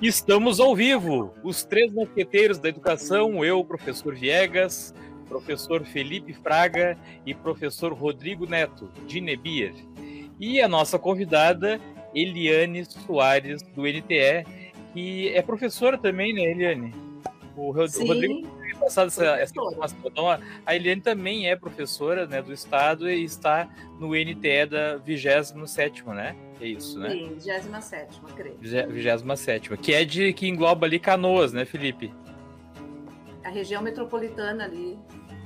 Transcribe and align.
Estamos 0.00 0.60
ao 0.60 0.76
vivo, 0.76 1.32
os 1.42 1.64
três 1.64 1.90
mosqueteiros 1.90 2.58
da 2.58 2.68
educação, 2.68 3.42
eu, 3.42 3.64
professor 3.64 4.14
Viegas, 4.14 4.94
professor 5.26 5.84
Felipe 5.84 6.34
Fraga 6.34 6.98
e 7.24 7.32
professor 7.32 7.94
Rodrigo 7.94 8.46
Neto, 8.46 8.90
de 9.06 9.22
Nebier. 9.22 9.72
E 10.38 10.60
a 10.60 10.68
nossa 10.68 10.98
convidada, 10.98 11.80
Eliane 12.14 12.84
Soares, 12.84 13.62
do 13.62 13.82
NTE, 13.82 14.44
que 14.92 15.30
é 15.30 15.40
professora 15.40 15.96
também, 15.96 16.34
né, 16.34 16.42
Eliane? 16.42 16.94
O, 17.56 17.88
Sim, 17.88 18.06
Rodrigo 18.06 18.56
passado 18.78 19.08
essa, 19.08 19.24
essa 19.36 19.52
informação. 19.52 19.98
Então, 20.04 20.30
a 20.30 20.76
Eliane 20.76 21.00
também 21.00 21.48
é 21.48 21.56
professora 21.56 22.26
né, 22.26 22.42
do 22.42 22.52
Estado 22.52 23.10
e 23.10 23.24
está 23.24 23.66
no 23.98 24.08
NTE 24.08 24.66
da 24.66 24.96
27, 24.98 26.04
né? 26.04 26.36
É 26.60 26.66
isso, 26.66 26.98
né? 26.98 27.10
Sim, 27.10 27.34
27, 27.34 28.20
creio. 28.34 28.58
27, 28.58 29.76
que 29.76 29.92
é 29.92 30.04
de 30.04 30.32
que 30.32 30.48
engloba 30.48 30.86
ali 30.86 30.98
Canoas, 30.98 31.52
né, 31.52 31.64
Felipe? 31.64 32.12
A 33.44 33.50
região 33.50 33.82
metropolitana 33.82 34.64
ali. 34.64 34.98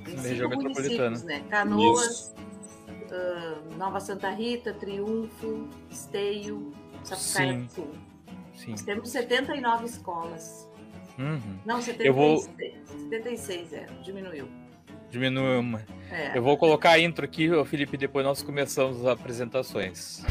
Tem 0.05 0.17
região 0.17 0.48
metropolitana. 0.48 1.19
Né? 1.19 1.43
Canoas, 1.51 2.34
uh, 3.11 3.77
Nova 3.77 4.01
Santa 4.01 4.31
Rita, 4.31 4.73
Triunfo, 4.73 5.69
Esteio, 5.91 6.73
Sapucaia 7.03 7.59
do 7.59 7.70
Sul. 7.70 7.91
Sim. 8.55 8.70
Nós 8.70 8.83
temos 8.83 9.11
79 9.11 9.84
escolas. 9.87 10.69
Uhum. 11.19 11.59
Não, 11.67 11.83
76, 11.83 12.06
eu 12.06 12.15
vou... 12.15 12.39
76 13.11 13.73
é, 13.73 13.87
diminuiu. 14.03 14.48
Diminuiu 15.11 15.61
uma. 15.61 15.84
É. 16.11 16.39
Eu 16.39 16.42
vou 16.42 16.56
colocar 16.56 16.92
a 16.92 17.01
intro 17.01 17.25
aqui, 17.25 17.48
Felipe, 17.67 17.97
depois 17.97 18.25
nós 18.25 18.42
começamos 18.42 19.01
as 19.01 19.06
apresentações. 19.06 20.25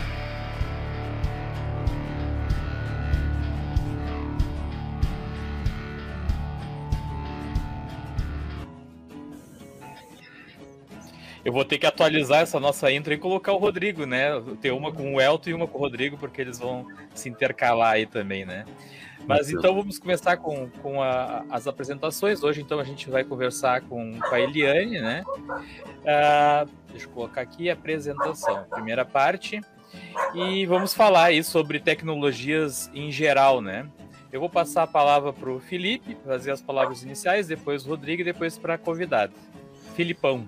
Eu 11.49 11.53
vou 11.53 11.65
ter 11.65 11.79
que 11.79 11.87
atualizar 11.87 12.41
essa 12.41 12.59
nossa 12.59 12.91
intro 12.91 13.11
e 13.11 13.17
colocar 13.17 13.53
o 13.53 13.57
Rodrigo, 13.57 14.05
né? 14.05 14.39
Ter 14.61 14.69
uma 14.69 14.91
com 14.91 15.15
o 15.15 15.19
Elton 15.19 15.49
e 15.49 15.53
uma 15.55 15.67
com 15.67 15.79
o 15.79 15.81
Rodrigo, 15.81 16.15
porque 16.15 16.39
eles 16.39 16.59
vão 16.59 16.85
se 17.15 17.27
intercalar 17.27 17.93
aí 17.93 18.05
também, 18.05 18.45
né? 18.45 18.65
Mas 19.25 19.49
então 19.49 19.73
vamos 19.73 19.97
começar 19.97 20.37
com, 20.37 20.69
com 20.69 21.01
a, 21.01 21.43
as 21.49 21.65
apresentações. 21.65 22.43
Hoje, 22.43 22.61
então, 22.61 22.79
a 22.79 22.83
gente 22.83 23.09
vai 23.09 23.23
conversar 23.23 23.81
com, 23.81 24.19
com 24.19 24.35
a 24.35 24.39
Eliane, 24.39 25.01
né? 25.01 25.23
Uh, 25.25 26.69
deixa 26.91 27.07
eu 27.07 27.09
colocar 27.09 27.41
aqui 27.41 27.67
a 27.67 27.73
apresentação, 27.73 28.65
primeira 28.69 29.03
parte. 29.03 29.59
E 30.35 30.67
vamos 30.67 30.93
falar 30.93 31.23
aí 31.25 31.43
sobre 31.43 31.79
tecnologias 31.79 32.91
em 32.93 33.11
geral, 33.11 33.59
né? 33.59 33.89
Eu 34.31 34.39
vou 34.39 34.51
passar 34.51 34.83
a 34.83 34.87
palavra 34.87 35.33
para 35.33 35.49
o 35.49 35.59
Felipe, 35.59 36.15
fazer 36.23 36.51
as 36.51 36.61
palavras 36.61 37.01
iniciais, 37.01 37.47
depois 37.47 37.87
o 37.87 37.89
Rodrigo 37.89 38.21
e 38.21 38.25
depois 38.25 38.55
para 38.55 38.75
a 38.75 38.77
convidada. 38.77 39.33
Filipão. 39.95 40.47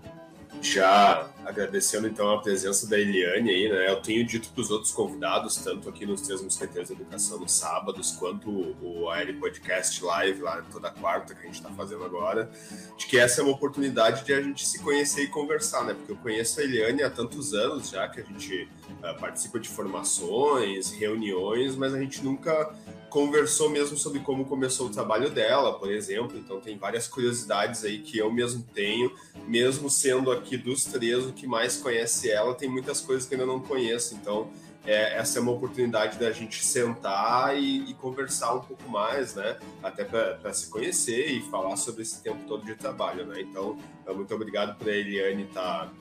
Já 0.62 1.28
agradecendo 1.52 2.08
então 2.08 2.32
a 2.32 2.42
presença 2.42 2.88
da 2.88 2.98
Eliane 2.98 3.50
aí, 3.50 3.70
né? 3.70 3.90
Eu 3.90 4.02
tenho 4.02 4.26
dito 4.26 4.50
para 4.50 4.62
os 4.62 4.72
outros 4.72 4.92
convidados, 4.92 5.58
tanto 5.58 5.88
aqui 5.90 6.06
nos 6.06 6.22
Três 6.22 6.42
Mosqueteiros 6.42 6.88
de 6.88 6.96
Educação 6.96 7.40
nos 7.40 7.52
sábados, 7.52 8.12
quanto 8.14 8.50
o 8.82 9.10
AL 9.10 9.34
Podcast 9.40 10.04
Live 10.04 10.42
lá 10.42 10.64
toda 10.72 10.90
quarta 10.90 11.36
que 11.36 11.42
a 11.42 11.46
gente 11.46 11.56
está 11.56 11.70
fazendo 11.70 12.04
agora, 12.04 12.50
de 12.98 13.06
que 13.06 13.18
essa 13.18 13.42
é 13.42 13.44
uma 13.44 13.54
oportunidade 13.54 14.24
de 14.26 14.34
a 14.34 14.42
gente 14.42 14.66
se 14.68 14.80
conhecer 14.80 15.24
e 15.24 15.28
conversar, 15.28 15.86
né? 15.86 15.94
Porque 15.94 16.12
eu 16.12 16.18
conheço 16.18 16.60
a 16.60 16.64
Eliane 16.64 17.04
há 17.04 17.10
tantos 17.10 17.54
anos 17.54 17.90
já 17.90 18.08
que 18.08 18.22
a 18.22 18.24
gente 18.24 18.68
uh, 18.90 19.20
participa 19.20 19.60
de 19.60 19.70
formações, 19.70 20.92
reuniões, 20.92 21.76
mas 21.76 21.94
a 21.94 22.00
gente 22.00 22.24
nunca 22.24 22.74
conversou 23.12 23.70
mesmo 23.70 23.98
sobre 23.98 24.22
como 24.22 24.46
começou 24.46 24.88
o 24.88 24.90
trabalho 24.90 25.30
dela, 25.30 25.78
por 25.78 25.92
exemplo. 25.92 26.38
Então 26.38 26.62
tem 26.62 26.78
várias 26.78 27.08
curiosidades 27.08 27.84
aí 27.84 28.00
que 28.00 28.18
eu 28.18 28.32
mesmo 28.32 28.66
tenho, 28.74 29.12
mesmo 29.46 29.90
sendo 29.90 30.32
aqui 30.32 30.58
dos 30.58 30.86
três 30.86 31.26
o 31.26 31.34
que 31.34 31.41
mais 31.48 31.78
conhece 31.78 32.30
ela, 32.30 32.54
tem 32.54 32.70
muitas 32.70 33.02
coisas 33.02 33.28
que 33.28 33.36
eu 33.36 33.40
ainda 33.40 33.52
não 33.52 33.60
conheço. 33.60 34.16
Então 34.16 34.50
é, 34.84 35.18
essa 35.18 35.38
é 35.38 35.42
uma 35.42 35.52
oportunidade 35.52 36.18
da 36.18 36.32
gente 36.32 36.64
sentar 36.66 37.56
e, 37.56 37.90
e 37.90 37.94
conversar 37.94 38.56
um 38.56 38.62
pouco 38.62 38.90
mais, 38.90 39.36
né? 39.36 39.58
Até 39.84 40.04
para 40.04 40.54
se 40.54 40.70
conhecer 40.70 41.28
e 41.28 41.42
falar 41.52 41.76
sobre 41.76 42.02
esse 42.02 42.22
tempo 42.24 42.40
todo 42.48 42.66
de 42.66 42.76
trabalho, 42.76 43.26
né? 43.26 43.42
Então, 43.42 43.78
muito 44.08 44.34
obrigado 44.34 44.76
por 44.78 44.90
a 44.90 44.92
Eliane 44.92 45.44
estar 45.44 45.86
tá 45.86 45.92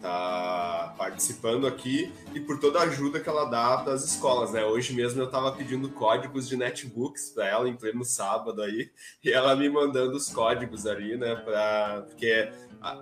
tá 0.00 0.94
participando 0.96 1.66
aqui 1.66 2.12
e 2.34 2.40
por 2.40 2.58
toda 2.58 2.80
a 2.80 2.82
ajuda 2.84 3.20
que 3.20 3.28
ela 3.28 3.44
dá 3.44 3.78
para 3.78 3.92
as 3.92 4.04
escolas, 4.04 4.52
né? 4.52 4.64
Hoje 4.64 4.94
mesmo 4.94 5.20
eu 5.20 5.26
estava 5.26 5.52
pedindo 5.52 5.90
códigos 5.90 6.48
de 6.48 6.56
netbooks 6.56 7.30
para 7.30 7.46
ela 7.46 7.68
em 7.68 7.76
pleno 7.76 8.04
sábado 8.04 8.62
aí 8.62 8.90
e 9.22 9.30
ela 9.30 9.54
me 9.54 9.68
mandando 9.68 10.16
os 10.16 10.30
códigos 10.30 10.86
ali, 10.86 11.16
né? 11.16 11.36
Para 11.36 12.04
porque 12.08 12.50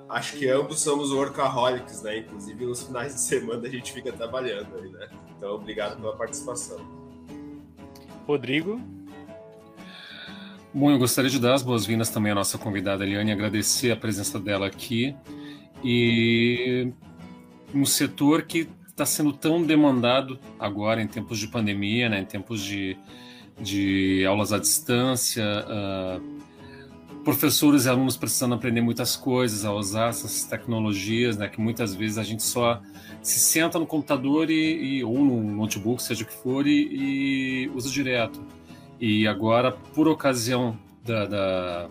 acho 0.08 0.36
que 0.36 0.48
ambos 0.48 0.80
somos 0.80 1.12
workaholics, 1.12 2.02
né? 2.02 2.18
Inclusive 2.18 2.66
nos 2.66 2.82
finais 2.82 3.14
de 3.14 3.20
semana 3.20 3.66
a 3.66 3.70
gente 3.70 3.92
fica 3.92 4.12
trabalhando 4.12 4.76
aí, 4.76 4.90
né? 4.90 5.08
Então 5.36 5.54
obrigado 5.54 6.00
pela 6.00 6.16
participação. 6.16 6.78
Rodrigo. 8.26 8.80
Bom, 10.74 10.90
eu 10.90 10.98
gostaria 10.98 11.30
de 11.30 11.38
dar 11.38 11.54
as 11.54 11.62
boas-vindas 11.62 12.10
também 12.10 12.32
à 12.32 12.34
nossa 12.34 12.58
convidada 12.58 13.04
Eliane, 13.04 13.32
agradecer 13.32 13.90
a 13.90 13.96
presença 13.96 14.38
dela 14.38 14.66
aqui 14.66 15.16
e 15.82 16.92
um 17.74 17.86
setor 17.86 18.42
que 18.42 18.68
está 18.86 19.06
sendo 19.06 19.32
tão 19.32 19.62
demandado 19.62 20.38
agora 20.58 21.00
em 21.00 21.06
tempos 21.06 21.38
de 21.38 21.48
pandemia, 21.48 22.08
né, 22.08 22.20
em 22.20 22.24
tempos 22.24 22.62
de, 22.62 22.96
de 23.60 24.24
aulas 24.26 24.52
à 24.52 24.58
distância, 24.58 25.44
uh, 25.44 26.37
professores 27.28 27.84
e 27.84 27.90
alunos 27.90 28.16
precisando 28.16 28.54
aprender 28.54 28.80
muitas 28.80 29.14
coisas, 29.14 29.62
a 29.62 29.70
usar 29.70 30.08
essas 30.08 30.44
tecnologias, 30.44 31.36
né, 31.36 31.46
que 31.46 31.60
muitas 31.60 31.94
vezes 31.94 32.16
a 32.16 32.22
gente 32.22 32.42
só 32.42 32.80
se 33.20 33.38
senta 33.38 33.78
no 33.78 33.86
computador 33.86 34.48
e, 34.48 34.54
e 34.96 35.04
ou 35.04 35.18
no 35.18 35.42
notebook, 35.42 36.02
seja 36.02 36.24
o 36.24 36.26
que 36.26 36.32
for, 36.32 36.66
e, 36.66 37.66
e 37.66 37.70
usa 37.74 37.90
direto. 37.90 38.42
E 38.98 39.26
agora, 39.26 39.72
por 39.72 40.08
ocasião 40.08 40.78
da, 41.04 41.26
da 41.26 41.90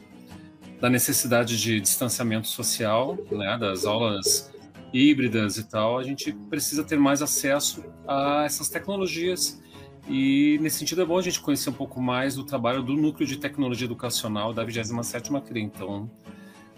da 0.80 0.90
necessidade 0.90 1.60
de 1.60 1.82
distanciamento 1.82 2.48
social, 2.48 3.18
né, 3.32 3.58
das 3.60 3.86
aulas 3.86 4.52
híbridas 4.94 5.58
e 5.58 5.64
tal, 5.64 5.98
a 5.98 6.04
gente 6.04 6.32
precisa 6.32 6.84
ter 6.84 7.00
mais 7.00 7.22
acesso 7.22 7.84
a 8.08 8.44
essas 8.46 8.70
tecnologias. 8.70 9.62
E 10.10 10.58
nesse 10.62 10.80
sentido 10.80 11.02
é 11.02 11.06
bom 11.06 11.18
a 11.18 11.22
gente 11.22 11.40
conhecer 11.40 11.70
um 11.70 11.74
pouco 11.74 12.02
mais 12.02 12.36
do 12.36 12.44
trabalho 12.44 12.82
do 12.82 12.94
Núcleo 12.94 13.28
de 13.28 13.38
Tecnologia 13.38 13.86
Educacional 13.86 14.54
da 14.54 14.66
27ª 14.66 15.42
CRI. 15.42 15.62
Então, 15.62 16.10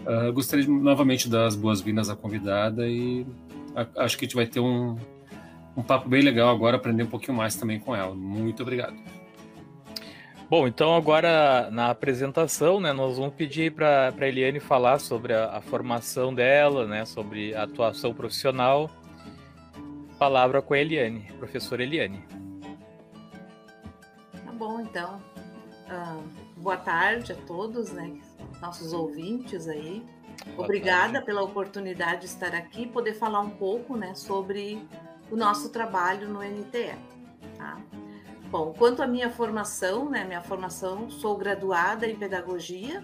uh, 0.01 0.33
gostaria 0.33 0.65
de, 0.65 0.71
novamente 0.71 1.25
de 1.25 1.31
dar 1.31 1.45
as 1.45 1.55
boas-vindas 1.55 2.09
à 2.09 2.15
convidada 2.15 2.87
e 2.87 3.25
a, 3.75 4.03
acho 4.03 4.17
que 4.17 4.25
a 4.25 4.27
gente 4.27 4.35
vai 4.35 4.47
ter 4.47 4.59
um, 4.59 4.97
um 5.77 5.83
papo 5.83 6.09
bem 6.09 6.21
legal 6.21 6.49
agora, 6.49 6.77
aprender 6.77 7.03
um 7.03 7.07
pouquinho 7.07 7.37
mais 7.37 7.55
também 7.55 7.79
com 7.79 7.95
ela. 7.95 8.15
Muito 8.15 8.63
obrigado. 8.63 8.95
Bom, 10.49 10.67
então 10.67 10.95
agora 10.95 11.69
na 11.69 11.91
apresentação, 11.91 12.79
né, 12.79 12.91
nós 12.91 13.17
vamos 13.17 13.35
pedir 13.35 13.71
para 13.71 14.11
a 14.19 14.27
Eliane 14.27 14.59
falar 14.59 14.97
sobre 14.97 15.31
a, 15.31 15.57
a, 15.57 15.61
formação 15.61 16.33
dela, 16.33 16.87
né, 16.87 17.05
sobre 17.05 17.53
a 17.53 17.63
atuação 17.63 18.15
profissional. 18.15 18.89
Palavra 20.17 20.59
com 20.59 20.73
a 20.73 20.79
Eliane, 20.79 21.27
professora 21.37 21.83
Eliane. 21.83 22.38
Então. 24.89 25.21
Uh, 25.89 26.23
boa 26.57 26.77
tarde 26.77 27.31
a 27.31 27.35
todos, 27.35 27.91
né, 27.91 28.19
nossos 28.61 28.93
ouvintes 28.93 29.67
aí. 29.67 30.05
Boa 30.55 30.65
Obrigada 30.65 31.13
tarde. 31.13 31.25
pela 31.25 31.41
oportunidade 31.41 32.21
de 32.21 32.25
estar 32.27 32.53
aqui, 32.53 32.85
poder 32.85 33.13
falar 33.13 33.39
um 33.39 33.49
pouco, 33.49 33.97
né, 33.97 34.13
sobre 34.13 34.87
o 35.31 35.35
nosso 35.35 35.69
trabalho 35.69 36.29
no 36.29 36.41
NTE. 36.43 36.95
Tá? 37.57 37.81
Bom, 38.51 38.73
quanto 38.77 39.01
à 39.01 39.07
minha 39.07 39.29
formação, 39.29 40.09
né, 40.09 40.23
minha 40.23 40.41
formação, 40.41 41.09
sou 41.09 41.35
graduada 41.37 42.07
em 42.07 42.15
pedagogia 42.15 43.03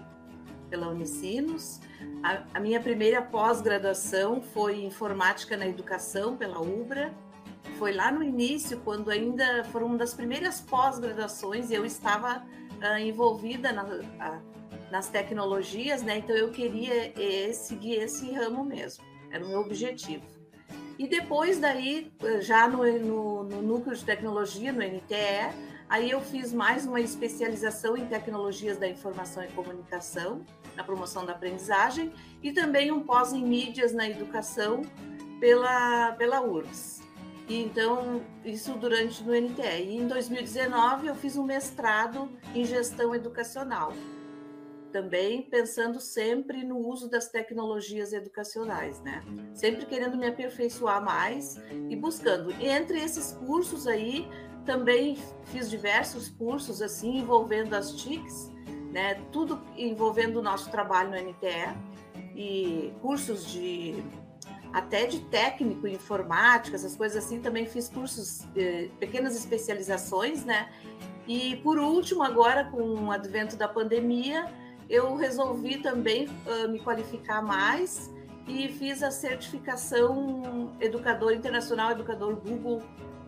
pela 0.70 0.88
Unicinos. 0.88 1.80
A, 2.22 2.42
a 2.54 2.60
minha 2.60 2.80
primeira 2.80 3.22
pós-graduação 3.22 4.40
foi 4.40 4.80
em 4.80 4.86
informática 4.86 5.56
na 5.56 5.66
educação 5.66 6.36
pela 6.36 6.60
UBRA. 6.60 7.12
Foi 7.78 7.92
lá 7.92 8.10
no 8.10 8.22
início, 8.22 8.80
quando 8.80 9.10
ainda 9.10 9.64
foram 9.64 9.88
uma 9.88 9.98
das 9.98 10.14
primeiras 10.14 10.60
pós-graduações 10.62 11.70
eu 11.70 11.84
estava 11.84 12.38
uh, 12.38 12.98
envolvida 12.98 13.70
na, 13.70 13.84
nas 14.90 15.08
tecnologias, 15.08 16.02
né? 16.02 16.18
Então 16.18 16.34
eu 16.34 16.50
queria 16.50 17.12
eh, 17.20 17.52
seguir 17.52 17.96
esse 17.96 18.30
ramo 18.32 18.64
mesmo, 18.64 19.04
era 19.30 19.44
o 19.44 19.48
meu 19.48 19.60
objetivo. 19.60 20.24
E 20.98 21.06
depois 21.06 21.58
daí, 21.58 22.10
já 22.40 22.66
no, 22.66 22.82
no, 22.98 23.44
no, 23.44 23.62
núcleo 23.62 23.94
de 23.94 24.04
tecnologia, 24.04 24.72
no 24.72 24.80
NTE, 24.80 25.52
aí 25.86 26.10
eu 26.10 26.22
fiz 26.22 26.54
mais 26.54 26.86
uma 26.86 27.00
especialização 27.00 27.94
em 27.94 28.06
tecnologias 28.06 28.78
da 28.78 28.88
informação 28.88 29.44
e 29.44 29.48
comunicação, 29.48 30.42
na 30.74 30.82
promoção 30.82 31.26
da 31.26 31.32
aprendizagem, 31.32 32.10
e 32.42 32.52
também 32.52 32.90
um 32.90 33.02
pós 33.02 33.34
em 33.34 33.44
mídias 33.44 33.92
na 33.92 34.08
educação 34.08 34.80
pela, 35.38 36.12
pela 36.12 36.40
URGS. 36.40 37.05
E 37.48 37.62
então, 37.62 38.22
isso 38.44 38.72
durante 38.74 39.22
no 39.22 39.32
NTE. 39.32 39.84
E 39.84 39.96
em 39.96 40.08
2019 40.08 41.06
eu 41.06 41.14
fiz 41.14 41.36
um 41.36 41.44
mestrado 41.44 42.28
em 42.54 42.64
gestão 42.64 43.14
educacional. 43.14 43.92
Também 44.92 45.42
pensando 45.42 46.00
sempre 46.00 46.64
no 46.64 46.78
uso 46.78 47.08
das 47.08 47.28
tecnologias 47.28 48.12
educacionais, 48.12 49.00
né? 49.00 49.22
Sempre 49.54 49.86
querendo 49.86 50.16
me 50.16 50.26
aperfeiçoar 50.26 51.04
mais 51.04 51.60
e 51.88 51.94
buscando. 51.94 52.50
E 52.52 52.66
entre 52.66 52.98
esses 52.98 53.32
cursos 53.32 53.86
aí, 53.86 54.28
também 54.64 55.16
fiz 55.44 55.70
diversos 55.70 56.28
cursos 56.28 56.82
assim 56.82 57.18
envolvendo 57.18 57.74
as 57.74 57.92
TICs, 57.92 58.50
né? 58.90 59.14
Tudo 59.30 59.62
envolvendo 59.76 60.38
o 60.38 60.42
nosso 60.42 60.70
trabalho 60.70 61.10
no 61.10 61.16
NTE 61.16 61.76
e 62.34 62.92
cursos 63.00 63.46
de 63.46 64.02
até 64.76 65.06
de 65.06 65.20
técnico 65.20 65.86
em 65.86 65.94
informática, 65.94 66.76
essas 66.76 66.94
coisas 66.94 67.24
assim, 67.24 67.40
também 67.40 67.64
fiz 67.64 67.88
cursos, 67.88 68.46
eh, 68.54 68.90
pequenas 69.00 69.34
especializações, 69.34 70.44
né? 70.44 70.68
E 71.26 71.56
por 71.64 71.78
último, 71.78 72.22
agora 72.22 72.64
com 72.64 73.06
o 73.06 73.10
advento 73.10 73.56
da 73.56 73.66
pandemia, 73.66 74.44
eu 74.90 75.16
resolvi 75.16 75.78
também 75.78 76.26
uh, 76.26 76.68
me 76.68 76.78
qualificar 76.78 77.40
mais 77.40 78.12
e 78.46 78.68
fiz 78.68 79.02
a 79.02 79.10
certificação 79.10 80.76
educador 80.78 81.32
internacional, 81.32 81.92
educador 81.92 82.36
Google, 82.36 82.82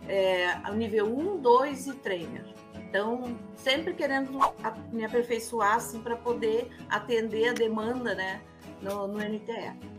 é, 0.06 0.54
nível 0.74 1.06
1, 1.06 1.40
2 1.40 1.86
e 1.86 1.94
trainer. 1.94 2.44
Então, 2.74 3.38
sempre 3.56 3.94
querendo 3.94 4.38
me 4.92 5.02
aperfeiçoar 5.02 5.76
assim, 5.76 6.02
para 6.02 6.14
poder 6.14 6.70
atender 6.90 7.48
a 7.48 7.52
demanda 7.54 8.14
né, 8.14 8.42
no, 8.82 9.08
no 9.08 9.18
NTE. 9.18 9.98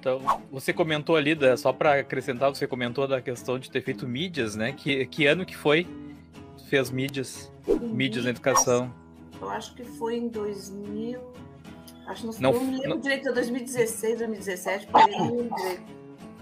Então, 0.00 0.20
você 0.50 0.72
comentou 0.72 1.16
ali, 1.16 1.34
da, 1.34 1.56
só 1.56 1.72
para 1.72 2.00
acrescentar, 2.00 2.48
você 2.48 2.66
comentou 2.66 3.06
da 3.08 3.20
questão 3.20 3.58
de 3.58 3.70
ter 3.70 3.82
feito 3.82 4.06
mídias, 4.06 4.54
né? 4.54 4.72
Que, 4.72 5.04
que 5.06 5.26
ano 5.26 5.44
que 5.44 5.56
foi? 5.56 5.86
Fez 6.68 6.90
mídias, 6.90 7.52
mídias 7.66 8.24
na 8.24 8.30
educação? 8.30 8.94
Eu 9.40 9.50
acho 9.50 9.74
que 9.74 9.84
foi 9.84 10.16
em 10.16 10.28
2000. 10.28 11.20
Acho 12.06 12.30
que 12.30 12.40
não, 12.40 12.52
não, 12.52 12.60
não 12.60 12.66
me 12.66 12.72
lembro 12.76 12.88
não... 12.90 13.00
direito, 13.00 13.32
2016, 13.32 14.18
2017, 14.18 14.86
por 14.86 15.00
aí, 15.00 15.10
não 15.10 15.36
lembro 15.36 15.56
direito. 15.56 15.82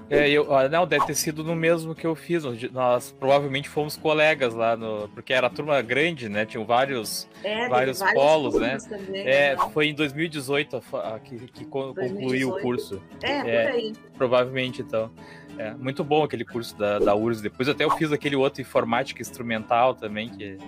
É, 0.08 0.28
eu, 0.30 0.46
não, 0.70 0.86
deve 0.86 1.06
ter 1.06 1.14
sido 1.14 1.42
no 1.42 1.56
mesmo 1.56 1.94
que 1.94 2.06
eu 2.06 2.14
fiz. 2.14 2.44
Nós 2.72 3.14
provavelmente 3.18 3.68
fomos 3.68 3.96
colegas 3.96 4.54
lá 4.54 4.76
no. 4.76 5.08
Porque 5.08 5.32
era 5.32 5.50
turma 5.50 5.80
grande, 5.82 6.28
né? 6.28 6.46
Tinham 6.46 6.64
vários, 6.64 7.28
é, 7.42 7.68
vários, 7.68 7.98
vários 7.98 8.14
polos, 8.14 8.54
né? 8.54 8.78
Também, 8.88 9.26
é, 9.26 9.56
né? 9.56 9.70
foi 9.72 9.88
em 9.88 9.94
2018 9.94 10.80
que, 11.24 11.38
que 11.48 11.64
2018. 11.64 12.14
concluiu 12.14 12.50
o 12.50 12.60
curso. 12.60 13.02
É, 13.22 13.32
é, 13.32 13.62
por 13.64 13.72
aí. 13.72 13.92
Provavelmente, 14.16 14.82
então. 14.82 15.10
É, 15.58 15.72
muito 15.72 16.04
bom 16.04 16.22
aquele 16.22 16.44
curso 16.44 16.76
da, 16.76 16.98
da 16.98 17.14
URSS. 17.14 17.42
Depois 17.42 17.68
até 17.68 17.82
eu 17.82 17.90
fiz 17.92 18.12
aquele 18.12 18.36
outro 18.36 18.60
informática 18.60 19.22
instrumental 19.22 19.94
também, 19.94 20.28
que, 20.28 20.58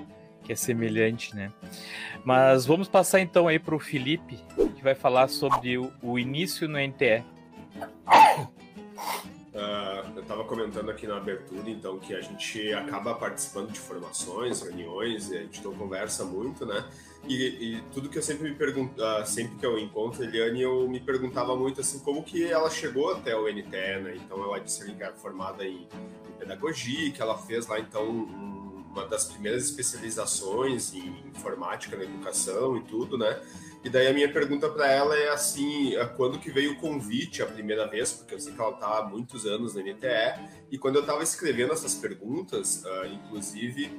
que 0.42 0.52
é 0.52 0.56
semelhante, 0.56 1.36
né? 1.36 1.52
Mas 2.24 2.64
vamos 2.64 2.88
passar 2.88 3.20
então 3.20 3.46
aí 3.46 3.58
para 3.58 3.74
o 3.74 3.78
Felipe, 3.78 4.38
que 4.56 4.82
vai 4.82 4.94
falar 4.94 5.28
sobre 5.28 5.76
o, 5.76 5.92
o 6.02 6.18
início 6.18 6.66
no 6.66 6.78
NTE. 6.78 7.22
Uh, 9.54 10.12
eu 10.16 10.22
estava 10.22 10.44
comentando 10.44 10.90
aqui 10.90 11.06
na 11.06 11.16
abertura, 11.16 11.68
então, 11.70 11.98
que 11.98 12.14
a 12.14 12.20
gente 12.20 12.72
acaba 12.72 13.14
participando 13.14 13.72
de 13.72 13.80
formações, 13.80 14.60
reuniões, 14.60 15.32
a 15.32 15.38
gente 15.38 15.64
não 15.64 15.74
conversa 15.74 16.24
muito, 16.24 16.66
né? 16.66 16.84
E, 17.26 17.34
e 17.76 17.80
tudo 17.92 18.08
que 18.08 18.18
eu 18.18 18.22
sempre 18.22 18.50
me 18.50 18.54
pergunto, 18.54 19.02
uh, 19.02 19.26
sempre 19.26 19.56
que 19.56 19.66
eu 19.66 19.78
encontro 19.78 20.22
a 20.22 20.26
Eliane, 20.26 20.62
eu 20.62 20.88
me 20.88 21.00
perguntava 21.00 21.56
muito 21.56 21.80
assim, 21.80 21.98
como 22.00 22.22
que 22.22 22.44
ela 22.44 22.70
chegou 22.70 23.12
até 23.12 23.34
o 23.34 23.48
NTE, 23.48 24.00
né? 24.02 24.16
Então, 24.16 24.42
ela 24.44 24.60
disse 24.60 24.84
que 24.92 25.02
era 25.02 25.14
formada 25.14 25.64
em, 25.64 25.88
em 26.28 26.32
pedagogia, 26.38 27.10
que 27.10 27.20
ela 27.20 27.36
fez 27.38 27.66
lá, 27.66 27.80
então, 27.80 28.08
um, 28.08 28.67
uma 28.98 29.06
das 29.06 29.24
primeiras 29.24 29.64
especializações 29.64 30.92
em 30.92 31.08
informática 31.28 31.96
na 31.96 32.04
educação 32.04 32.76
e 32.76 32.82
tudo, 32.82 33.16
né? 33.16 33.40
E 33.84 33.88
daí 33.88 34.08
a 34.08 34.12
minha 34.12 34.30
pergunta 34.30 34.68
para 34.68 34.90
ela 34.90 35.16
é 35.16 35.28
assim, 35.28 35.92
quando 36.16 36.38
que 36.38 36.50
veio 36.50 36.72
o 36.72 36.76
convite 36.76 37.42
a 37.42 37.46
primeira 37.46 37.86
vez, 37.86 38.12
porque 38.12 38.34
eu 38.34 38.40
sei 38.40 38.52
que 38.52 38.60
ela 38.60 38.72
está 38.72 38.98
há 38.98 39.04
muitos 39.04 39.46
anos 39.46 39.74
na 39.74 39.82
NTE, 39.82 40.50
e 40.70 40.76
quando 40.76 40.96
eu 40.96 41.02
estava 41.02 41.22
escrevendo 41.22 41.72
essas 41.72 41.94
perguntas, 41.94 42.82
uh, 42.84 43.06
inclusive, 43.06 43.90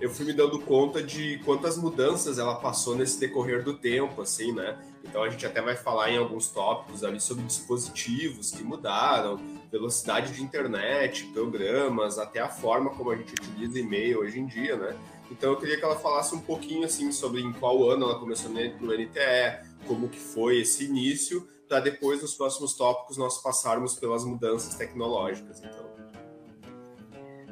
eu 0.00 0.10
fui 0.10 0.26
me 0.26 0.32
dando 0.32 0.58
conta 0.60 1.02
de 1.02 1.38
quantas 1.44 1.78
mudanças 1.78 2.38
ela 2.38 2.56
passou 2.56 2.96
nesse 2.96 3.18
decorrer 3.18 3.62
do 3.62 3.74
tempo, 3.74 4.20
assim, 4.20 4.52
né? 4.52 4.76
Então 5.04 5.22
a 5.22 5.30
gente 5.30 5.46
até 5.46 5.62
vai 5.62 5.76
falar 5.76 6.10
em 6.10 6.18
alguns 6.18 6.48
tópicos 6.48 7.02
ali 7.02 7.20
sobre 7.20 7.44
dispositivos 7.44 8.50
que 8.50 8.62
mudaram, 8.62 9.40
velocidade 9.70 10.32
de 10.32 10.42
internet, 10.42 11.24
programas, 11.26 12.18
até 12.18 12.40
a 12.40 12.48
forma 12.48 12.90
como 12.90 13.10
a 13.10 13.16
gente 13.16 13.34
utiliza 13.34 13.78
e-mail 13.78 14.20
hoje 14.20 14.40
em 14.40 14.46
dia, 14.46 14.76
né? 14.76 14.96
Então 15.30 15.52
eu 15.52 15.56
queria 15.58 15.76
que 15.76 15.84
ela 15.84 15.96
falasse 15.96 16.34
um 16.34 16.40
pouquinho 16.40 16.84
assim 16.84 17.12
sobre 17.12 17.40
em 17.42 17.52
qual 17.52 17.88
ano 17.88 18.04
ela 18.04 18.18
começou 18.18 18.50
no 18.50 18.58
NTE, 18.58 19.68
como 19.86 20.08
que 20.08 20.18
foi 20.18 20.60
esse 20.60 20.84
início, 20.84 21.46
para 21.68 21.80
depois 21.80 22.22
nos 22.22 22.34
próximos 22.34 22.74
tópicos 22.74 23.18
nós 23.18 23.42
passarmos 23.42 23.94
pelas 23.94 24.24
mudanças 24.24 24.74
tecnológicas. 24.74 25.60
Então. 25.60 25.88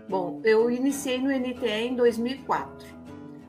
Bom, 0.09 0.41
eu 0.45 0.71
iniciei 0.71 1.19
no 1.19 1.31
NTE 1.31 1.69
em 1.69 1.97
2004. 1.97 2.97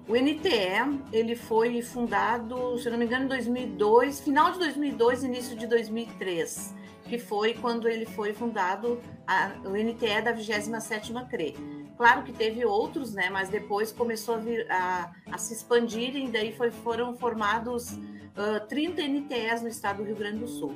O 0.10 0.16
NTE 0.16 1.02
ele 1.12 1.36
foi 1.36 1.82
fundado, 1.82 2.78
se 2.80 2.90
não 2.90 2.98
me 2.98 3.06
engano, 3.06 3.26
em 3.26 3.28
2002, 3.28 4.22
final 4.22 4.52
de 4.52 4.60
2002, 4.60 5.24
início 5.24 5.56
de 5.56 5.68
2003, 5.68 6.74
que 7.08 7.18
foi 7.18 7.54
quando 7.54 7.88
ele 7.88 8.06
foi 8.06 8.34
fundado 8.34 9.02
a, 9.26 9.52
o 9.66 9.72
NTE 9.72 10.22
da 10.22 10.34
27ª 10.34 11.28
CRE. 11.28 11.56
Claro 11.98 12.24
que 12.24 12.32
teve 12.32 12.64
outros, 12.64 13.14
né? 13.14 13.30
Mas 13.30 13.50
depois 13.50 13.92
começou 13.92 14.36
a, 14.36 14.38
vir, 14.38 14.72
a, 14.72 15.12
a 15.32 15.38
se 15.38 15.54
expandirem, 15.54 16.30
daí 16.30 16.56
foi, 16.56 16.70
foram 16.70 17.16
formados 17.16 17.94
uh, 17.94 18.66
30 18.68 19.02
NTEs 19.02 19.62
no 19.64 19.68
estado 19.68 19.98
do 19.98 20.04
Rio 20.04 20.16
Grande 20.16 20.40
do 20.40 20.48
Sul. 20.48 20.76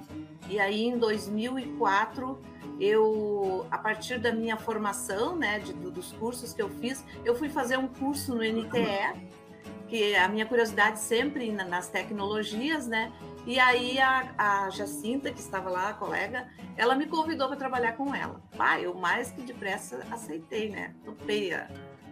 E 0.50 0.60
aí, 0.60 0.84
em 0.84 0.98
2004, 0.98 2.40
eu, 2.80 3.68
a 3.70 3.78
partir 3.78 4.20
da 4.20 4.34
minha 4.34 4.58
formação, 4.58 5.36
né, 5.36 5.60
de, 5.60 5.72
dos 5.74 6.12
cursos 6.14 6.54
que 6.54 6.62
eu 6.62 6.70
fiz, 6.70 7.06
eu 7.24 7.36
fui 7.36 7.48
fazer 7.48 7.78
um 7.78 7.88
curso 7.88 8.34
no 8.34 8.42
NTE, 8.42 9.30
que 9.88 10.16
a 10.16 10.28
minha 10.28 10.46
curiosidade 10.46 11.00
sempre 11.00 11.52
nas 11.52 11.90
tecnologias, 11.90 12.88
né? 12.88 13.12
E 13.46 13.60
aí 13.60 14.00
a, 14.00 14.34
a 14.38 14.70
Jacinta, 14.70 15.32
que 15.32 15.40
estava 15.40 15.70
lá, 15.70 15.90
a 15.90 15.94
colega, 15.94 16.48
ela 16.78 16.96
me 16.96 17.08
convidou 17.08 17.48
para 17.48 17.58
trabalhar 17.58 17.94
com 17.94 18.14
ela. 18.14 18.42
Pai, 18.56 18.86
eu 18.86 18.94
mais 18.94 19.32
que 19.32 19.42
depressa 19.42 20.06
aceitei, 20.12 20.70
né? 20.70 20.94
Topei 21.04 21.54
a, 21.54 21.68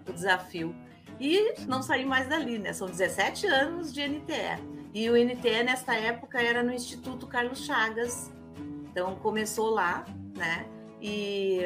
o 0.07 0.13
desafio. 0.13 0.75
E 1.19 1.53
não 1.67 1.83
saí 1.83 2.05
mais 2.05 2.27
dali, 2.27 2.57
né? 2.57 2.73
São 2.73 2.87
17 2.87 3.45
anos 3.45 3.93
de 3.93 4.07
NTE. 4.07 4.79
E 4.93 5.09
o 5.09 5.13
NTE, 5.13 5.63
nesta 5.63 5.93
época, 5.95 6.41
era 6.41 6.63
no 6.63 6.73
Instituto 6.73 7.27
Carlos 7.27 7.63
Chagas. 7.63 8.31
Então, 8.89 9.15
começou 9.15 9.69
lá, 9.69 10.05
né? 10.35 10.65
E, 10.99 11.61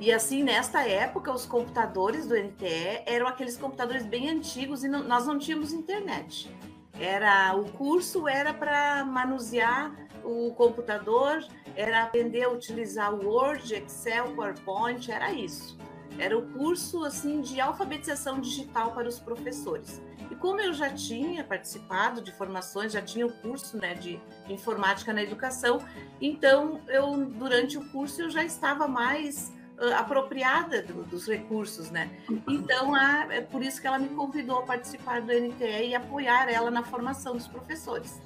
e 0.00 0.12
assim, 0.12 0.42
nesta 0.42 0.86
época, 0.86 1.32
os 1.32 1.46
computadores 1.46 2.26
do 2.26 2.34
NTE 2.34 3.02
eram 3.06 3.28
aqueles 3.28 3.56
computadores 3.56 4.04
bem 4.04 4.30
antigos 4.30 4.82
e 4.82 4.88
não, 4.88 5.04
nós 5.04 5.26
não 5.26 5.38
tínhamos 5.38 5.72
internet. 5.72 6.50
Era 7.00 7.54
o 7.54 7.70
curso 7.72 8.26
era 8.26 8.52
para 8.52 9.04
manusear 9.04 9.94
o 10.24 10.52
computador, 10.54 11.44
era 11.76 12.02
aprender 12.02 12.42
a 12.42 12.50
utilizar 12.50 13.14
Word, 13.14 13.72
Excel, 13.74 14.34
PowerPoint, 14.34 15.10
era 15.10 15.32
isso. 15.32 15.78
Era 16.18 16.36
o 16.36 16.42
curso 16.52 17.04
assim 17.04 17.40
de 17.40 17.60
alfabetização 17.60 18.40
digital 18.40 18.92
para 18.92 19.08
os 19.08 19.20
professores. 19.20 20.02
E 20.30 20.34
como 20.34 20.60
eu 20.60 20.72
já 20.72 20.90
tinha 20.90 21.44
participado 21.44 22.20
de 22.20 22.32
formações, 22.32 22.92
já 22.92 23.00
tinha 23.00 23.26
o 23.26 23.32
curso 23.32 23.78
né, 23.78 23.94
de, 23.94 24.20
informática 24.48 25.12
na 25.12 25.22
educação, 25.22 25.78
então 26.20 26.80
eu 26.88 27.24
durante 27.24 27.78
o 27.78 27.88
curso 27.90 28.22
eu 28.22 28.30
já 28.30 28.44
estava 28.44 28.88
mais 28.88 29.52
apropriada 29.96 30.82
do, 30.82 31.04
dos 31.04 31.26
recursos, 31.26 31.90
né? 31.90 32.10
Então, 32.48 32.94
a, 32.94 33.26
é 33.30 33.40
por 33.40 33.62
isso 33.62 33.80
que 33.80 33.86
ela 33.86 33.98
me 33.98 34.08
convidou 34.08 34.58
a 34.58 34.62
participar 34.62 35.20
do 35.20 35.32
NTE 35.32 35.88
e 35.88 35.94
apoiar 35.94 36.50
ela 36.50 36.70
na 36.70 36.82
formação 36.82 37.34
dos 37.34 37.46
professores. 37.46 38.20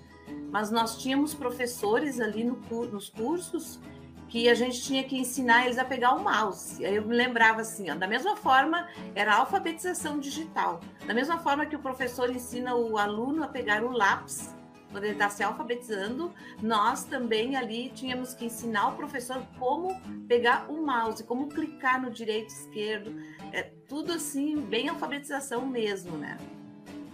Mas 0.50 0.70
nós 0.70 0.98
tínhamos 0.98 1.34
professores 1.34 2.20
ali 2.20 2.44
no, 2.44 2.56
nos 2.86 3.08
cursos 3.08 3.80
que 4.28 4.48
a 4.48 4.54
gente 4.54 4.80
tinha 4.80 5.04
que 5.04 5.14
ensinar 5.14 5.66
eles 5.66 5.78
a 5.78 5.84
pegar 5.84 6.14
o 6.14 6.24
mouse. 6.24 6.82
Aí 6.84 6.96
eu 6.96 7.06
me 7.06 7.14
lembrava 7.14 7.60
assim, 7.60 7.90
ó, 7.90 7.94
da 7.94 8.06
mesma 8.06 8.34
forma, 8.34 8.88
era 9.14 9.34
alfabetização 9.36 10.18
digital. 10.18 10.80
Da 11.06 11.12
mesma 11.12 11.38
forma 11.38 11.66
que 11.66 11.76
o 11.76 11.78
professor 11.78 12.30
ensina 12.30 12.74
o 12.74 12.96
aluno 12.96 13.44
a 13.44 13.48
pegar 13.48 13.84
o 13.84 13.90
lápis 13.90 14.54
quando 14.92 15.04
ele 15.04 15.14
está 15.14 15.28
se 15.28 15.42
alfabetizando, 15.42 16.32
nós 16.62 17.02
também 17.04 17.56
ali 17.56 17.88
tínhamos 17.88 18.34
que 18.34 18.44
ensinar 18.44 18.90
o 18.90 18.96
professor 18.96 19.42
como 19.58 19.98
pegar 20.28 20.70
o 20.70 20.84
mouse, 20.84 21.24
como 21.24 21.48
clicar 21.48 22.00
no 22.00 22.10
direito 22.10 22.50
esquerdo, 22.50 23.16
é 23.52 23.62
tudo 23.88 24.12
assim, 24.12 24.60
bem 24.60 24.88
alfabetização 24.88 25.66
mesmo, 25.66 26.16
né? 26.16 26.38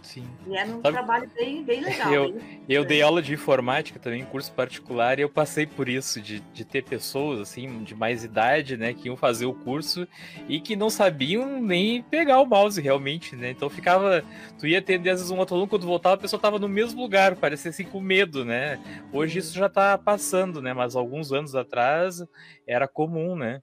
Sim. 0.08 0.26
E 0.46 0.56
é 0.56 0.64
um 0.64 0.80
Sabe, 0.80 0.92
trabalho 0.92 1.30
bem, 1.36 1.62
bem 1.62 1.82
legal. 1.82 2.10
Eu, 2.10 2.40
eu 2.66 2.82
dei 2.82 3.02
aula 3.02 3.20
de 3.20 3.34
informática 3.34 3.98
também, 3.98 4.24
curso 4.24 4.50
particular, 4.52 5.18
e 5.18 5.22
eu 5.22 5.28
passei 5.28 5.66
por 5.66 5.86
isso, 5.86 6.18
de, 6.18 6.40
de 6.40 6.64
ter 6.64 6.82
pessoas, 6.82 7.40
assim, 7.40 7.84
de 7.84 7.94
mais 7.94 8.24
idade, 8.24 8.78
né, 8.78 8.94
que 8.94 9.08
iam 9.08 9.18
fazer 9.18 9.44
o 9.44 9.52
curso 9.52 10.08
e 10.48 10.60
que 10.60 10.74
não 10.74 10.88
sabiam 10.88 11.60
nem 11.60 12.02
pegar 12.02 12.40
o 12.40 12.46
mouse 12.46 12.80
realmente, 12.80 13.36
né? 13.36 13.50
Então 13.50 13.68
ficava. 13.68 14.24
Tu 14.58 14.68
ia 14.68 14.78
atender 14.78 15.10
às 15.10 15.20
vezes 15.20 15.30
um 15.30 15.36
outro 15.36 15.56
aluno, 15.56 15.68
quando 15.68 15.86
voltava, 15.86 16.14
a 16.14 16.18
pessoa 16.18 16.40
tava 16.40 16.58
no 16.58 16.68
mesmo 16.70 17.02
lugar, 17.02 17.36
parecia 17.36 17.70
assim 17.70 17.84
com 17.84 18.00
medo, 18.00 18.46
né? 18.46 18.80
Hoje 19.12 19.40
isso 19.40 19.54
já 19.54 19.68
tá 19.68 19.98
passando, 19.98 20.62
né? 20.62 20.72
Mas 20.72 20.96
alguns 20.96 21.32
anos 21.32 21.54
atrás 21.54 22.24
era 22.66 22.88
comum, 22.88 23.36
né? 23.36 23.60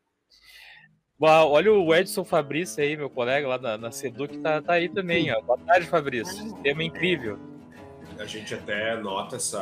Olha 1.20 1.72
o 1.72 1.96
Edson 1.96 2.26
Fabrício 2.26 2.84
aí, 2.84 2.98
meu 2.98 3.10
colega 3.10 3.48
lá 3.48 3.58
na, 3.58 3.78
na 3.78 3.92
Sedu, 3.92 4.28
que 4.28 4.38
tá, 4.38 4.62
tá 4.62 4.74
aí 4.74 4.90
também. 4.90 5.34
Ó. 5.34 5.42
Boa 5.42 5.58
tarde, 5.60 5.88
Fabrício. 5.88 6.54
Tema 6.56 6.84
incrível. 6.84 7.40
A 8.20 8.26
gente 8.26 8.54
até 8.54 8.96
nota 8.98 9.38
essa 9.38 9.60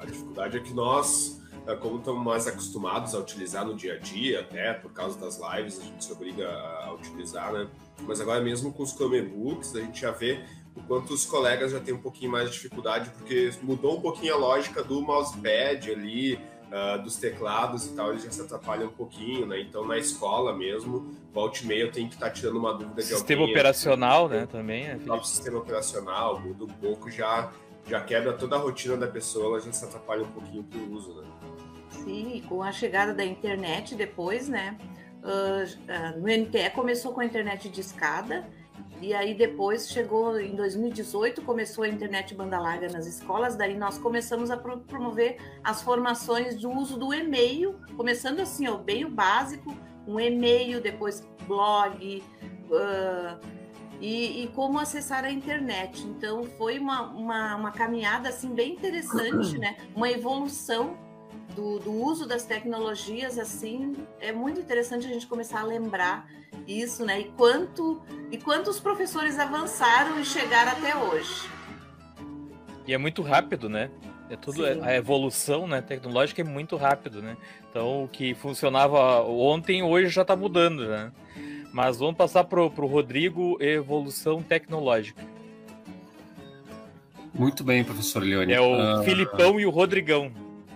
a 0.00 0.04
dificuldade 0.04 0.56
é 0.56 0.60
que 0.60 0.74
nós, 0.74 1.40
é, 1.66 1.74
como 1.76 1.98
estamos 1.98 2.24
mais 2.24 2.46
acostumados 2.46 3.14
a 3.14 3.18
utilizar 3.18 3.64
no 3.64 3.74
dia 3.74 3.94
a 3.94 3.98
dia, 3.98 4.40
até 4.40 4.72
por 4.74 4.92
causa 4.92 5.18
das 5.18 5.38
lives, 5.38 5.80
a 5.80 5.84
gente 5.84 6.04
se 6.04 6.12
obriga 6.12 6.48
a 6.48 6.92
utilizar, 6.92 7.52
né? 7.52 7.68
Mas 8.00 8.20
agora 8.20 8.40
mesmo 8.40 8.72
com 8.72 8.82
os 8.82 8.90
Chromebooks, 8.90 9.76
a 9.76 9.80
gente 9.80 10.00
já 10.00 10.10
vê 10.10 10.44
o 10.74 10.82
quanto 10.82 11.12
os 11.12 11.24
colegas 11.24 11.72
já 11.72 11.80
têm 11.80 11.94
um 11.94 12.00
pouquinho 12.00 12.32
mais 12.32 12.50
de 12.50 12.56
dificuldade, 12.56 13.10
porque 13.10 13.50
mudou 13.62 13.98
um 13.98 14.00
pouquinho 14.00 14.34
a 14.34 14.36
lógica 14.38 14.82
do 14.82 15.00
mousepad 15.02 15.90
ali, 15.90 16.38
uh, 16.72 17.02
dos 17.02 17.16
teclados 17.16 17.86
e 17.86 17.94
tal, 17.94 18.10
eles 18.10 18.24
já 18.24 18.30
se 18.30 18.40
atrapalham 18.40 18.88
um 18.88 18.92
pouquinho, 18.92 19.46
né? 19.46 19.60
Então, 19.60 19.86
na 19.86 19.98
escola 19.98 20.56
mesmo, 20.56 21.14
volte 21.32 21.64
e 21.64 21.66
meia 21.66 21.82
eu 21.82 21.92
tenho 21.92 22.08
que 22.08 22.14
estar 22.14 22.26
tá 22.28 22.32
tirando 22.32 22.56
uma 22.56 22.72
dúvida 22.72 23.02
de 23.02 23.02
sistema 23.02 23.20
alguém. 23.20 23.36
Sistema 23.36 23.44
operacional, 23.44 24.28
né? 24.28 24.46
Também. 24.46 24.86
É, 24.86 24.96
o 24.96 25.00
próprio 25.00 25.28
sistema 25.28 25.58
operacional 25.58 26.40
muda 26.40 26.64
um 26.64 26.68
pouco, 26.68 27.10
já, 27.10 27.52
já 27.86 28.00
quebra 28.00 28.32
toda 28.32 28.56
a 28.56 28.58
rotina 28.58 28.96
da 28.96 29.06
pessoa, 29.06 29.46
ela 29.46 29.60
já 29.60 29.72
se 29.72 29.84
atrapalha 29.84 30.22
um 30.22 30.32
pouquinho 30.32 30.64
pro 30.64 30.80
uso, 30.92 31.14
né? 31.14 31.28
Sim, 31.90 32.42
com 32.48 32.62
a 32.62 32.72
chegada 32.72 33.12
da 33.12 33.24
internet 33.24 33.94
depois, 33.94 34.48
né? 34.48 34.78
Uh, 35.22 36.16
uh, 36.16 36.20
no 36.20 36.26
NTE 36.26 36.70
começou 36.70 37.12
com 37.12 37.20
a 37.20 37.24
internet 37.24 37.68
de 37.68 37.80
escada 37.80 38.44
e 39.02 39.12
aí 39.12 39.34
depois 39.34 39.90
chegou 39.90 40.38
em 40.40 40.54
2018, 40.54 41.42
começou 41.42 41.82
a 41.82 41.88
internet 41.88 42.36
banda 42.36 42.56
larga 42.56 42.88
nas 42.88 43.04
escolas, 43.04 43.56
daí 43.56 43.76
nós 43.76 43.98
começamos 43.98 44.48
a 44.48 44.56
promover 44.56 45.38
as 45.64 45.82
formações 45.82 46.58
de 46.58 46.68
uso 46.68 46.96
do 46.96 47.12
e-mail, 47.12 47.74
começando 47.96 48.38
assim, 48.38 48.68
ó, 48.68 48.76
bem 48.76 49.04
o 49.04 49.10
básico, 49.10 49.76
um 50.06 50.20
e-mail, 50.20 50.80
depois 50.80 51.26
blog, 51.48 52.22
uh, 52.70 53.62
e, 54.00 54.44
e, 54.44 54.48
como 54.48 54.78
acessar 54.78 55.24
a 55.24 55.30
internet. 55.30 56.04
Então 56.06 56.44
foi 56.44 56.78
uma, 56.78 57.02
uma, 57.10 57.56
uma 57.56 57.70
caminhada 57.72 58.28
assim 58.28 58.54
bem 58.54 58.72
interessante, 58.72 59.58
né? 59.58 59.76
Uma 59.94 60.10
evolução 60.10 60.96
do, 61.54 61.78
do, 61.78 61.92
uso 61.92 62.26
das 62.26 62.44
tecnologias, 62.44 63.38
assim, 63.38 63.96
é 64.20 64.32
muito 64.32 64.60
interessante 64.60 65.06
a 65.06 65.08
gente 65.08 65.26
começar 65.26 65.60
a 65.60 65.64
lembrar 65.64 66.28
isso, 66.66 67.04
né? 67.04 67.20
E 67.20 67.24
quanto 67.24 68.02
e 68.30 68.38
quantos 68.38 68.80
professores 68.80 69.38
avançaram 69.38 70.20
e 70.20 70.24
chegaram 70.24 70.72
até 70.72 70.96
hoje. 70.96 71.48
E 72.86 72.92
é 72.92 72.98
muito 72.98 73.22
rápido, 73.22 73.68
né? 73.68 73.90
É 74.30 74.36
tudo 74.36 74.64
Sim. 74.64 74.80
a 74.80 74.94
evolução, 74.94 75.68
né, 75.68 75.82
tecnológica 75.82 76.40
é 76.40 76.44
muito 76.44 76.76
rápido, 76.76 77.20
né? 77.20 77.36
Então 77.68 78.04
o 78.04 78.08
que 78.08 78.34
funcionava 78.34 79.22
ontem 79.22 79.82
hoje 79.82 80.08
já 80.08 80.22
está 80.22 80.34
mudando, 80.34 80.88
né? 80.88 81.12
Mas 81.72 81.98
vamos 81.98 82.16
passar 82.16 82.44
pro, 82.44 82.70
pro 82.70 82.86
Rodrigo 82.86 83.56
evolução 83.60 84.42
tecnológica. 84.42 85.22
Muito 87.34 87.64
bem, 87.64 87.82
professor 87.82 88.22
Leone. 88.22 88.52
É 88.52 88.60
o 88.60 89.00
uh... 89.00 89.04
Filipão 89.04 89.58
e 89.58 89.64
o 89.64 89.70
Rodrigão. 89.70 90.30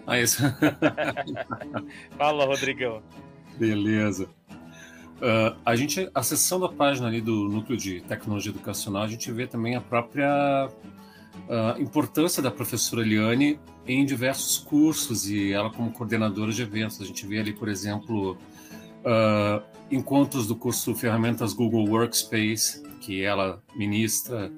Ah, 0.06 0.20
isso. 0.20 0.42
Fala, 2.16 2.44
Rodrigão. 2.44 3.02
Beleza. 3.58 4.28
Uh, 5.16 5.56
a 5.64 5.74
gente, 5.74 6.10
acessando 6.14 6.66
a 6.66 6.72
página 6.72 7.08
ali 7.08 7.20
do 7.20 7.48
Núcleo 7.48 7.76
de 7.76 8.02
Tecnologia 8.02 8.52
Educacional, 8.52 9.02
a 9.02 9.08
gente 9.08 9.32
vê 9.32 9.46
também 9.46 9.74
a 9.74 9.80
própria 9.80 10.68
uh, 10.68 11.80
importância 11.80 12.42
da 12.42 12.50
professora 12.50 13.02
Eliane 13.02 13.58
em 13.86 14.04
diversos 14.04 14.58
cursos 14.58 15.28
e 15.28 15.52
ela 15.52 15.70
como 15.70 15.90
coordenadora 15.90 16.52
de 16.52 16.62
eventos. 16.62 17.00
A 17.00 17.04
gente 17.04 17.26
vê 17.26 17.38
ali, 17.38 17.52
por 17.52 17.68
exemplo, 17.68 18.32
uh, 18.32 19.62
encontros 19.90 20.46
do 20.46 20.54
curso 20.54 20.94
Ferramentas 20.94 21.52
Google 21.52 21.88
Workspace, 21.88 22.82
que 23.00 23.22
ela 23.22 23.62
ministra, 23.74 24.52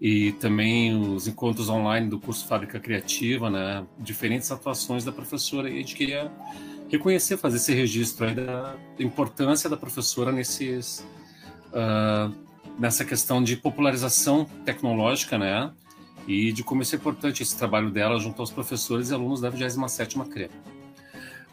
e 0.00 0.32
também 0.32 0.96
os 0.96 1.26
encontros 1.26 1.68
online 1.68 2.08
do 2.08 2.20
curso 2.20 2.46
Fábrica 2.46 2.78
Criativa, 2.78 3.50
né? 3.50 3.84
Diferentes 3.98 4.50
atuações 4.50 5.04
da 5.04 5.10
professora 5.10 5.68
e 5.68 5.74
a 5.74 5.76
gente 5.78 5.96
queria 5.96 6.30
reconhecer, 6.88 7.36
fazer 7.36 7.56
esse 7.56 7.74
registro 7.74 8.34
da 8.34 8.76
importância 8.98 9.68
da 9.68 9.76
professora 9.76 10.30
nesses 10.30 11.06
uh, 11.68 12.32
nessa 12.78 13.04
questão 13.04 13.42
de 13.42 13.56
popularização 13.56 14.44
tecnológica, 14.64 15.36
né? 15.36 15.72
E 16.26 16.52
de 16.52 16.62
como 16.62 16.82
isso 16.82 16.94
é 16.94 16.98
importante 16.98 17.42
esse 17.42 17.56
trabalho 17.56 17.90
dela 17.90 18.18
junto 18.20 18.40
aos 18.40 18.50
professores 18.50 19.10
e 19.10 19.14
alunos 19.14 19.40
da 19.40 19.50
27ª 19.50 20.28
CRE. 20.28 20.50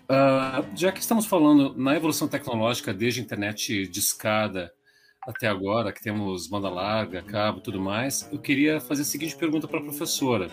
Uh, 0.04 0.64
já 0.75 0.92
que 0.92 1.00
estamos 1.00 1.25
falando 1.25 1.74
na 1.75 1.96
evolução 1.96 2.28
tecnológica 2.28 2.94
desde 2.94 3.22
internet 3.22 3.88
de 3.88 4.00
escada, 4.00 4.72
até 5.27 5.48
agora, 5.48 5.91
que 5.91 6.01
temos 6.01 6.48
banda 6.48 6.70
larga, 6.70 7.22
cabo 7.22 7.60
tudo 7.60 7.82
mais, 7.82 8.29
eu 8.32 8.39
queria 8.39 8.79
fazer 8.79 9.01
a 9.01 9.05
seguinte 9.05 9.36
pergunta 9.36 9.67
para 9.67 9.79
a 9.79 9.82
professora. 9.82 10.50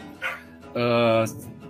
Uh, 0.71 1.63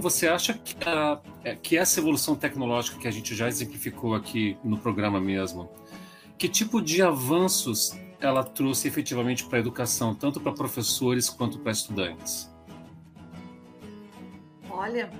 você 0.00 0.28
acha 0.28 0.54
que, 0.54 0.76
a, 0.88 1.20
é, 1.44 1.54
que 1.54 1.76
essa 1.76 2.00
evolução 2.00 2.34
tecnológica 2.34 2.98
que 2.98 3.08
a 3.08 3.10
gente 3.10 3.34
já 3.34 3.48
exemplificou 3.48 4.14
aqui 4.14 4.56
no 4.62 4.78
programa 4.78 5.20
mesmo, 5.20 5.70
que 6.36 6.48
tipo 6.48 6.80
de 6.80 7.02
avanços 7.02 7.96
ela 8.20 8.44
trouxe 8.44 8.86
efetivamente 8.86 9.44
para 9.44 9.58
a 9.58 9.60
educação, 9.60 10.14
tanto 10.14 10.40
para 10.40 10.52
professores 10.52 11.28
quanto 11.28 11.58
para 11.58 11.72
estudantes? 11.72 12.52
Olha, 14.70 15.10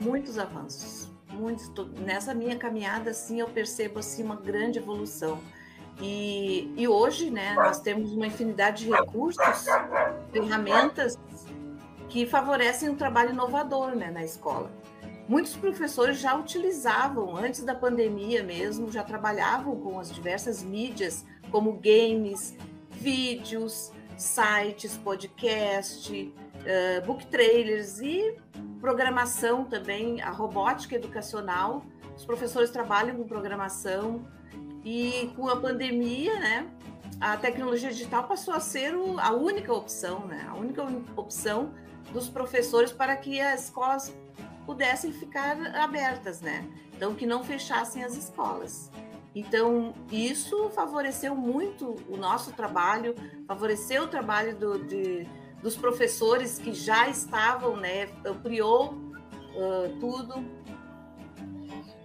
muitos 0.00 0.38
avanços. 0.38 1.08
Muitos, 1.32 1.70
nessa 1.98 2.32
minha 2.32 2.56
caminhada, 2.56 3.10
assim, 3.10 3.40
eu 3.40 3.48
percebo 3.48 3.98
assim 3.98 4.22
uma 4.22 4.36
grande 4.36 4.78
evolução 4.78 5.38
e, 6.00 6.72
e 6.76 6.86
hoje, 6.86 7.30
né, 7.30 7.54
nós 7.54 7.80
temos 7.80 8.12
uma 8.12 8.26
infinidade 8.26 8.84
de 8.84 8.90
recursos, 8.90 9.66
ferramentas 10.30 11.18
que 12.08 12.26
favorecem 12.26 12.88
um 12.88 12.96
trabalho 12.96 13.30
inovador 13.30 13.94
né, 13.94 14.10
na 14.10 14.24
escola. 14.24 14.70
Muitos 15.28 15.56
professores 15.56 16.18
já 16.18 16.36
utilizavam, 16.36 17.36
antes 17.36 17.64
da 17.64 17.74
pandemia 17.74 18.44
mesmo, 18.44 18.92
já 18.92 19.02
trabalhavam 19.02 19.74
com 19.76 19.98
as 19.98 20.12
diversas 20.12 20.62
mídias, 20.62 21.24
como 21.50 21.72
games, 21.72 22.56
vídeos, 22.90 23.90
sites, 24.16 24.96
podcast, 24.96 26.12
uh, 26.12 27.06
book 27.06 27.26
trailers 27.26 28.00
e 28.00 28.36
programação 28.80 29.64
também, 29.64 30.22
a 30.22 30.30
robótica 30.30 30.94
educacional. 30.94 31.84
Os 32.16 32.24
professores 32.24 32.70
trabalham 32.70 33.16
com 33.16 33.24
programação, 33.24 34.24
e 34.86 35.32
com 35.34 35.48
a 35.48 35.56
pandemia, 35.56 36.38
né, 36.38 36.70
a 37.20 37.36
tecnologia 37.36 37.90
digital 37.90 38.22
passou 38.28 38.54
a 38.54 38.60
ser 38.60 38.94
o, 38.94 39.18
a 39.18 39.32
única 39.32 39.74
opção, 39.74 40.24
né, 40.28 40.46
a 40.48 40.54
única 40.54 40.80
opção 41.16 41.74
dos 42.12 42.28
professores 42.28 42.92
para 42.92 43.16
que 43.16 43.40
as 43.40 43.64
escolas 43.64 44.14
pudessem 44.64 45.12
ficar 45.12 45.56
abertas, 45.76 46.40
né? 46.40 46.68
Então 46.96 47.14
que 47.14 47.26
não 47.26 47.42
fechassem 47.42 48.04
as 48.04 48.16
escolas. 48.16 48.90
Então 49.34 49.92
isso 50.10 50.70
favoreceu 50.70 51.34
muito 51.34 51.96
o 52.08 52.16
nosso 52.16 52.52
trabalho, 52.52 53.14
favoreceu 53.46 54.04
o 54.04 54.08
trabalho 54.08 54.56
do, 54.56 54.78
de, 54.84 55.26
dos 55.62 55.76
professores 55.76 56.58
que 56.58 56.72
já 56.72 57.08
estavam, 57.08 57.76
né? 57.76 58.08
Ampliou 58.24 58.94
uh, 58.94 59.98
tudo 59.98 60.44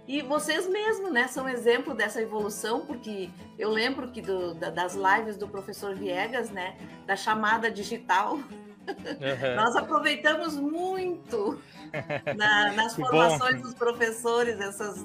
e 0.06 0.20
vocês 0.20 0.68
mesmos, 0.68 1.12
né, 1.12 1.28
são 1.28 1.48
exemplo 1.48 1.94
dessa 1.94 2.20
evolução, 2.20 2.84
porque 2.84 3.30
eu 3.58 3.70
lembro 3.70 4.10
que 4.10 4.20
do, 4.20 4.54
da, 4.54 4.68
das 4.68 4.94
lives 4.94 5.36
do 5.36 5.46
professor 5.46 5.94
Viegas, 5.94 6.50
né, 6.50 6.76
da 7.06 7.14
chamada 7.14 7.70
digital, 7.70 8.34
uhum. 8.34 9.56
nós 9.56 9.76
aproveitamos 9.76 10.56
muito 10.56 11.60
na, 12.36 12.72
nas 12.72 12.96
formações 12.96 13.62
dos 13.62 13.74
professores, 13.74 14.58
essas, 14.60 15.04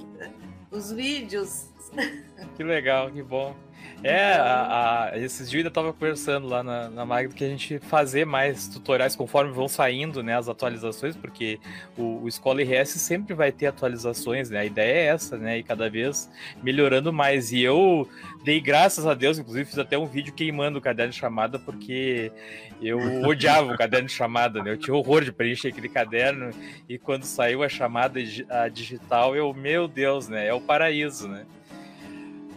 os 0.72 0.92
vídeos 0.92 1.70
Que 2.56 2.64
legal, 2.64 3.12
que 3.12 3.22
bom. 3.22 3.56
É, 4.04 4.34
a, 4.34 5.10
a, 5.12 5.18
esses 5.18 5.50
dias 5.50 5.54
eu 5.54 5.58
ainda 5.60 5.70
estava 5.70 5.92
conversando 5.92 6.48
lá 6.48 6.64
na, 6.64 6.88
na 6.90 7.06
Magno 7.06 7.34
que 7.34 7.44
a 7.44 7.50
gente 7.50 7.80
fazer 7.80 8.26
mais 8.26 8.68
tutoriais 8.68 9.16
conforme 9.16 9.52
vão 9.52 9.68
saindo 9.68 10.22
né, 10.22 10.38
as 10.38 10.48
atualizações, 10.48 11.16
porque 11.16 11.60
o, 11.98 12.22
o 12.24 12.28
Escola 12.28 12.62
RS 12.62 12.90
sempre 12.90 13.34
vai 13.34 13.52
ter 13.52 13.66
atualizações, 13.68 14.52
né? 14.52 14.60
A 14.60 14.66
ideia 14.66 14.92
é 14.92 15.06
essa, 15.08 15.38
né? 15.38 15.58
E 15.58 15.64
cada 15.64 15.90
vez 15.90 16.30
melhorando 16.62 17.12
mais. 17.12 17.52
E 17.52 17.62
eu 17.62 18.08
dei 18.44 18.62
graças 18.62 19.06
a 19.08 19.16
Deus, 19.16 19.40
inclusive 19.40 19.66
fiz 19.66 19.80
até 19.80 19.98
um 19.98 20.06
vídeo 20.06 20.34
queimando 20.34 20.78
o 20.78 20.82
caderno 20.82 21.12
de 21.12 21.18
chamada, 21.18 21.58
porque 21.58 22.32
eu 22.80 23.00
odiava 23.24 23.74
o 23.74 23.78
caderno 23.78 24.08
de 24.08 24.14
chamada, 24.14 24.62
né? 24.62 24.74
Eu 24.74 24.78
tinha 24.78 24.96
horror 24.96 25.24
de 25.24 25.32
preencher 25.32 25.70
aquele 25.70 25.90
caderno, 25.90 26.52
e 26.88 27.00
quando 27.00 27.24
saiu 27.24 27.64
a 27.64 27.70
chamada 27.70 28.20
a 28.50 28.68
digital, 28.68 29.36
eu, 29.36 29.52
meu 29.56 29.88
Deus, 29.88 30.28
né? 30.28 30.48
É 30.48 30.54
o 30.54 30.62
paraíso, 30.62 31.28
né? 31.28 31.46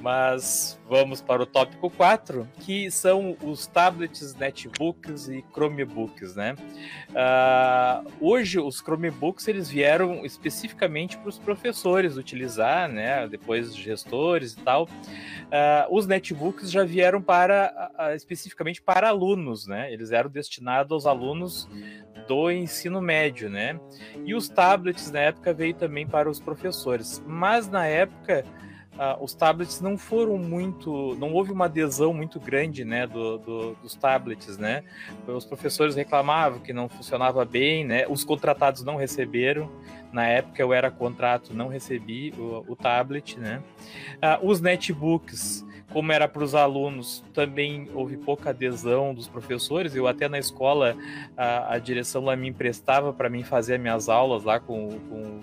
Mas 0.01 0.81
vamos 0.89 1.21
para 1.21 1.43
o 1.43 1.47
tópico 1.47 1.91
4, 1.91 2.49
que 2.61 2.91
são 2.91 3.37
os 3.43 3.67
tablets, 3.67 4.35
netbooks 4.35 5.29
e 5.29 5.45
Chromebooks, 5.53 6.35
né? 6.35 6.55
Uh, 7.11 8.11
hoje 8.21 8.59
os 8.59 8.79
Chromebooks 8.81 9.47
eles 9.47 9.69
vieram 9.69 10.25
especificamente 10.25 11.19
para 11.19 11.29
os 11.29 11.39
professores 11.39 12.17
utilizar, 12.17 12.89
né? 12.89 13.29
Depois 13.29 13.77
gestores 13.77 14.55
e 14.55 14.57
tal. 14.61 14.85
Uh, 14.85 15.95
os 15.95 16.07
netbooks 16.07 16.71
já 16.71 16.83
vieram 16.83 17.21
para 17.21 17.93
uh, 17.99 18.15
especificamente 18.15 18.81
para 18.81 19.09
alunos, 19.09 19.67
né? 19.67 19.93
Eles 19.93 20.13
eram 20.13 20.31
destinados 20.31 20.93
aos 20.93 21.07
alunos 21.07 21.69
do 22.27 22.51
ensino 22.51 23.01
médio, 23.01 23.51
né? 23.51 23.79
E 24.25 24.35
os 24.35 24.49
tablets 24.49 25.11
na 25.11 25.21
época 25.21 25.53
veio 25.53 25.75
também 25.75 26.07
para 26.07 26.31
os 26.31 26.41
professores, 26.41 27.23
mas 27.27 27.69
na 27.69 27.87
época 27.87 28.45
Uh, 29.01 29.25
os 29.25 29.33
tablets 29.33 29.81
não 29.81 29.97
foram 29.97 30.37
muito, 30.37 31.17
não 31.19 31.33
houve 31.33 31.51
uma 31.51 31.65
adesão 31.65 32.13
muito 32.13 32.39
grande, 32.39 32.85
né, 32.85 33.07
do, 33.07 33.39
do, 33.39 33.75
dos 33.77 33.95
tablets, 33.95 34.59
né? 34.59 34.85
Os 35.27 35.47
professores 35.47 35.97
reclamavam 35.97 36.59
que 36.59 36.71
não 36.71 36.87
funcionava 36.87 37.43
bem, 37.47 37.83
né? 37.83 38.07
Os 38.07 38.25
contratados 38.25 38.85
não 38.85 38.97
receberam. 38.97 39.71
Na 40.13 40.27
época 40.27 40.61
eu 40.61 40.75
era 40.75 40.91
contrato, 40.91 41.55
não 41.55 41.69
recebi 41.69 42.35
o, 42.37 42.63
o 42.69 42.77
tablet, 42.77 43.39
né? 43.41 43.63
Uh, 44.17 44.47
os 44.47 44.61
netbooks, 44.61 45.65
como 45.91 46.13
era 46.13 46.29
para 46.29 46.45
os 46.45 46.55
alunos, 46.55 47.25
também 47.33 47.89
houve 47.95 48.19
pouca 48.19 48.51
adesão 48.51 49.15
dos 49.15 49.27
professores. 49.27 49.97
Eu 49.97 50.07
até 50.07 50.29
na 50.29 50.39
escola 50.39 50.95
a, 51.35 51.73
a 51.73 51.79
direção 51.79 52.23
lá 52.23 52.37
me 52.37 52.51
emprestava 52.51 53.15
para 53.15 53.31
mim 53.31 53.45
fazer 53.45 53.79
minhas 53.79 54.11
aulas 54.11 54.45
lá 54.45 54.61
com, 54.61 54.91
com 55.09 55.41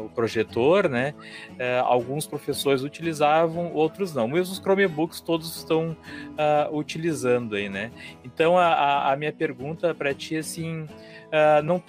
o 0.00 0.08
projetor, 0.08 0.88
né? 0.88 1.14
Uh, 1.50 1.84
alguns 1.84 2.26
professores 2.26 2.82
utilizavam, 2.82 3.72
outros 3.72 4.14
não. 4.14 4.28
Mesmo 4.28 4.52
os 4.52 4.58
Chromebooks 4.58 5.20
todos 5.20 5.56
estão 5.56 5.96
uh, 6.32 6.76
utilizando 6.76 7.56
aí, 7.56 7.68
né? 7.68 7.90
Então 8.24 8.58
a, 8.58 9.12
a 9.12 9.16
minha 9.16 9.32
pergunta 9.32 9.94
para 9.94 10.14
ti 10.14 10.36
é 10.36 10.38
assim, 10.38 10.82
uh, 10.82 11.62
não, 11.64 11.82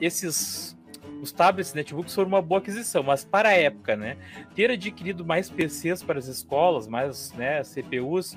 esses 0.00 0.74
os 1.22 1.32
tablets 1.32 1.72
e 1.72 1.76
netbooks 1.76 2.14
foram 2.14 2.28
uma 2.28 2.42
boa 2.42 2.60
aquisição, 2.60 3.02
mas 3.02 3.24
para 3.24 3.48
a 3.48 3.52
época, 3.52 3.96
né, 3.96 4.18
ter 4.54 4.70
adquirido 4.70 5.24
mais 5.24 5.48
PCs 5.48 6.02
para 6.02 6.18
as 6.18 6.26
escolas, 6.26 6.86
mais 6.86 7.32
né, 7.32 7.62
CPUs, 7.62 8.36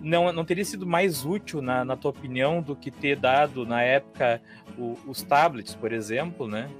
não, 0.00 0.32
não 0.32 0.44
teria 0.44 0.64
sido 0.64 0.86
mais 0.86 1.24
útil, 1.24 1.60
na, 1.60 1.84
na 1.84 1.96
tua 1.96 2.12
opinião, 2.12 2.62
do 2.62 2.76
que 2.76 2.90
ter 2.90 3.16
dado 3.16 3.66
na 3.66 3.82
época 3.82 4.40
o, 4.78 4.96
os 5.06 5.22
tablets, 5.22 5.74
por 5.74 5.92
exemplo, 5.92 6.46
né? 6.46 6.70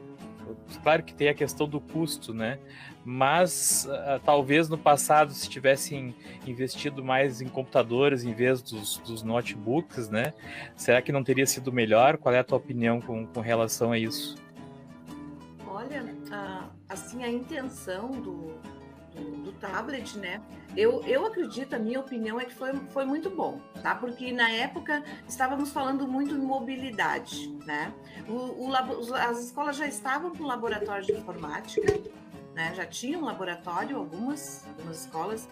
Claro 0.83 1.03
que 1.03 1.15
tem 1.15 1.29
a 1.29 1.35
questão 1.35 1.69
do 1.69 1.81
custo, 1.81 2.33
né? 2.33 2.59
Mas 3.05 3.87
uh, 3.87 4.21
talvez 4.25 4.69
no 4.69 4.77
passado, 4.77 5.33
se 5.33 5.49
tivessem 5.49 6.15
investido 6.47 7.03
mais 7.05 7.41
em 7.41 7.49
computadores 7.49 8.25
em 8.25 8.35
vez 8.35 8.61
dos, 8.63 8.99
dos 8.99 9.23
notebooks, 9.23 10.09
né? 10.09 10.33
Será 10.77 11.01
que 11.01 11.13
não 11.13 11.25
teria 11.25 11.47
sido 11.47 11.73
melhor? 11.73 12.19
Qual 12.19 12.35
é 12.35 12.39
a 12.39 12.45
tua 12.45 12.59
opinião 12.59 13.01
com, 13.01 13.27
com 13.27 13.41
relação 13.41 13.93
a 13.93 13.99
isso? 13.99 14.37
Olha, 15.67 16.03
uh, 16.05 16.71
assim, 16.89 17.23
a 17.25 17.29
intenção 17.31 18.11
do, 18.11 18.55
do, 19.19 19.53
tablet, 19.53 20.17
né? 20.19 20.41
Eu, 20.77 21.03
eu 21.05 21.27
acredito, 21.27 21.75
a 21.75 21.79
minha 21.79 22.01
opinião 22.01 22.41
é 22.41 22.45
que 22.45 22.55
foi, 22.55 22.73
foi 22.91 23.05
muito 23.05 23.31
bom, 23.31 23.61
tá? 23.83 23.95
Porque 23.95 24.33
na 24.33 24.51
época 24.51 25.03
estávamos 25.27 25.71
falando 25.71 26.07
muito 26.07 26.35
em 26.35 26.39
mobilidade, 26.39 27.49
né? 27.67 27.93
O, 28.29 28.69
o, 28.69 28.75
as 29.15 29.45
escolas 29.45 29.77
já 29.77 29.87
estavam 29.87 30.35
com 30.35 30.45
laboratório 30.45 31.05
de 31.05 31.13
informática, 31.13 32.01
né? 32.55 32.73
Já 32.75 32.87
tinham 32.87 33.25
laboratório, 33.25 33.97
algumas, 33.97 34.67
algumas 34.69 35.05
escolas, 35.05 35.49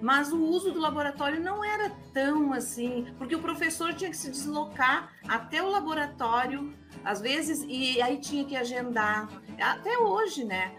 mas 0.00 0.32
o 0.32 0.42
uso 0.42 0.72
do 0.72 0.80
laboratório 0.80 1.40
não 1.40 1.64
era 1.64 1.90
tão 2.12 2.52
assim, 2.52 3.06
porque 3.18 3.34
o 3.34 3.40
professor 3.40 3.94
tinha 3.94 4.10
que 4.10 4.16
se 4.16 4.30
deslocar 4.30 5.12
até 5.28 5.62
o 5.62 5.68
laboratório, 5.68 6.74
às 7.04 7.20
vezes, 7.20 7.64
e 7.68 8.00
aí 8.00 8.18
tinha 8.18 8.44
que 8.44 8.56
agendar. 8.56 9.28
Até 9.58 9.98
hoje, 9.98 10.44
né? 10.44 10.72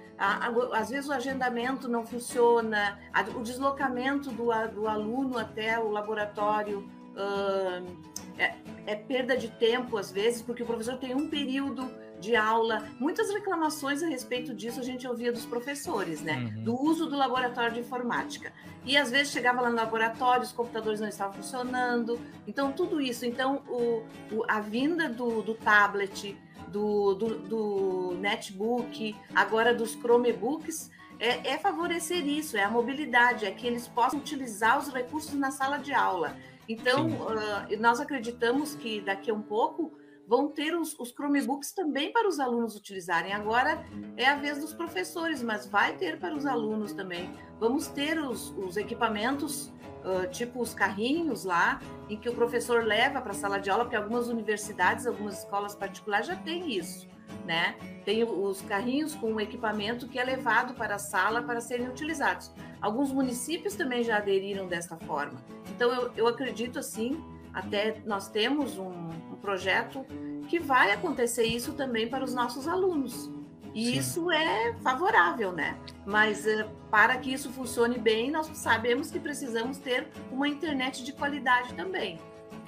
Às 0.73 0.89
vezes 0.89 1.10
o 1.10 1.13
agendamento 1.13 1.88
não 1.88 2.05
funciona, 2.05 2.99
o 3.36 3.41
deslocamento 3.41 4.29
do, 4.29 4.49
do 4.73 4.88
aluno 4.88 5.38
até 5.38 5.79
o 5.79 5.89
laboratório 5.89 6.88
uh, 7.15 8.12
é, 8.38 8.55
é, 8.86 8.95
perda 8.95 9.36
de 9.36 9.49
tempo, 9.49 9.97
às 9.97 10.12
vezes, 10.12 10.41
porque 10.41 10.62
o 10.63 10.65
professor 10.65 10.97
tem 10.97 11.15
um 11.15 11.27
período 11.27 11.91
de 12.19 12.36
aula. 12.36 12.88
Muitas 12.99 13.31
reclamações 13.34 14.03
a 14.03 14.07
respeito 14.07 14.53
disso 14.53 14.79
a 14.79 14.84
gente 14.84 15.07
ouvia 15.07 15.31
dos 15.31 15.45
professores, 15.45 16.21
né? 16.21 16.51
Uhum. 16.55 16.63
Do 16.63 16.79
uso 16.79 17.07
do 17.07 17.17
laboratório 17.17 17.73
de 17.73 17.79
informática. 17.79 18.53
E 18.86 18.95
às 18.95 19.10
vezes 19.10 19.34
chegava 19.34 19.60
lá 19.62 19.69
no 19.69 19.75
laboratório, 19.75 20.43
os 20.43 20.51
computadores 20.51 20.99
não 20.99 21.07
estavam 21.07 21.34
funcionando. 21.34 22.19
Então, 22.47 22.71
tudo 22.71 23.01
isso. 23.01 23.25
Então, 23.25 23.63
o, 23.67 24.03
o 24.31 24.43
a 24.47 24.60
vinda 24.60 25.10
do, 25.10 25.41
do 25.41 25.55
tablet 25.55 26.38
do, 26.71 27.13
do, 27.15 27.39
do 27.39 28.17
netbook, 28.19 29.15
agora 29.36 29.73
dos 29.73 29.91
Chromebooks, 29.93 30.89
é, 31.19 31.51
é, 31.51 31.57
favorecer 31.57 32.25
isso, 32.25 32.57
é 32.57 32.63
a 32.63 32.69
mobilidade, 32.69 33.45
é 33.45 33.51
que 33.51 33.67
eles 33.67 33.88
possam 33.88 34.19
utilizar 34.19 34.79
os 34.79 34.91
recursos 34.91 35.34
na 35.34 35.51
sala 35.51 35.77
de 35.77 35.93
aula. 35.93 36.36
Então, 36.67 37.10
uh, 37.10 37.79
nós 37.79 37.99
acreditamos 37.99 38.73
que 38.73 39.01
daqui 39.01 39.29
a 39.29 39.34
um 39.34 39.41
pouco 39.41 39.93
vão 40.27 40.47
ter 40.47 40.73
os, 40.73 40.97
os, 40.99 41.10
Chromebooks 41.10 41.73
também 41.73 42.12
para 42.12 42.27
os 42.27 42.39
alunos 42.39 42.75
utilizarem. 42.75 43.34
Agora 43.34 43.86
é 44.15 44.25
a 44.25 44.36
vez 44.36 44.60
dos 44.60 44.73
professores, 44.73 45.43
mas 45.43 45.67
vai 45.67 45.95
ter 45.97 46.19
para 46.19 46.34
os 46.34 46.45
alunos 46.45 46.93
também. 46.93 47.29
Vamos 47.60 47.88
ter 47.88 48.17
os, 48.17 48.49
os 48.57 48.77
equipamentos 48.77 49.71
uh, 50.03 50.29
tipo 50.29 50.61
os 50.61 50.73
carrinhos 50.73 51.43
lá, 51.43 51.79
em 52.09 52.17
que 52.17 52.29
o 52.29 52.33
professor 52.33 52.83
leva 52.83 53.21
para 53.21 53.31
a 53.31 53.35
sala 53.35 53.59
de 53.59 53.69
aula, 53.69 53.83
porque 53.85 53.95
algumas 53.95 54.27
universidades, 54.27 55.07
algumas 55.07 55.39
escolas 55.39 55.75
particulares 55.75 56.27
já 56.27 56.35
têm 56.35 56.75
isso, 56.77 57.07
né? 57.45 57.75
Tem 58.03 58.23
os 58.23 58.61
carrinhos 58.61 59.15
com 59.15 59.33
o 59.33 59.39
equipamento 59.39 60.07
que 60.07 60.19
é 60.19 60.23
levado 60.23 60.73
para 60.73 60.95
a 60.95 60.99
sala 60.99 61.41
para 61.41 61.61
serem 61.61 61.87
utilizados. 61.87 62.51
Alguns 62.81 63.11
municípios 63.11 63.75
também 63.75 64.03
já 64.03 64.17
aderiram 64.17 64.67
desta 64.67 64.97
forma. 64.97 65.39
Então, 65.75 65.91
eu, 65.93 66.11
eu 66.15 66.27
acredito 66.27 66.79
assim, 66.79 67.23
até 67.53 68.01
nós 68.05 68.29
temos 68.29 68.77
um, 68.77 68.91
um 69.31 69.35
projeto 69.41 70.05
que 70.47 70.59
vai 70.59 70.91
acontecer 70.91 71.43
isso 71.43 71.73
também 71.73 72.07
para 72.07 72.23
os 72.23 72.33
nossos 72.33 72.67
alunos. 72.67 73.29
E 73.73 73.86
Sim. 73.86 73.97
isso 73.97 74.31
é 74.31 74.73
favorável, 74.84 75.51
né? 75.51 75.77
Mas 76.05 76.45
uh, 76.45 76.69
para 76.89 77.17
que 77.17 77.31
isso 77.31 77.49
funcione 77.51 77.97
bem, 77.97 78.29
nós 78.29 78.49
sabemos 78.53 79.10
que 79.10 79.19
precisamos 79.19 79.77
ter 79.77 80.07
uma 80.31 80.47
internet 80.47 81.03
de 81.03 81.13
qualidade 81.13 81.73
também. 81.73 82.19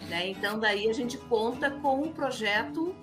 Né? 0.09 0.29
Então, 0.29 0.59
daí 0.59 0.89
a 0.89 0.93
gente 0.93 1.17
conta 1.17 1.71
com 1.71 1.99
o 1.99 2.05
um 2.05 2.11
projeto 2.13 2.95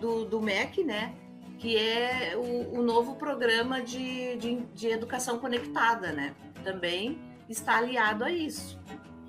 do, 0.00 0.24
do 0.24 0.40
MEC, 0.40 0.84
né? 0.84 1.14
Que 1.58 1.76
é 1.76 2.34
o, 2.36 2.78
o 2.78 2.82
novo 2.82 3.16
programa 3.16 3.82
de, 3.82 4.36
de, 4.36 4.56
de 4.74 4.88
educação 4.88 5.38
conectada, 5.38 6.12
né? 6.12 6.34
Também 6.62 7.18
está 7.48 7.78
aliado 7.78 8.24
a 8.24 8.30
isso. 8.30 8.78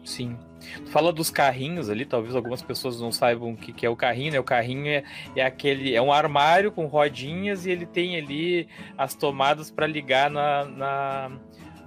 Sim. 0.03 0.38
Tu 0.59 0.91
fala 0.91 1.12
dos 1.12 1.29
carrinhos 1.29 1.89
ali, 1.89 2.05
talvez 2.05 2.35
algumas 2.35 2.62
pessoas 2.62 2.99
não 2.99 3.12
saibam 3.12 3.51
o 3.51 3.57
que, 3.57 3.71
que 3.71 3.85
é 3.85 3.89
o 3.89 3.95
carrinho, 3.95 4.33
né? 4.33 4.39
O 4.39 4.43
carrinho 4.43 4.88
é, 4.88 5.03
é 5.35 5.43
aquele. 5.43 5.95
É 5.95 6.01
um 6.01 6.12
armário 6.12 6.71
com 6.71 6.85
rodinhas 6.85 7.65
e 7.65 7.71
ele 7.71 7.85
tem 7.85 8.17
ali 8.17 8.67
as 8.97 9.13
tomadas 9.13 9.71
para 9.71 9.88
ligar 9.88 10.29
na, 10.29 10.65
na, 10.65 11.31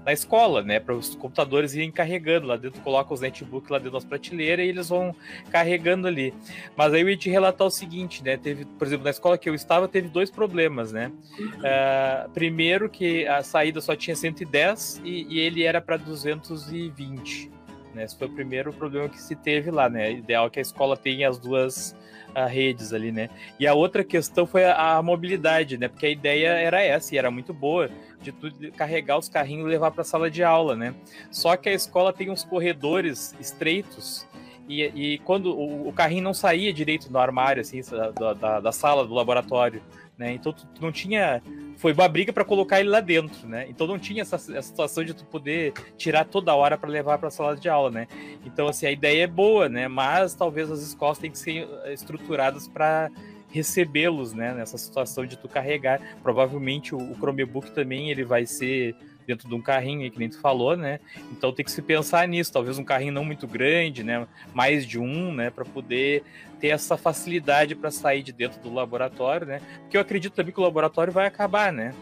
na, 0.05 0.13
escola, 0.13 0.63
né? 0.63 0.81
Para 0.81 0.95
os 0.95 1.15
computadores 1.15 1.75
irem 1.75 1.91
carregando. 1.91 2.47
Lá 2.47 2.57
dentro 2.57 2.81
coloca 2.81 3.13
os 3.13 3.21
netbooks 3.21 3.71
lá 3.71 3.79
dentro 3.79 3.93
das 3.93 4.05
prateleiras 4.05 4.65
e 4.65 4.69
eles 4.69 4.89
vão 4.89 5.15
carregando 5.51 6.09
ali. 6.09 6.33
Mas 6.75 6.95
aí 6.95 7.03
eu 7.03 7.11
ia 7.11 7.17
te 7.17 7.29
relatar 7.29 7.67
o 7.67 7.71
seguinte, 7.71 8.25
né? 8.25 8.37
Teve, 8.37 8.65
por 8.65 8.87
exemplo, 8.87 9.05
na 9.05 9.11
escola 9.11 9.37
que 9.37 9.49
eu 9.49 9.55
estava, 9.55 9.87
teve 9.87 10.09
dois 10.09 10.31
problemas, 10.31 10.93
né? 10.93 11.13
Uh, 11.39 12.31
primeiro 12.31 12.89
que 12.89 13.27
a 13.27 13.43
saída 13.43 13.81
só 13.81 13.95
tinha 13.95 14.17
110 14.17 15.03
e, 15.05 15.27
e 15.29 15.39
ele 15.41 15.63
era 15.63 15.81
para 15.81 15.99
220. 15.99 17.53
Né? 17.95 18.05
Esse 18.05 18.17
foi 18.17 18.27
o 18.27 18.31
primeiro 18.31 18.73
problema 18.73 19.09
que 19.09 19.21
se 19.21 19.35
teve 19.37 19.71
lá, 19.71 19.89
né? 19.89 20.13
Ideal 20.13 20.47
é 20.47 20.51
que 20.51 20.59
a 20.59 20.63
escola 20.63 20.97
tenha 20.97 21.29
as 21.29 21.39
duas 21.39 21.95
uh, 22.31 22.47
redes 22.47 22.93
ali, 22.93 23.13
né? 23.13 23.29
E 23.59 23.67
a 23.67 23.75
outra 23.75 24.03
questão 24.03 24.47
foi 24.47 24.65
a, 24.65 24.97
a, 24.97 25.03
mobilidade, 25.03 25.77
né? 25.77 25.89
Porque 25.89 26.07
a 26.07 26.11
ideia 26.11 26.49
era 26.49 26.83
essa 26.83 27.15
e 27.15 27.19
era 27.19 27.31
muito 27.31 27.53
boa, 27.53 27.91
de 28.21 28.33
tu 28.33 28.51
carregar 28.77 29.19
os 29.19 29.29
carrinhos 29.29 29.67
e 29.67 29.71
levar 29.71 29.91
para 29.91 30.03
a 30.03 30.05
sala 30.05 30.31
de 30.31 30.43
aula, 30.43 30.77
né? 30.77 30.95
Só 31.31 31.57
que 31.57 31.69
a 31.69 31.73
escola 31.73 32.13
tem 32.13 32.31
uns 32.31 32.45
corredores 32.45 33.35
estreitos 33.41 34.27
e, 34.69 34.83
e 34.83 35.19
quando 35.19 35.55
o, 35.55 35.89
o, 35.89 35.93
carrinho 35.93 36.23
não 36.23 36.35
saía 36.35 36.73
direito 36.73 37.11
do 37.11 37.19
armário, 37.19 37.61
assim, 37.61 37.81
da, 37.91 38.33
da, 38.33 38.61
da 38.61 38.73
sala, 38.73 39.07
do 39.07 39.13
laboratório, 39.13 39.83
né? 40.17 40.33
Então 40.33 40.53
tu, 40.53 40.67
não 40.81 40.93
tinha. 40.93 41.43
Foi 41.77 41.93
uma 41.93 42.09
briga 42.09 42.33
para 42.33 42.45
colocar 42.45 42.81
ele 42.81 42.89
lá 42.89 43.01
dentro, 43.01 43.49
né? 43.49 43.67
Então 43.69 43.87
não 43.87 43.99
tinha 43.99 44.23
essa, 44.23 44.37
essa 44.37 44.63
situação 44.63 45.05
de 45.05 45.15
tu 45.15 45.25
poder 45.25 45.73
tirar 45.97 46.25
toda 46.25 46.55
hora 46.55 46.79
para 46.79 46.89
levar 46.89 47.19
para 47.19 47.29
a 47.29 47.31
sala 47.31 47.57
de 47.57 47.69
aula, 47.69 47.91
né? 47.91 48.07
Então, 48.45 48.69
assim, 48.69 48.87
a 48.87 48.93
ideia 48.93 49.25
é 49.25 49.27
boa, 49.27 49.69
né? 49.69 49.89
Mas 49.89 50.35
talvez 50.35 50.71
as 50.71 50.81
escolas 50.81 51.19
tenham 51.19 51.33
que 51.33 51.39
ser 51.39 51.69
eh, 51.85 51.93
estruturadas 51.93 52.69
para 52.69 53.11
recebê-los, 53.49 54.33
né? 54.33 54.55
Nessa 54.55 54.79
situação 54.79 55.27
de 55.27 55.37
tu 55.37 55.49
carregar. 55.49 56.01
Provavelmente 56.23 56.95
o, 56.95 56.99
o 56.99 57.15
Chromebook 57.15 57.71
também 57.73 58.11
ele 58.11 58.25
vai 58.25 58.47
ser 58.47 58.95
dentro 59.27 59.49
de 59.49 59.55
um 59.55 59.61
carrinho, 59.61 60.11
que 60.11 60.19
nem 60.19 60.29
tu 60.29 60.41
falou, 60.41 60.77
né? 60.77 61.01
Então 61.31 61.53
tem 61.53 61.65
que 61.65 61.71
se 61.71 61.83
pensar 61.83 62.27
nisso, 62.29 62.53
talvez 62.53 62.79
um 62.79 62.85
carrinho 62.85 63.13
não 63.13 63.25
muito 63.25 63.47
grande, 63.47 64.03
né? 64.03 64.27
Mais 64.55 64.87
de 64.87 64.99
um, 64.99 65.33
né? 65.33 65.51
Para 65.51 65.65
poder 65.65 66.23
ter 66.61 66.69
essa 66.69 66.97
facilidade 66.97 67.75
para 67.75 67.91
sair 67.91 68.23
de 68.23 68.33
dentro 68.33 68.61
do 68.61 68.73
laboratório, 68.73 69.47
né? 69.47 69.61
Porque 69.81 69.97
eu 69.97 70.01
acredito 70.01 70.35
também 70.35 70.53
que 70.53 70.61
o 70.61 70.63
laboratório 70.63 71.13
vai 71.13 71.27
acabar, 71.27 71.73
né? 71.73 71.95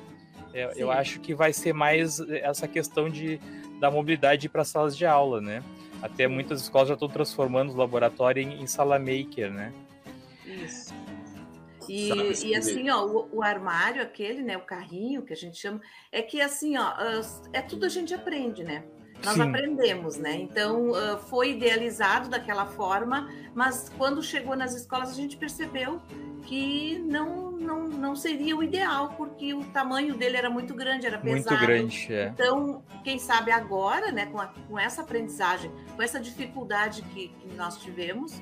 Eu, 0.52 0.70
eu 0.72 0.90
acho 0.90 1.20
que 1.20 1.34
vai 1.34 1.52
ser 1.52 1.72
mais 1.72 2.20
essa 2.20 2.66
questão 2.66 3.08
de 3.08 3.40
da 3.80 3.90
mobilidade 3.90 4.48
para 4.48 4.62
salas 4.62 4.96
de 4.96 5.06
aula, 5.06 5.40
né? 5.40 5.62
Até 6.02 6.28
muitas 6.28 6.60
escolas 6.60 6.88
já 6.88 6.94
estão 6.94 7.08
transformando 7.08 7.72
o 7.72 7.76
laboratório 7.76 8.42
em, 8.42 8.62
em 8.62 8.66
sala 8.66 8.98
maker, 8.98 9.50
né? 9.50 9.72
Isso. 10.44 10.92
E, 11.88 12.48
e 12.48 12.54
assim, 12.54 12.90
ó, 12.90 13.04
o, 13.06 13.28
o, 13.32 13.42
armário, 13.42 14.02
aquele, 14.02 14.42
né, 14.42 14.56
o 14.56 14.62
carrinho 14.62 15.22
que 15.22 15.32
a 15.32 15.36
gente 15.36 15.58
chama, 15.58 15.80
é 16.12 16.22
que 16.22 16.40
assim, 16.40 16.76
ó, 16.76 16.92
é 17.52 17.60
tudo 17.62 17.86
a 17.86 17.88
gente 17.88 18.14
aprende, 18.14 18.62
né? 18.62 18.84
Nós 19.24 19.34
Sim. 19.34 19.42
aprendemos, 19.42 20.16
né? 20.16 20.34
Então 20.34 20.92
foi 21.28 21.50
idealizado 21.50 22.28
daquela 22.28 22.66
forma, 22.66 23.28
mas 23.54 23.90
quando 23.98 24.22
chegou 24.22 24.56
nas 24.56 24.74
escolas 24.74 25.10
a 25.10 25.14
gente 25.14 25.36
percebeu 25.36 26.00
que 26.46 26.98
não, 27.00 27.52
não, 27.52 27.88
não 27.88 28.16
seria 28.16 28.56
o 28.56 28.62
ideal, 28.62 29.14
porque 29.16 29.52
o 29.52 29.64
tamanho 29.66 30.16
dele 30.16 30.36
era 30.36 30.48
muito 30.48 30.74
grande, 30.74 31.06
era 31.06 31.18
pesado. 31.18 31.56
Muito 31.56 31.66
grande, 31.66 32.12
é. 32.12 32.28
Então, 32.28 32.82
quem 33.04 33.18
sabe 33.18 33.50
agora, 33.50 34.10
né, 34.10 34.26
com, 34.26 34.40
a, 34.40 34.46
com 34.46 34.78
essa 34.78 35.02
aprendizagem, 35.02 35.70
com 35.94 36.02
essa 36.02 36.18
dificuldade 36.18 37.02
que, 37.02 37.28
que 37.28 37.54
nós 37.54 37.76
tivemos, 37.78 38.40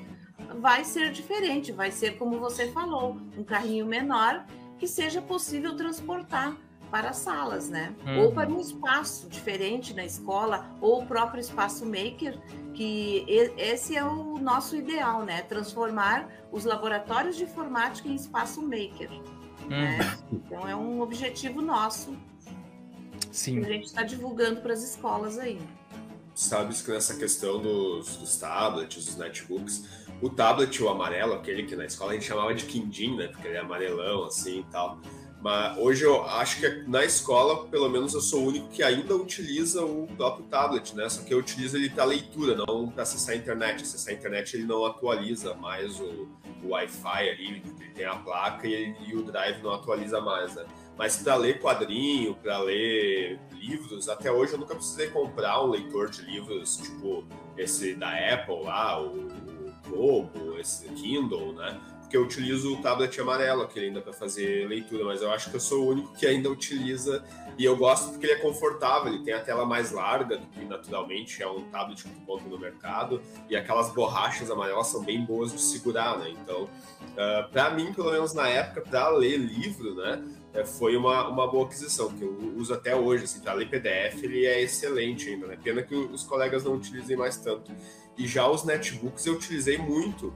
vai 0.59 0.83
ser 0.83 1.11
diferente, 1.11 1.71
vai 1.71 1.91
ser 1.91 2.17
como 2.17 2.39
você 2.39 2.71
falou, 2.71 3.17
um 3.37 3.43
carrinho 3.43 3.85
menor 3.85 4.45
que 4.77 4.87
seja 4.87 5.21
possível 5.21 5.75
transportar 5.75 6.55
para 6.89 7.13
salas, 7.13 7.69
né? 7.69 7.93
Uhum. 8.05 8.23
Ou 8.23 8.31
para 8.31 8.49
um 8.49 8.59
espaço 8.59 9.29
diferente 9.29 9.93
na 9.93 10.03
escola, 10.03 10.65
ou 10.81 11.03
o 11.03 11.05
próprio 11.05 11.39
espaço 11.39 11.85
maker, 11.85 12.39
que 12.73 13.25
esse 13.57 13.95
é 13.95 14.03
o 14.03 14.39
nosso 14.39 14.75
ideal, 14.75 15.23
né? 15.23 15.41
Transformar 15.43 16.27
os 16.51 16.65
laboratórios 16.65 17.35
de 17.35 17.43
informática 17.43 18.07
em 18.07 18.15
espaço 18.15 18.61
maker. 18.61 19.09
Né? 19.09 19.21
Uhum. 19.63 19.69
Né? 19.69 20.17
Então 20.31 20.67
é 20.67 20.75
um 20.75 21.01
objetivo 21.01 21.61
nosso. 21.61 22.17
Sim. 23.31 23.61
Que 23.61 23.67
a 23.67 23.73
gente 23.73 23.85
está 23.85 24.01
divulgando 24.01 24.61
para 24.61 24.73
as 24.73 24.81
escolas 24.81 25.37
aí. 25.37 25.61
Sabes 26.33 26.81
que 26.81 26.89
nessa 26.89 27.15
questão 27.15 27.61
dos, 27.61 28.15
dos 28.17 28.37
tablets, 28.37 29.05
dos 29.05 29.17
netbooks, 29.17 30.07
o 30.21 30.29
tablet, 30.29 30.81
o 30.81 30.89
amarelo, 30.89 31.33
aquele 31.33 31.63
que 31.63 31.75
na 31.75 31.85
escola 31.85 32.11
a 32.11 32.13
gente 32.13 32.25
chamava 32.25 32.53
de 32.53 32.65
quindim, 32.65 33.15
né? 33.15 33.27
Porque 33.27 33.47
ele 33.47 33.57
é 33.57 33.59
amarelão, 33.59 34.25
assim 34.25 34.59
e 34.59 34.63
tal. 34.71 34.99
Mas 35.41 35.77
hoje 35.77 36.03
eu 36.03 36.25
acho 36.25 36.59
que 36.59 36.83
na 36.85 37.05
escola, 37.05 37.65
pelo 37.67 37.87
menos 37.87 38.13
eu 38.13 38.19
sou 38.19 38.43
o 38.43 38.47
único 38.47 38.67
que 38.67 38.83
ainda 38.83 39.15
utiliza 39.15 39.83
o 39.85 40.05
próprio 40.17 40.45
tablet, 40.47 40.93
né? 40.93 41.07
Só 41.07 41.23
que 41.23 41.33
eu 41.33 41.37
utilizo 41.37 41.77
ele 41.77 41.89
para 41.89 42.03
leitura, 42.03 42.55
não 42.55 42.89
para 42.89 43.03
acessar 43.03 43.35
a 43.35 43.37
internet. 43.37 43.83
Acessar 43.83 44.13
a 44.13 44.17
internet 44.17 44.57
ele 44.57 44.65
não 44.65 44.85
atualiza 44.85 45.53
mais 45.53 45.97
o, 45.97 46.27
o 46.61 46.69
Wi-Fi 46.69 47.29
ali, 47.29 47.47
ele 47.47 47.89
tem 47.95 48.05
a 48.05 48.17
placa 48.17 48.67
e, 48.67 48.73
ele, 48.73 48.95
e 49.07 49.15
o 49.15 49.23
Drive 49.23 49.63
não 49.63 49.73
atualiza 49.73 50.19
mais, 50.19 50.55
né? 50.55 50.65
Mas 50.97 51.15
para 51.15 51.35
ler 51.35 51.61
quadrinho, 51.61 52.35
para 52.35 52.59
ler 52.59 53.39
livros, 53.53 54.09
até 54.09 54.29
hoje 54.29 54.51
eu 54.51 54.59
nunca 54.59 54.75
precisei 54.75 55.07
comprar 55.07 55.63
um 55.63 55.69
leitor 55.69 56.09
de 56.09 56.21
livros 56.23 56.75
tipo 56.75 57.25
esse 57.57 57.95
da 57.95 58.11
Apple 58.33 58.63
lá, 58.63 59.01
o 59.01 59.28
Globo, 59.89 60.57
esse 60.59 60.87
Kindle, 60.89 61.53
né? 61.53 61.79
Porque 62.01 62.17
eu 62.17 62.23
utilizo 62.23 62.73
o 62.73 62.81
tablet 62.81 63.19
amarelo, 63.21 63.61
aquele 63.61 63.87
ainda 63.87 64.01
para 64.01 64.11
fazer 64.11 64.67
leitura, 64.67 65.03
mas 65.03 65.21
eu 65.21 65.31
acho 65.31 65.51
que 65.51 65.55
eu 65.55 65.59
sou 65.59 65.83
o 65.83 65.89
único 65.89 66.11
que 66.15 66.25
ainda 66.25 66.49
utiliza 66.49 67.23
e 67.55 67.65
eu 67.65 67.77
gosto 67.77 68.09
porque 68.09 68.25
ele 68.25 68.33
é 68.33 68.37
confortável, 68.37 69.13
ele 69.13 69.23
tem 69.23 69.33
a 69.33 69.39
tela 69.39 69.63
mais 69.63 69.91
larga 69.91 70.37
do 70.37 70.47
que 70.47 70.65
naturalmente 70.65 71.43
é 71.43 71.47
um 71.47 71.69
tablet 71.69 72.03
que 72.03 72.09
tu 72.09 72.21
compra 72.21 72.49
no 72.49 72.57
mercado 72.57 73.21
e 73.47 73.55
aquelas 73.55 73.93
borrachas 73.93 74.49
amarelas 74.49 74.87
são 74.87 75.03
bem 75.03 75.23
boas 75.23 75.51
de 75.51 75.61
segurar, 75.61 76.17
né? 76.17 76.31
Então, 76.31 76.63
uh, 76.63 76.69
ah, 77.17 77.49
para 77.51 77.69
mim, 77.71 77.93
pelo 77.93 78.11
menos 78.11 78.33
na 78.33 78.47
época, 78.47 78.81
para 78.81 79.09
ler 79.09 79.37
livro, 79.37 79.93
né? 79.93 80.23
É, 80.53 80.65
foi 80.65 80.95
uma, 80.95 81.27
uma 81.27 81.47
boa 81.47 81.67
aquisição, 81.67 82.11
que 82.11 82.23
eu 82.23 82.53
uso 82.57 82.73
até 82.73 82.95
hoje, 82.95 83.25
assim, 83.25 83.39
para 83.39 83.53
ler 83.53 83.69
PDF 83.69 84.23
ele 84.23 84.47
é 84.47 84.61
excelente 84.61 85.29
ainda, 85.29 85.45
né? 85.45 85.57
Pena 85.61 85.83
que 85.83 85.93
os 85.93 86.23
colegas 86.23 86.63
não 86.63 86.73
utilizem 86.73 87.15
mais 87.15 87.37
tanto. 87.37 87.71
E 88.19 88.27
já 88.27 88.45
os 88.49 88.65
netbooks 88.65 89.25
eu 89.25 89.35
utilizei 89.35 89.77
muito. 89.77 90.33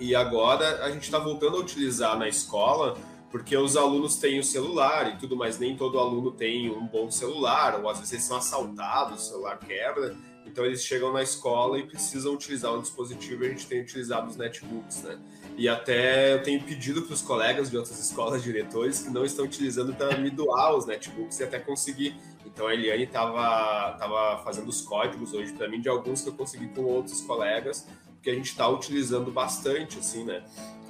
E 0.00 0.16
agora 0.16 0.84
a 0.84 0.90
gente 0.90 1.04
está 1.04 1.18
voltando 1.18 1.56
a 1.56 1.60
utilizar 1.60 2.18
na 2.18 2.28
escola, 2.28 2.98
porque 3.30 3.56
os 3.56 3.76
alunos 3.76 4.16
têm 4.16 4.40
o 4.40 4.44
celular 4.44 5.14
e 5.14 5.16
tudo, 5.16 5.36
mas 5.36 5.60
nem 5.60 5.76
todo 5.76 6.00
aluno 6.00 6.32
tem 6.32 6.68
um 6.68 6.84
bom 6.88 7.08
celular, 7.08 7.80
ou 7.80 7.88
às 7.88 7.98
vezes 7.98 8.14
eles 8.14 8.24
são 8.24 8.36
assaltados, 8.36 9.22
o 9.22 9.30
celular 9.30 9.58
quebra. 9.60 10.16
Então 10.50 10.64
eles 10.64 10.82
chegam 10.82 11.12
na 11.12 11.22
escola 11.22 11.78
e 11.78 11.86
precisam 11.86 12.34
utilizar 12.34 12.74
um 12.74 12.80
dispositivo 12.80 13.44
e 13.44 13.46
a 13.46 13.50
gente 13.50 13.66
tem 13.66 13.80
utilizado 13.80 14.28
os 14.28 14.36
netbooks, 14.36 15.02
né? 15.02 15.18
E 15.56 15.68
até 15.68 16.34
eu 16.34 16.42
tenho 16.42 16.62
pedido 16.62 17.02
para 17.02 17.14
os 17.14 17.22
colegas 17.22 17.70
de 17.70 17.76
outras 17.76 17.98
escolas 18.00 18.42
diretores 18.42 19.02
que 19.02 19.10
não 19.10 19.24
estão 19.24 19.44
utilizando 19.44 19.94
para 19.94 20.16
me 20.16 20.30
doar 20.30 20.76
os 20.76 20.86
netbooks 20.86 21.38
e 21.40 21.44
até 21.44 21.58
conseguir 21.58 22.16
então 22.58 22.66
a 22.66 22.74
Eliane 22.74 23.04
estava 23.04 23.96
tava 23.98 24.42
fazendo 24.42 24.68
os 24.68 24.80
códigos 24.80 25.32
hoje 25.32 25.52
para 25.52 25.68
mim 25.68 25.80
de 25.80 25.88
alguns 25.88 26.22
que 26.22 26.28
eu 26.28 26.32
consegui 26.32 26.66
com 26.68 26.82
outros 26.82 27.20
colegas, 27.20 27.86
que 28.20 28.30
a 28.30 28.34
gente 28.34 28.46
está 28.46 28.68
utilizando 28.68 29.30
bastante, 29.30 29.98
assim, 29.98 30.24
né? 30.24 30.42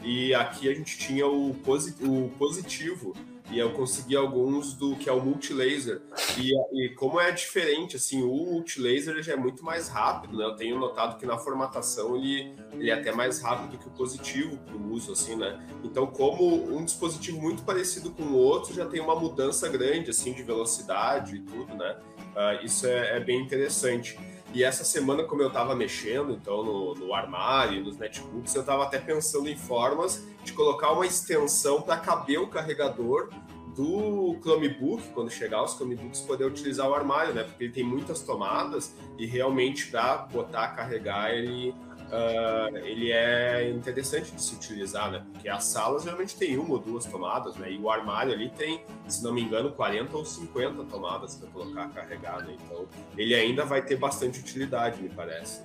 E 0.03 0.33
aqui 0.33 0.69
a 0.69 0.75
gente 0.75 0.97
tinha 0.97 1.27
o, 1.27 1.51
o 1.51 2.31
positivo, 2.39 3.15
e 3.51 3.59
eu 3.59 3.73
consegui 3.73 4.15
alguns 4.15 4.75
do 4.75 4.95
que 4.97 5.09
é 5.09 5.13
o 5.13 5.21
multilaser. 5.21 6.03
E, 6.37 6.53
e 6.73 6.89
como 6.91 7.21
é 7.21 7.31
diferente, 7.31 7.97
assim, 7.97 8.23
o 8.23 8.53
multilaser 8.53 9.23
já 9.23 9.33
é 9.33 9.37
muito 9.37 9.65
mais 9.65 9.89
rápido, 9.89 10.37
né? 10.37 10.45
Eu 10.45 10.55
tenho 10.55 10.79
notado 10.79 11.19
que 11.19 11.27
na 11.27 11.39
formatação 11.39 12.17
ele, 12.17 12.55
ele 12.73 12.91
é 12.91 12.95
até 12.95 13.13
mais 13.13 13.41
rápido 13.41 13.79
que 13.79 13.89
o 13.89 13.91
positivo 13.91 14.59
para 14.59 14.77
o 14.77 14.93
uso, 14.93 15.13
assim, 15.13 15.37
né? 15.37 15.59
Então, 15.83 16.07
como 16.07 16.77
um 16.77 16.85
dispositivo 16.85 17.41
muito 17.41 17.63
parecido 17.63 18.11
com 18.11 18.25
o 18.25 18.37
outro 18.37 18.75
já 18.75 18.87
tem 18.87 19.01
uma 19.01 19.17
mudança 19.17 19.69
grande, 19.69 20.11
assim, 20.11 20.33
de 20.33 20.43
velocidade 20.43 21.37
e 21.37 21.41
tudo, 21.41 21.75
né? 21.75 21.97
Uh, 22.35 22.65
isso 22.65 22.87
é, 22.87 23.17
é 23.17 23.21
bem 23.21 23.41
interessante. 23.41 24.19
E 24.55 24.65
essa 24.65 24.83
semana, 24.83 25.25
como 25.25 25.43
eu 25.43 25.49
estava 25.49 25.75
mexendo, 25.75 26.33
então, 26.33 26.65
no, 26.65 26.95
no 26.95 27.15
armário, 27.15 27.85
nos 27.85 27.99
netbooks, 27.99 28.55
eu 28.55 28.63
estava 28.63 28.85
até 28.85 28.99
pensando 28.99 29.49
em 29.49 29.57
formas 29.57 30.27
de 30.43 30.53
colocar 30.53 30.93
uma 30.93 31.07
extensão 31.07 31.83
para 31.83 31.99
caber 31.99 32.41
o 32.41 32.47
carregador 32.47 33.29
do 33.77 34.37
Chromebook, 34.41 35.11
quando 35.15 35.31
chegar 35.31 35.63
os 35.63 35.75
Chromebooks, 35.75 36.23
poder 36.23 36.47
utilizar 36.47 36.89
o 36.89 36.95
armário, 36.95 37.35
né? 37.35 37.45
Porque 37.45 37.65
ele 37.65 37.73
tem 37.73 37.85
muitas 37.85 38.23
tomadas 38.23 38.97
e 39.17 39.27
realmente 39.27 39.87
para 39.87 40.17
botar, 40.17 40.69
carregar, 40.69 41.33
ele 41.33 41.75
uh, 42.09 42.77
ele 42.79 43.13
é 43.13 43.71
interessante 43.71 44.33
de 44.33 44.43
se 44.43 44.55
utilizar, 44.55 45.11
né? 45.11 45.25
Porque 45.33 45.49
as 45.49 45.65
salas 45.65 46.03
geralmente 46.03 46.37
tem 46.37 46.59
uma 46.59 46.75
ou 46.75 46.79
duas 46.79 47.05
tomadas, 47.05 47.57
né? 47.57 47.71
E 47.71 47.79
o 47.79 47.91
armário 47.91 48.33
ali 48.33 48.51
tem, 48.51 48.85
se 49.07 49.23
não 49.23 49.33
me 49.33 49.43
engano, 49.43 49.73
40 49.73 50.17
ou 50.17 50.25
50 50.25 50.85
tomadas 50.85 51.37
para 51.37 51.49
colocar 51.51 51.89
carregado. 51.89 52.51
Então, 52.51 52.87
ele 53.17 53.35
ainda 53.35 53.65
vai 53.65 53.83
ter 53.83 53.97
bastante 53.97 54.41
utilidade, 54.41 55.03
me 55.03 55.09
parece. 55.09 55.63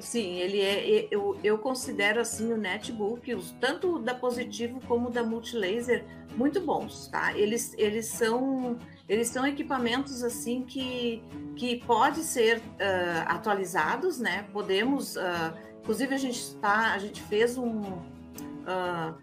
Sim, 0.00 0.38
ele 0.38 0.60
é. 0.60 1.08
Eu, 1.10 1.38
eu 1.44 1.56
considero 1.58 2.20
assim 2.20 2.52
o 2.52 2.56
netbook, 2.56 3.36
tanto 3.60 3.98
da 3.98 4.14
Positivo 4.14 4.80
como 4.88 5.08
da 5.08 5.22
Multilaser, 5.22 6.04
muito 6.36 6.60
bons, 6.60 7.06
tá? 7.08 7.36
Eles, 7.38 7.74
eles 7.78 8.06
são 8.06 8.76
eles 9.08 9.28
são 9.28 9.46
equipamentos 9.46 10.22
assim 10.22 10.62
que, 10.62 11.22
que 11.56 11.76
pode 11.84 12.22
ser 12.22 12.58
uh, 12.58 12.62
atualizados, 13.26 14.18
né? 14.18 14.46
Podemos 14.52 15.16
uh, 15.16 15.20
Inclusive, 15.84 16.14
a 16.14 16.18
gente 16.18 16.38
está, 16.38 16.94
a 16.94 16.98
gente 16.98 17.20
fez 17.20 17.58
um. 17.58 17.80
Uh, 17.82 19.14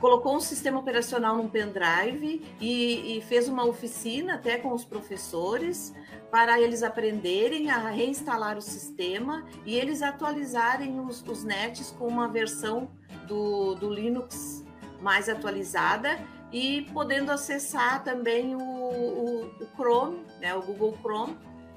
colocou 0.00 0.36
um 0.36 0.40
sistema 0.40 0.78
operacional 0.78 1.36
num 1.36 1.48
pendrive 1.48 2.44
e, 2.60 3.16
e, 3.16 3.20
fez 3.22 3.48
uma 3.48 3.64
oficina 3.64 4.34
até 4.34 4.58
com 4.58 4.74
os 4.74 4.84
professores 4.84 5.94
para 6.32 6.60
eles 6.60 6.82
aprenderem 6.82 7.70
a 7.70 7.88
reinstalar 7.88 8.58
o 8.58 8.60
sistema 8.60 9.46
e 9.64 9.76
eles 9.76 10.02
atualizarem 10.02 10.98
os, 10.98 11.22
os 11.22 11.44
nets 11.44 11.92
com 11.92 12.08
uma 12.08 12.26
versão 12.26 12.90
do, 13.28 13.76
do 13.76 13.88
Linux 13.88 14.64
mais 15.00 15.28
atualizada 15.28 16.18
e 16.50 16.82
podendo 16.92 17.30
acessar 17.30 18.02
também 18.02 18.56
o 18.56 18.76
o, 18.86 19.46
o 19.60 19.66
Chrome, 19.76 20.18
né, 20.40 20.54
o 20.54 20.62
Google 20.62 20.96
Chrome, 21.00 21.36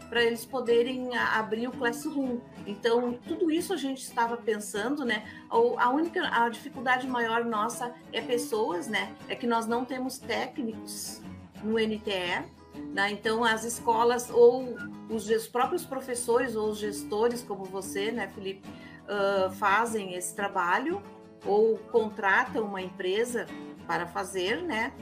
para 0.10 0.24
eles 0.24 0.44
poderem 0.44 1.16
abrir 1.16 1.68
o 1.68 1.72
Classroom. 1.72 2.40
Então, 2.66 3.14
tudo 3.28 3.52
isso 3.52 3.74
a 3.74 3.78
gente 3.78 4.02
estava 4.02 4.36
pensando, 4.36 5.06
né? 5.06 5.24
A 5.50 5.90
única 5.90 6.28
a 6.28 6.50
dificuldade 6.50 7.08
maior 7.08 7.46
nossa 7.46 7.94
é 8.12 8.22
pessoas, 8.22 8.88
né? 8.88 9.14
É 9.28 9.36
que 9.36 9.46
nós 9.46 9.68
não 9.68 9.86
temos 9.86 10.18
técnicos 10.18 11.22
no 11.64 11.74
NTE. 11.76 12.60
Né? 12.94 13.12
Então, 13.12 13.44
as 13.44 13.64
escolas 13.64 14.30
ou 14.30 14.76
os, 15.10 15.30
os, 15.30 15.48
próprios 15.48 15.86
professores 15.86 16.56
ou 16.56 16.70
os 16.70 16.78
gestores, 16.78 17.42
como 17.42 17.66
você, 17.66 18.12
né, 18.12 18.30
Felipe, 18.30 18.68
uh, 19.04 19.52
fazem 19.52 20.14
esse 20.14 20.34
trabalho 20.36 21.02
ou 21.46 21.78
contratam 21.92 22.66
uma 22.66 22.82
empresa 22.82 23.46
para 23.86 24.08
fazer, 24.08 24.62
né? 24.62 24.94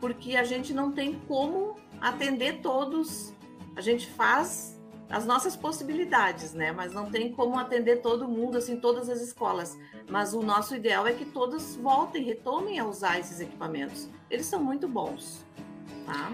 Porque 0.00 0.36
a 0.36 0.44
gente 0.44 0.72
não 0.72 0.92
tem 0.92 1.18
como 1.26 1.76
atender 2.00 2.60
todos 2.60 3.33
a 3.76 3.80
gente 3.80 4.08
faz 4.10 4.80
as 5.08 5.26
nossas 5.26 5.54
possibilidades, 5.54 6.54
né? 6.54 6.72
Mas 6.72 6.92
não 6.92 7.10
tem 7.10 7.32
como 7.32 7.58
atender 7.58 8.00
todo 8.00 8.26
mundo, 8.26 8.58
assim, 8.58 8.80
todas 8.80 9.08
as 9.08 9.20
escolas. 9.20 9.78
Mas 10.10 10.34
o 10.34 10.42
nosso 10.42 10.74
ideal 10.74 11.06
é 11.06 11.12
que 11.12 11.24
todas 11.24 11.76
voltem, 11.76 12.24
retomem 12.24 12.78
a 12.78 12.86
usar 12.86 13.18
esses 13.18 13.40
equipamentos. 13.40 14.08
Eles 14.30 14.46
são 14.46 14.62
muito 14.62 14.88
bons, 14.88 15.44
tá? 16.06 16.32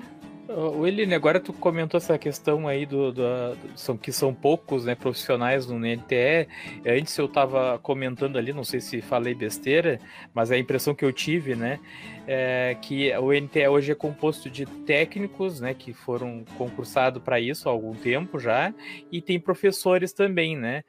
Eline, 0.87 1.15
agora 1.15 1.39
tu 1.39 1.53
comentou 1.53 1.99
essa 1.99 2.19
questão 2.19 2.67
aí 2.67 2.85
do, 2.85 3.13
do, 3.13 3.23
do, 3.55 3.99
que 3.99 4.11
são 4.11 4.35
poucos 4.35 4.85
né, 4.85 4.95
profissionais 4.95 5.67
no 5.67 5.79
NTE. 5.79 6.49
Antes 6.85 7.17
eu 7.17 7.27
estava 7.27 7.79
comentando 7.79 8.37
ali, 8.37 8.53
não 8.53 8.65
sei 8.65 8.81
se 8.81 9.01
falei 9.01 9.35
besteira, 9.35 10.01
mas 10.35 10.51
a 10.51 10.59
impressão 10.59 10.95
que 10.95 11.05
eu 11.05 11.13
tive, 11.13 11.55
né, 11.55 11.79
é 12.27 12.77
que 12.83 13.17
o 13.19 13.33
NTE 13.33 13.69
hoje 13.69 13.93
é 13.93 13.95
composto 13.95 14.51
de 14.51 14.67
técnicos, 14.67 15.61
né, 15.61 15.73
que 15.73 15.93
foram 15.93 16.45
concursados 16.59 17.23
para 17.23 17.39
isso 17.39 17.69
há 17.69 17.73
algum 17.73 17.95
tempo 17.95 18.39
já, 18.39 18.75
e 19.13 19.23
tem 19.23 19.39
professores 19.39 20.13
também, 20.13 20.57
né. 20.57 20.83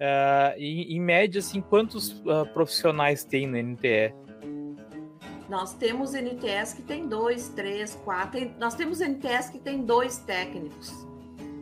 Uh, 0.00 0.54
em, 0.56 0.96
em 0.96 1.00
média, 1.00 1.40
assim, 1.40 1.60
quantos 1.60 2.20
uh, 2.20 2.46
profissionais 2.54 3.24
tem 3.24 3.48
no 3.48 3.56
NTE? 3.56 4.27
Nós 5.48 5.72
temos 5.74 6.12
NTS 6.12 6.74
que 6.74 6.82
tem 6.82 7.08
dois, 7.08 7.48
três, 7.48 7.94
quatro. 8.04 8.32
Tem, 8.32 8.54
nós 8.58 8.74
temos 8.74 9.00
NTS 9.00 9.50
que 9.50 9.58
tem 9.58 9.82
dois 9.82 10.18
técnicos. 10.18 10.92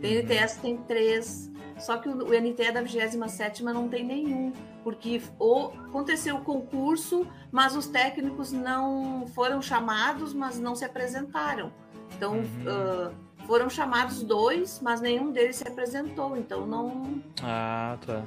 Tem 0.01 0.16
uhum. 0.16 0.22
NTS 0.22 0.57
que 0.57 0.62
tem 0.62 0.77
três. 0.79 1.51
Só 1.79 1.99
que 1.99 2.09
o, 2.09 2.12
o 2.12 2.40
NTE 2.40 2.72
da 2.72 2.81
27 2.81 3.62
não 3.62 3.88
tem 3.88 4.05
nenhum, 4.05 4.53
porque 4.83 5.20
o, 5.38 5.66
aconteceu 5.66 6.37
o 6.37 6.40
concurso, 6.40 7.27
mas 7.53 7.77
os 7.77 7.87
técnicos 7.87 8.51
não 8.51 9.27
foram 9.35 9.61
chamados, 9.61 10.33
mas 10.33 10.59
não 10.59 10.75
se 10.75 10.85
apresentaram. 10.85 11.70
Então, 12.16 12.38
uhum. 12.38 12.42
uh, 12.42 13.46
foram 13.46 13.68
chamados 13.68 14.22
dois, 14.22 14.81
mas 14.81 15.01
nenhum 15.01 15.31
deles 15.31 15.57
se 15.57 15.68
apresentou. 15.68 16.37
Então, 16.37 16.66
não. 16.66 17.22
Ah, 17.42 17.99
tá. 18.05 18.25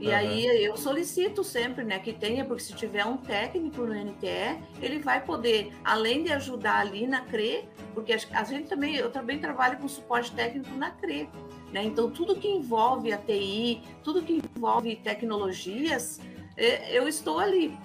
E 0.00 0.08
uhum. 0.08 0.14
aí 0.14 0.64
eu 0.64 0.76
solicito 0.76 1.42
sempre, 1.42 1.84
né, 1.84 1.98
que 1.98 2.12
tenha, 2.12 2.44
porque 2.44 2.62
se 2.62 2.74
tiver 2.74 3.04
um 3.06 3.16
técnico 3.16 3.82
no 3.82 3.94
NTE, 3.94 4.60
ele 4.82 4.98
vai 4.98 5.24
poder, 5.24 5.72
além 5.82 6.22
de 6.22 6.32
ajudar 6.32 6.80
ali 6.80 7.06
na 7.06 7.22
CRE, 7.22 7.68
porque 7.94 8.12
a 8.12 8.44
gente 8.44 8.68
também, 8.68 8.96
eu 8.96 9.10
também 9.10 9.38
trabalho 9.38 9.78
com 9.78 9.88
suporte 9.88 10.30
técnico 10.32 10.74
na 10.76 10.90
CRE, 10.90 11.28
né? 11.72 11.82
Então 11.84 12.10
tudo 12.10 12.36
que 12.36 12.48
envolve 12.48 13.12
a 13.12 13.18
TI, 13.18 13.82
tudo 14.02 14.22
que 14.22 14.42
envolve 14.54 14.96
tecnologias, 14.96 16.20
é, 16.56 16.96
eu 16.96 17.08
estou 17.08 17.38
ali 17.38 17.76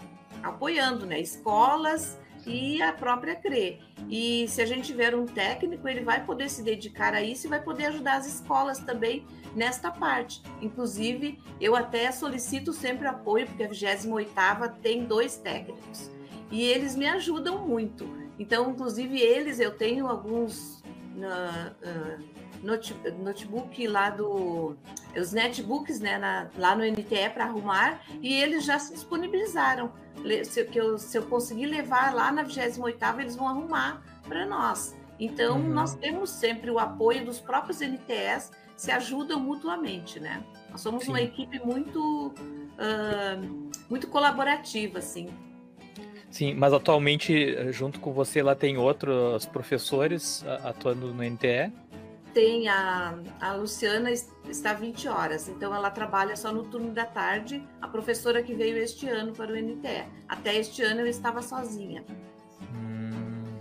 apoiando, 0.44 1.06
né? 1.06 1.20
Escolas, 1.20 2.19
e 2.46 2.82
a 2.82 2.94
própria 2.94 3.36
CRE. 3.36 3.80
E 4.10 4.48
se 4.48 4.62
a 4.62 4.66
gente 4.66 4.88
tiver 4.88 5.16
um 5.16 5.26
técnico, 5.26 5.88
ele 5.88 6.02
vai 6.02 6.26
poder 6.26 6.50
se 6.50 6.64
dedicar 6.64 7.14
a 7.14 7.22
isso 7.22 7.48
e 7.48 7.50
vai 7.50 7.62
poder 7.62 7.86
ajudar 7.86 8.18
as 8.18 8.28
escolas 8.28 8.80
também 8.80 9.26
nesta 9.56 9.92
parte. 9.92 10.42
Inclusive, 10.62 11.40
eu 11.60 11.76
até 11.76 12.12
solicito 12.12 12.74
sempre 12.74 13.08
apoio, 13.08 13.46
porque 13.48 13.64
a 13.64 13.70
28ª 13.70 14.76
tem 14.82 15.06
dois 15.06 15.38
técnicos. 15.38 16.12
E 16.52 16.64
eles 16.64 16.96
me 16.96 17.08
ajudam 17.08 17.68
muito. 17.68 18.08
Então, 18.40 18.72
inclusive, 18.72 19.20
eles, 19.20 19.60
eu 19.60 19.72
tenho 19.72 20.08
alguns 20.08 20.80
uh, 20.80 21.76
uh, 21.84 22.39
notebook 22.64 23.88
lá 23.88 24.10
do... 24.10 24.76
Os 25.16 25.32
netbooks 25.32 26.00
né, 26.00 26.18
na, 26.18 26.50
lá 26.58 26.76
no 26.76 26.84
NTE 26.84 27.30
para 27.34 27.46
arrumar, 27.46 28.02
e 28.22 28.34
eles 28.34 28.66
já 28.66 28.78
se 28.78 28.94
disponibilizaram 28.94 29.92
se, 30.44 30.64
que 30.66 30.80
eu, 30.80 30.98
se 30.98 31.18
eu 31.18 31.24
conseguir 31.24 31.66
levar 31.66 32.14
lá 32.14 32.32
na 32.32 32.44
28ª, 32.44 33.20
eles 33.20 33.36
vão 33.36 33.48
arrumar 33.48 34.02
para 34.28 34.46
nós. 34.46 34.96
Então, 35.20 35.58
uhum. 35.58 35.70
nós 35.70 35.96
temos 35.96 36.30
sempre 36.30 36.72
o 36.72 36.80
apoio 36.80 37.26
dos 37.26 37.40
próprios 37.40 37.82
NTS, 37.82 38.52
se 38.76 38.92
ajudam 38.92 39.40
mutuamente, 39.40 40.20
né? 40.20 40.42
Nós 40.72 40.80
somos 40.80 41.04
Sim. 41.04 41.10
uma 41.10 41.22
equipe 41.22 41.60
muito, 41.60 42.34
uh, 42.34 43.70
muito 43.90 44.08
colaborativa, 44.08 45.00
assim. 45.00 45.28
Sim, 46.30 46.54
mas 46.54 46.72
atualmente, 46.72 47.74
junto 47.74 48.00
com 48.00 48.14
você, 48.14 48.42
lá 48.42 48.56
tem 48.56 48.78
outros 48.78 49.46
professores 49.48 50.46
atuando 50.64 51.14
no 51.14 51.24
NTE? 51.24 51.74
Tem 52.34 52.68
a, 52.68 53.18
a 53.40 53.54
Luciana 53.54 54.12
está 54.12 54.74
20 54.74 55.08
horas, 55.08 55.48
então 55.48 55.74
ela 55.74 55.90
trabalha 55.90 56.36
só 56.36 56.52
no 56.52 56.64
turno 56.64 56.92
da 56.92 57.06
tarde, 57.06 57.64
a 57.82 57.88
professora 57.88 58.42
que 58.42 58.54
veio 58.54 58.78
este 58.78 59.08
ano 59.08 59.34
para 59.34 59.52
o 59.52 59.56
NTE. 59.56 60.06
Até 60.28 60.56
este 60.58 60.82
ano 60.82 61.02
eu 61.02 61.08
estava 61.08 61.42
sozinha. 61.42 62.04
Hum, 62.74 63.60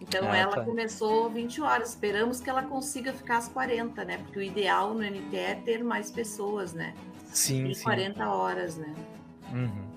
então 0.00 0.30
ah, 0.30 0.36
ela 0.36 0.56
tá. 0.56 0.64
começou 0.64 1.30
20 1.30 1.60
horas, 1.60 1.90
esperamos 1.90 2.40
que 2.40 2.50
ela 2.50 2.62
consiga 2.62 3.12
ficar 3.12 3.38
às 3.38 3.48
40, 3.48 4.04
né? 4.04 4.18
Porque 4.18 4.38
o 4.38 4.42
ideal 4.42 4.94
no 4.94 5.02
NTE 5.02 5.36
é 5.36 5.54
ter 5.54 5.82
mais 5.82 6.10
pessoas, 6.10 6.72
né? 6.72 6.94
Sim, 7.26 7.64
Tem 7.64 7.74
sim. 7.74 7.84
40 7.84 8.28
horas, 8.28 8.76
né? 8.76 8.94
Uhum. 9.52 9.90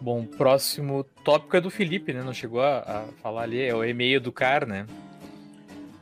Bom, 0.00 0.26
próximo 0.26 1.02
tópico 1.24 1.56
é 1.56 1.60
do 1.60 1.70
Felipe, 1.70 2.12
né? 2.12 2.22
Não 2.22 2.34
chegou 2.34 2.60
a, 2.60 2.80
a 2.80 3.04
falar 3.22 3.42
ali, 3.42 3.62
é 3.62 3.74
o 3.74 3.82
e-mail 3.82 4.20
do 4.20 4.30
CAR, 4.30 4.66
né? 4.66 4.86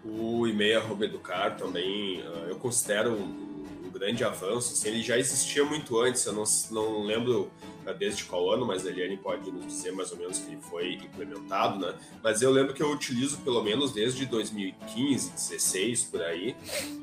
O 0.04 0.46
e-mail 0.48 0.80
arroba 0.80 1.04
educar 1.04 1.56
também 1.56 2.20
uh, 2.22 2.48
eu 2.48 2.56
considero 2.56 3.12
um, 3.12 3.86
um, 3.86 3.90
grande 3.92 4.24
avanço. 4.24 4.72
Assim, 4.72 4.88
ele 4.88 5.02
já 5.02 5.16
existia 5.16 5.64
muito 5.64 5.98
antes, 6.00 6.26
eu 6.26 6.32
não, 6.32 6.42
não 6.72 7.04
lembro 7.04 7.48
uh, 7.86 7.94
desde 7.96 8.24
qual 8.24 8.50
ano, 8.50 8.66
mas 8.66 8.84
a 8.84 8.90
Eliane 8.90 9.16
pode 9.16 9.48
nos 9.52 9.64
dizer 9.64 9.92
mais 9.92 10.10
ou 10.10 10.18
menos 10.18 10.38
que 10.38 10.50
ele 10.50 10.60
foi 10.60 10.94
implementado, 10.94 11.78
né? 11.78 11.94
Mas 12.20 12.42
eu 12.42 12.50
lembro 12.50 12.74
que 12.74 12.82
eu 12.82 12.90
utilizo 12.90 13.38
pelo 13.42 13.62
menos 13.62 13.92
desde 13.92 14.26
2015, 14.26 15.30
16 15.30 16.04
por 16.04 16.20
aí, 16.20 16.56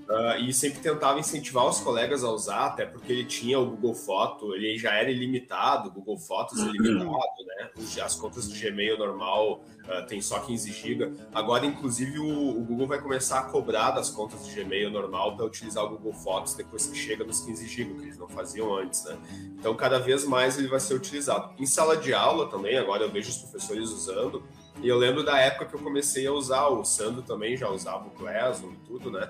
uh, 0.09 0.43
e 0.43 0.51
sempre 0.53 0.81
tentava 0.81 1.19
incentivar 1.19 1.65
os 1.67 1.79
colegas 1.79 2.21
a 2.21 2.29
usar, 2.29 2.65
até 2.65 2.85
porque 2.85 3.13
ele 3.13 3.23
tinha 3.23 3.57
o 3.59 3.65
Google 3.65 3.95
Foto, 3.95 4.53
ele 4.53 4.77
já 4.77 4.93
era 4.93 5.09
ilimitado, 5.09 5.87
o 5.87 5.91
Google 5.93 6.17
Fotos 6.17 6.59
ilimitado, 6.67 7.45
né? 7.45 7.69
As 8.03 8.15
contas 8.15 8.45
do 8.49 8.59
Gmail 8.59 8.97
normal 8.97 9.63
uh, 9.89 10.05
tem 10.05 10.21
só 10.21 10.39
15 10.39 10.71
GB. 10.71 11.13
Agora, 11.33 11.65
inclusive, 11.65 12.19
o, 12.19 12.59
o, 12.59 12.63
Google 12.63 12.87
vai 12.87 13.01
começar 13.01 13.39
a 13.39 13.43
cobrar 13.43 13.91
das 13.91 14.09
contas 14.09 14.45
de 14.45 14.53
Gmail 14.55 14.91
normal 14.91 15.35
para 15.35 15.45
utilizar 15.45 15.83
o 15.83 15.89
Google 15.89 16.13
Fotos 16.13 16.53
depois 16.53 16.85
que 16.85 16.97
chega 16.97 17.23
nos 17.23 17.39
15 17.41 17.67
GB, 17.67 17.93
que 17.95 18.01
eles 18.03 18.17
não 18.17 18.29
faziam 18.29 18.73
antes, 18.75 19.03
né? 19.05 19.17
Então, 19.57 19.75
cada 19.75 19.99
vez 19.99 20.23
mais 20.25 20.57
ele 20.57 20.67
vai 20.67 20.79
ser 20.79 20.93
utilizado. 20.93 21.53
Em 21.57 21.65
sala 21.65 21.97
de 21.97 22.13
aula 22.13 22.47
também, 22.49 22.77
agora 22.77 23.03
eu 23.03 23.11
vejo 23.11 23.29
os 23.29 23.37
professores 23.37 23.89
usando. 23.89 24.43
E 24.81 24.87
eu 24.87 24.97
lembro 24.97 25.23
da 25.23 25.37
época 25.37 25.65
que 25.65 25.75
eu 25.75 25.79
comecei 25.79 26.25
a 26.25 26.31
usar, 26.31 26.67
o 26.67 26.85
Sandro 26.85 27.21
também 27.21 27.57
já 27.57 27.69
usava 27.69 28.07
o 28.07 28.11
Classroom 28.11 28.71
e 28.71 28.77
tudo, 28.85 29.11
né? 29.11 29.29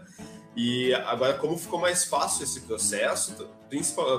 E 0.56 0.93
agora, 0.93 1.34
como 1.36 1.58
ficou 1.58 1.80
mais 1.80 2.04
fácil 2.04 2.43
esse 2.43 2.62
processo, 2.62 3.48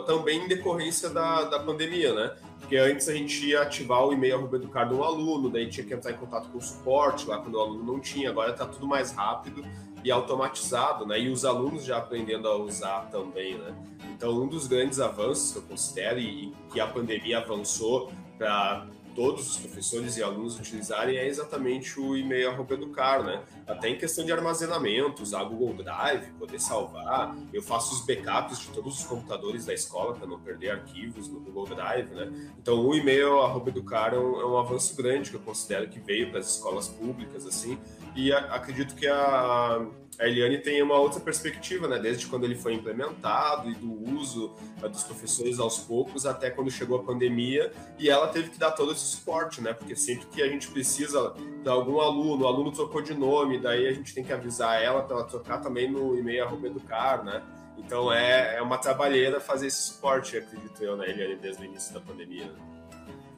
também 0.06 0.44
em 0.44 0.48
decorrência 0.48 1.10
da, 1.10 1.44
da 1.44 1.60
pandemia, 1.60 2.12
né? 2.14 2.36
Porque 2.70 2.78
antes 2.78 3.08
a 3.08 3.12
gente 3.12 3.46
ia 3.46 3.62
ativar 3.62 4.06
o 4.06 4.12
e-mail 4.12 4.36
arroba 4.36 4.54
educar 4.54 4.84
do 4.84 5.02
aluno, 5.02 5.50
daí 5.50 5.68
tinha 5.68 5.84
que 5.84 5.92
entrar 5.92 6.12
em 6.12 6.16
contato 6.16 6.48
com 6.50 6.58
o 6.58 6.62
suporte 6.62 7.26
lá 7.26 7.38
quando 7.38 7.56
o 7.56 7.60
aluno 7.60 7.82
não 7.82 7.98
tinha, 7.98 8.30
agora 8.30 8.52
está 8.52 8.64
tudo 8.64 8.86
mais 8.86 9.10
rápido 9.10 9.64
e 10.04 10.10
automatizado, 10.12 11.04
né? 11.04 11.18
E 11.18 11.28
os 11.28 11.44
alunos 11.44 11.84
já 11.84 11.98
aprendendo 11.98 12.46
a 12.46 12.56
usar 12.56 13.10
também, 13.10 13.58
né? 13.58 13.74
Então, 14.14 14.40
um 14.40 14.46
dos 14.46 14.68
grandes 14.68 15.00
avanços 15.00 15.50
que 15.50 15.58
eu 15.58 15.62
considero 15.62 16.20
e 16.20 16.54
que 16.72 16.78
a 16.78 16.86
pandemia 16.86 17.38
avançou 17.38 18.12
para 18.38 18.86
todos 19.20 19.50
os 19.50 19.56
professores 19.58 20.16
e 20.16 20.22
alunos 20.22 20.58
utilizarem 20.58 21.18
é 21.18 21.26
exatamente 21.26 22.00
o 22.00 22.16
e-mail 22.16 22.52
arroba 22.52 22.72
educar, 22.72 23.22
né? 23.22 23.42
Até 23.66 23.90
em 23.90 23.98
questão 23.98 24.24
de 24.24 24.32
armazenamento, 24.32 25.22
usar 25.22 25.44
Google 25.44 25.74
Drive, 25.74 26.32
poder 26.38 26.58
salvar. 26.58 27.36
Eu 27.52 27.60
faço 27.60 27.94
os 27.94 28.06
backups 28.06 28.60
de 28.60 28.68
todos 28.68 28.98
os 28.98 29.04
computadores 29.04 29.66
da 29.66 29.74
escola 29.74 30.14
para 30.14 30.26
não 30.26 30.40
perder 30.40 30.70
arquivos 30.70 31.28
no 31.28 31.38
Google 31.38 31.66
Drive, 31.66 32.08
né? 32.14 32.32
Então 32.58 32.80
o 32.80 32.94
e-mail 32.94 33.40
arroba 33.40 33.68
educar 33.68 34.14
é 34.14 34.18
um, 34.18 34.40
é 34.40 34.46
um 34.46 34.56
avanço 34.56 34.96
grande 34.96 35.28
que 35.28 35.36
eu 35.36 35.40
considero 35.40 35.86
que 35.90 36.00
veio 36.00 36.30
para 36.30 36.40
as 36.40 36.54
escolas 36.54 36.88
públicas, 36.88 37.46
assim, 37.46 37.78
e 38.16 38.32
a, 38.32 38.38
acredito 38.54 38.94
que 38.94 39.06
a, 39.06 39.84
a 40.20 40.28
Eliane 40.28 40.58
tem 40.58 40.82
uma 40.82 40.96
outra 40.96 41.18
perspectiva, 41.18 41.88
né? 41.88 41.98
Desde 41.98 42.26
quando 42.26 42.44
ele 42.44 42.54
foi 42.54 42.74
implementado 42.74 43.70
e 43.70 43.74
do 43.74 43.90
uso 44.14 44.54
uh, 44.82 44.88
dos 44.88 45.02
professores 45.02 45.58
aos 45.58 45.78
poucos 45.78 46.26
até 46.26 46.50
quando 46.50 46.70
chegou 46.70 47.00
a 47.00 47.02
pandemia 47.02 47.72
e 47.98 48.10
ela 48.10 48.28
teve 48.28 48.50
que 48.50 48.58
dar 48.58 48.72
todo 48.72 48.92
esse 48.92 49.00
suporte, 49.00 49.62
né? 49.62 49.72
Porque 49.72 49.96
sempre 49.96 50.26
que 50.26 50.42
a 50.42 50.48
gente 50.48 50.68
precisa 50.68 51.34
de 51.62 51.68
algum 51.68 52.00
aluno, 52.00 52.44
o 52.44 52.46
aluno 52.46 52.70
trocou 52.70 53.00
de 53.00 53.14
nome, 53.14 53.58
daí 53.58 53.86
a 53.86 53.92
gente 53.92 54.12
tem 54.14 54.22
que 54.22 54.32
avisar 54.32 54.82
ela 54.82 55.02
para 55.02 55.16
ela 55.16 55.24
trocar 55.24 55.58
também 55.58 55.90
no 55.90 56.14
e-mail 56.18 56.50
educar, 56.66 57.24
né? 57.24 57.42
Então 57.78 58.12
é, 58.12 58.56
é 58.56 58.62
uma 58.62 58.76
trabalheira 58.76 59.40
fazer 59.40 59.68
esse 59.68 59.80
suporte, 59.80 60.36
acredito 60.36 60.84
eu, 60.84 60.98
né, 60.98 61.08
Eliane, 61.08 61.36
desde 61.36 61.62
o 61.62 61.64
início 61.64 61.94
da 61.94 62.00
pandemia. 62.00 62.52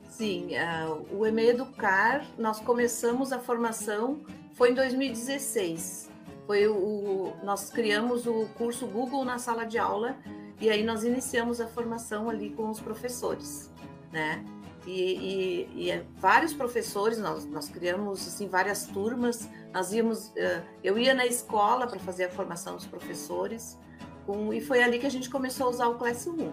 Sim, 0.08 0.50
uh, 0.56 1.06
o 1.16 1.24
EMEI 1.24 1.50
Educar, 1.50 2.26
nós 2.36 2.58
começamos 2.58 3.32
a 3.32 3.38
formação, 3.38 4.20
foi 4.52 4.72
em 4.72 4.74
2016. 4.74 6.11
Foi 6.46 6.66
o, 6.66 7.32
nós 7.42 7.70
criamos 7.70 8.26
o 8.26 8.46
curso 8.58 8.86
Google 8.86 9.24
na 9.24 9.38
sala 9.38 9.64
de 9.64 9.78
aula 9.78 10.16
e 10.60 10.70
aí 10.70 10.84
nós 10.84 11.04
iniciamos 11.04 11.60
a 11.60 11.66
formação 11.66 12.28
ali 12.28 12.50
com 12.50 12.70
os 12.70 12.80
professores, 12.80 13.70
né? 14.12 14.44
E, 14.86 14.90
e, 14.90 15.84
e 15.84 15.90
é 15.90 16.04
vários 16.18 16.52
professores, 16.52 17.18
nós, 17.18 17.44
nós 17.46 17.68
criamos 17.68 18.26
assim 18.26 18.48
várias 18.48 18.86
turmas. 18.86 19.48
Nós 19.72 19.92
íamos, 19.92 20.28
uh, 20.28 20.62
eu 20.82 20.98
ia 20.98 21.14
na 21.14 21.24
escola 21.24 21.86
para 21.86 22.00
fazer 22.00 22.24
a 22.24 22.30
formação 22.30 22.74
dos 22.74 22.86
professores, 22.86 23.78
com, 24.26 24.52
e 24.52 24.60
foi 24.60 24.82
ali 24.82 24.98
que 24.98 25.06
a 25.06 25.10
gente 25.10 25.30
começou 25.30 25.66
a 25.66 25.70
usar 25.70 25.88
o 25.88 25.94
Classroom, 25.94 26.50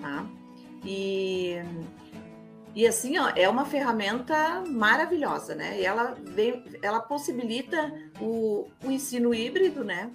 tá? 0.00 0.24
E 0.84 1.56
e 2.78 2.86
assim, 2.86 3.18
ó, 3.18 3.32
é 3.34 3.48
uma 3.48 3.64
ferramenta 3.64 4.62
maravilhosa, 4.64 5.52
né? 5.52 5.80
E 5.80 5.84
ela 5.84 6.16
vem, 6.22 6.62
ela 6.80 7.00
possibilita 7.00 7.92
o, 8.20 8.68
o 8.84 8.88
ensino 8.92 9.34
híbrido, 9.34 9.82
né? 9.82 10.12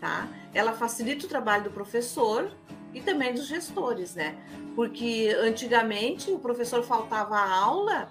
Tá? 0.00 0.26
Ela 0.54 0.72
facilita 0.72 1.26
o 1.26 1.28
trabalho 1.28 1.64
do 1.64 1.70
professor 1.70 2.50
e 2.94 3.02
também 3.02 3.34
dos 3.34 3.46
gestores, 3.46 4.14
né? 4.14 4.34
Porque 4.74 5.36
antigamente 5.42 6.30
o 6.30 6.38
professor 6.38 6.82
faltava 6.82 7.36
a 7.36 7.54
aula 7.54 8.10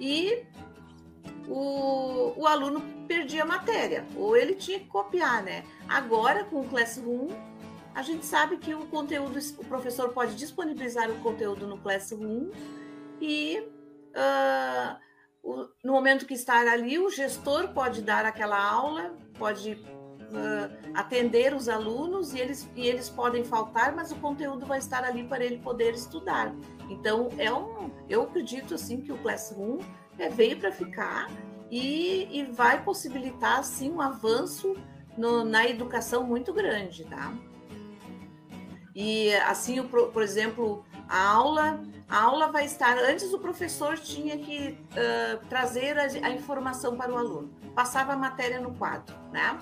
e 0.00 0.42
o, 1.46 2.32
o 2.36 2.48
aluno 2.48 2.82
perdia 3.06 3.44
a 3.44 3.46
matéria, 3.46 4.04
ou 4.16 4.36
ele 4.36 4.56
tinha 4.56 4.80
que 4.80 4.86
copiar, 4.86 5.40
né? 5.44 5.62
Agora, 5.88 6.42
com 6.42 6.62
o 6.62 6.68
Classroom, 6.68 7.28
a 7.94 8.02
gente 8.02 8.26
sabe 8.26 8.56
que 8.56 8.74
o 8.74 8.86
conteúdo, 8.86 9.38
o 9.56 9.64
professor 9.66 10.08
pode 10.08 10.34
disponibilizar 10.34 11.08
o 11.08 11.20
conteúdo 11.20 11.64
no 11.68 11.78
Classroom 11.78 12.50
e 13.20 13.60
uh, 13.60 14.96
o, 15.42 15.68
no 15.84 15.92
momento 15.92 16.26
que 16.26 16.34
estar 16.34 16.66
ali, 16.66 16.98
o 16.98 17.10
gestor 17.10 17.68
pode 17.68 18.02
dar 18.02 18.24
aquela 18.24 18.62
aula, 18.62 19.14
pode 19.38 19.72
uh, 19.72 20.90
atender 20.94 21.54
os 21.54 21.68
alunos 21.68 22.32
e 22.34 22.40
eles, 22.40 22.68
e 22.74 22.86
eles 22.86 23.08
podem 23.08 23.44
faltar, 23.44 23.94
mas 23.94 24.10
o 24.12 24.16
conteúdo 24.16 24.66
vai 24.66 24.78
estar 24.78 25.04
ali 25.04 25.24
para 25.24 25.44
ele 25.44 25.58
poder 25.58 25.94
estudar. 25.94 26.54
Então, 26.88 27.28
é 27.38 27.52
um, 27.52 27.90
eu 28.08 28.22
acredito 28.22 28.74
assim 28.74 29.00
que 29.00 29.12
o 29.12 29.18
Classroom 29.18 29.78
é, 30.18 30.28
veio 30.28 30.58
para 30.58 30.72
ficar 30.72 31.30
e, 31.70 32.28
e, 32.30 32.44
vai 32.44 32.82
possibilitar 32.82 33.60
assim 33.60 33.90
um 33.90 34.00
avanço 34.00 34.74
no, 35.16 35.44
na 35.44 35.68
educação 35.68 36.24
muito 36.24 36.52
grande, 36.52 37.04
tá? 37.04 37.32
E 38.94 39.32
assim, 39.36 39.78
o, 39.78 39.84
por 39.88 40.22
exemplo, 40.22 40.84
a 41.10 41.28
aula 41.28 41.80
a 42.10 42.22
aula 42.22 42.48
vai 42.50 42.64
estar. 42.64 42.98
Antes, 42.98 43.32
o 43.32 43.38
professor 43.38 43.96
tinha 43.96 44.36
que 44.36 44.76
uh, 44.92 45.46
trazer 45.48 45.96
a, 45.96 46.26
a, 46.26 46.30
informação 46.30 46.96
para 46.96 47.12
o 47.12 47.16
aluno, 47.16 47.50
passava 47.72 48.14
a 48.14 48.16
matéria 48.16 48.60
no 48.60 48.74
quadro, 48.74 49.14
né? 49.30 49.56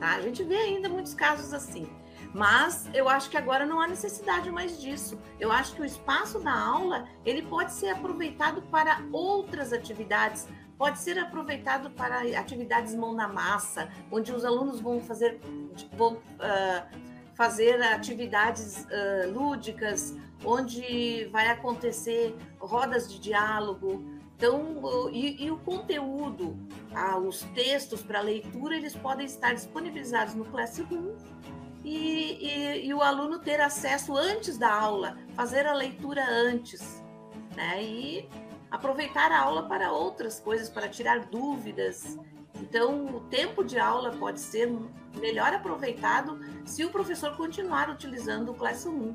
Tá? 0.00 0.14
A 0.14 0.20
gente 0.22 0.42
vê 0.42 0.56
ainda 0.56 0.88
muitos 0.88 1.12
casos 1.12 1.52
assim. 1.52 1.86
Mas 2.32 2.88
eu 2.92 3.08
acho 3.08 3.30
que 3.30 3.36
agora 3.36 3.64
não 3.66 3.80
há 3.80 3.86
necessidade 3.86 4.50
mais 4.50 4.80
disso. 4.80 5.20
Eu 5.38 5.52
acho 5.52 5.74
que 5.74 5.82
o 5.82 5.84
espaço 5.84 6.40
da 6.40 6.52
aula 6.52 7.06
ele 7.24 7.42
pode 7.42 7.72
ser 7.72 7.90
aproveitado 7.90 8.62
para 8.62 9.02
outras 9.12 9.72
atividades, 9.72 10.48
pode 10.76 10.98
ser 10.98 11.16
aproveitado 11.18 11.90
para 11.90 12.22
atividades 12.38 12.94
mão 12.94 13.12
na 13.12 13.28
massa, 13.28 13.88
onde 14.10 14.32
os 14.32 14.44
alunos 14.44 14.80
vão 14.80 15.00
fazer, 15.00 15.38
vão, 15.92 16.14
uh, 16.14 17.13
fazer 17.34 17.82
atividades 17.82 18.84
uh, 18.84 19.30
lúdicas, 19.30 20.14
onde 20.44 21.26
vai 21.32 21.48
acontecer 21.48 22.34
rodas 22.58 23.10
de 23.10 23.18
diálogo. 23.18 24.04
Então, 24.36 25.10
e, 25.12 25.44
e 25.44 25.50
o 25.50 25.56
conteúdo, 25.58 26.56
os 27.26 27.42
textos 27.54 28.02
para 28.02 28.20
leitura, 28.20 28.76
eles 28.76 28.94
podem 28.94 29.26
estar 29.26 29.54
disponibilizados 29.54 30.34
no 30.34 30.44
Classroom 30.44 31.14
e, 31.84 32.38
e, 32.40 32.86
e, 32.86 32.94
o 32.94 33.02
aluno 33.02 33.38
ter 33.38 33.60
acesso 33.60 34.16
antes 34.16 34.56
da 34.56 34.72
aula, 34.72 35.18
fazer 35.34 35.66
a 35.66 35.74
leitura 35.74 36.24
antes, 36.26 37.04
né? 37.54 37.82
E 37.82 38.28
aproveitar 38.70 39.30
a 39.30 39.38
aula 39.38 39.68
para 39.68 39.92
outras 39.92 40.40
coisas, 40.40 40.70
para 40.70 40.88
tirar 40.88 41.26
dúvidas. 41.26 42.18
Então, 42.68 43.06
o 43.16 43.20
tempo 43.20 43.62
de 43.62 43.78
aula 43.78 44.10
pode 44.12 44.40
ser 44.40 44.72
melhor 45.20 45.52
aproveitado 45.52 46.40
se 46.64 46.84
o 46.84 46.90
professor 46.90 47.36
continuar 47.36 47.90
utilizando 47.90 48.50
o 48.50 48.54
Classroom 48.54 49.14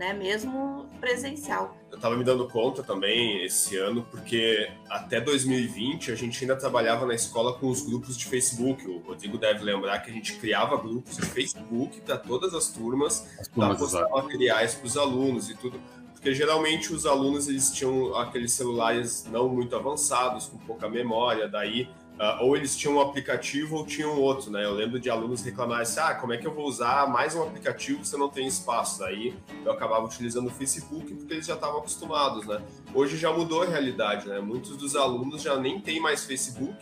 né? 0.00 0.14
Mesmo 0.14 0.88
presencial. 0.98 1.76
Eu 1.90 1.96
estava 1.96 2.16
me 2.16 2.24
dando 2.24 2.48
conta 2.48 2.82
também 2.82 3.44
esse 3.44 3.76
ano, 3.76 4.02
porque 4.10 4.70
até 4.88 5.20
2020 5.20 6.10
a 6.10 6.14
gente 6.14 6.42
ainda 6.42 6.56
trabalhava 6.56 7.04
na 7.04 7.14
escola 7.14 7.52
com 7.52 7.68
os 7.68 7.82
grupos 7.82 8.16
de 8.16 8.24
Facebook. 8.24 8.88
O 8.88 9.00
Rodrigo 9.00 9.36
deve 9.36 9.62
lembrar 9.62 9.98
que 9.98 10.10
a 10.10 10.14
gente 10.14 10.36
criava 10.36 10.78
grupos 10.78 11.18
de 11.18 11.26
Facebook 11.26 12.00
para 12.00 12.16
todas 12.16 12.54
as 12.54 12.68
turmas, 12.68 13.28
para 13.54 13.74
postar 13.74 14.08
materiais 14.08 14.74
para 14.74 14.86
os 14.86 14.96
alunos 14.96 15.50
e 15.50 15.54
tudo. 15.54 15.78
Porque 16.12 16.34
geralmente 16.34 16.94
os 16.94 17.04
alunos 17.04 17.46
eles 17.46 17.70
tinham 17.70 18.14
aqueles 18.16 18.52
celulares 18.52 19.26
não 19.30 19.50
muito 19.50 19.76
avançados, 19.76 20.46
com 20.46 20.56
pouca 20.58 20.88
memória, 20.88 21.46
daí 21.46 21.88
Uh, 22.20 22.44
ou 22.44 22.54
eles 22.54 22.76
tinham 22.76 22.96
um 22.96 23.00
aplicativo 23.00 23.76
ou 23.76 23.86
tinham 23.86 24.20
outro, 24.20 24.50
né? 24.50 24.62
Eu 24.62 24.74
lembro 24.74 25.00
de 25.00 25.08
alunos 25.08 25.42
reclamarem 25.42 25.84
assim, 25.84 26.00
ah, 26.00 26.14
como 26.14 26.34
é 26.34 26.36
que 26.36 26.46
eu 26.46 26.52
vou 26.52 26.66
usar 26.66 27.08
mais 27.08 27.34
um 27.34 27.42
aplicativo 27.42 28.04
se 28.04 28.14
eu 28.14 28.18
não 28.18 28.28
tenho 28.28 28.46
espaço? 28.46 28.98
Daí 28.98 29.34
eu 29.64 29.72
acabava 29.72 30.04
utilizando 30.04 30.48
o 30.48 30.50
Facebook 30.50 31.14
porque 31.14 31.32
eles 31.32 31.46
já 31.46 31.54
estavam 31.54 31.78
acostumados, 31.78 32.46
né? 32.46 32.60
Hoje 32.92 33.16
já 33.16 33.32
mudou 33.32 33.62
a 33.62 33.66
realidade, 33.66 34.28
né? 34.28 34.38
Muitos 34.38 34.76
dos 34.76 34.96
alunos 34.96 35.40
já 35.40 35.56
nem 35.56 35.80
têm 35.80 35.98
mais 35.98 36.26
Facebook 36.26 36.76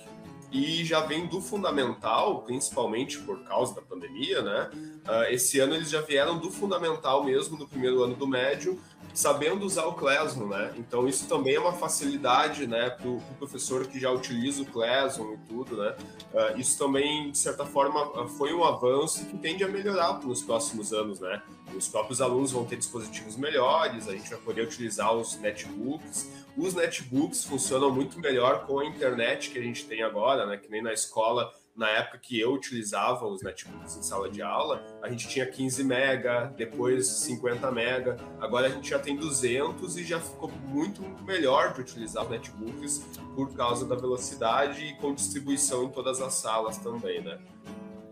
e 0.50 0.84
já 0.84 1.00
vem 1.02 1.28
do 1.28 1.40
fundamental, 1.40 2.42
principalmente 2.42 3.20
por 3.20 3.44
causa 3.44 3.76
da 3.76 3.82
pandemia, 3.82 4.42
né? 4.42 4.70
Uh, 5.06 5.32
esse 5.32 5.60
ano 5.60 5.74
eles 5.74 5.88
já 5.88 6.00
vieram 6.00 6.36
do 6.36 6.50
fundamental 6.50 7.22
mesmo, 7.22 7.56
no 7.56 7.68
primeiro 7.68 8.02
ano 8.02 8.16
do 8.16 8.26
médio, 8.26 8.76
sabendo 9.18 9.66
usar 9.66 9.84
o 9.86 9.94
Classroom, 9.94 10.46
né? 10.46 10.72
Então 10.76 11.08
isso 11.08 11.26
também 11.26 11.56
é 11.56 11.60
uma 11.60 11.72
facilidade, 11.72 12.68
né, 12.68 12.88
para 12.88 13.08
o 13.08 13.20
pro 13.20 13.34
professor 13.34 13.84
que 13.88 13.98
já 13.98 14.12
utiliza 14.12 14.62
o 14.62 14.66
Classroom 14.66 15.34
e 15.34 15.38
tudo, 15.38 15.76
né? 15.76 15.96
Uh, 16.32 16.60
isso 16.60 16.78
também, 16.78 17.32
de 17.32 17.36
certa 17.36 17.66
forma, 17.66 18.00
ah, 18.14 18.28
foi 18.28 18.54
um 18.54 18.62
avanço 18.62 19.26
que 19.26 19.36
tende 19.36 19.64
a 19.64 19.68
melhorar 19.68 20.20
nos 20.24 20.42
próximos 20.42 20.92
anos, 20.92 21.18
né? 21.18 21.42
Os 21.76 21.88
próprios 21.88 22.20
alunos 22.20 22.52
vão 22.52 22.64
ter 22.64 22.76
dispositivos 22.76 23.36
melhores, 23.36 24.08
a 24.08 24.12
gente 24.12 24.30
vai 24.30 24.38
poder 24.38 24.62
utilizar 24.62 25.12
os 25.12 25.36
netbooks. 25.40 26.30
Os 26.56 26.74
netbooks 26.74 27.44
funcionam 27.44 27.90
muito 27.90 28.20
melhor 28.20 28.66
com 28.66 28.78
a 28.78 28.86
internet 28.86 29.50
que 29.50 29.58
a 29.58 29.62
gente 29.62 29.84
tem 29.84 30.02
agora, 30.02 30.46
né? 30.46 30.56
Que 30.56 30.70
nem 30.70 30.80
na 30.80 30.92
escola 30.92 31.52
na 31.78 31.88
época 31.90 32.18
que 32.18 32.38
eu 32.38 32.52
utilizava 32.52 33.24
os 33.24 33.40
netbooks 33.40 33.96
em 33.96 34.02
sala 34.02 34.28
de 34.28 34.42
aula, 34.42 34.84
a 35.00 35.08
gente 35.08 35.28
tinha 35.28 35.46
15 35.46 35.84
mega, 35.84 36.52
depois 36.56 37.06
50 37.06 37.70
mega, 37.70 38.16
agora 38.40 38.66
a 38.66 38.70
gente 38.70 38.90
já 38.90 38.98
tem 38.98 39.16
200 39.16 39.96
e 39.96 40.04
já 40.04 40.18
ficou 40.18 40.50
muito 40.66 41.02
melhor 41.24 41.72
de 41.72 41.80
utilizar 41.80 42.24
os 42.24 42.30
netbooks 42.30 42.98
por 43.36 43.54
causa 43.54 43.86
da 43.86 43.94
velocidade 43.94 44.84
e 44.84 44.94
com 44.96 45.14
distribuição 45.14 45.84
em 45.84 45.90
todas 45.90 46.20
as 46.20 46.34
salas 46.34 46.78
também, 46.78 47.22
né? 47.22 47.38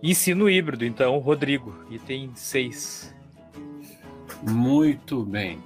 Ensino 0.00 0.48
híbrido, 0.48 0.84
então, 0.84 1.18
Rodrigo, 1.18 1.74
item 1.90 2.30
6. 2.36 3.12
Muito 4.48 5.24
bem. 5.24 5.58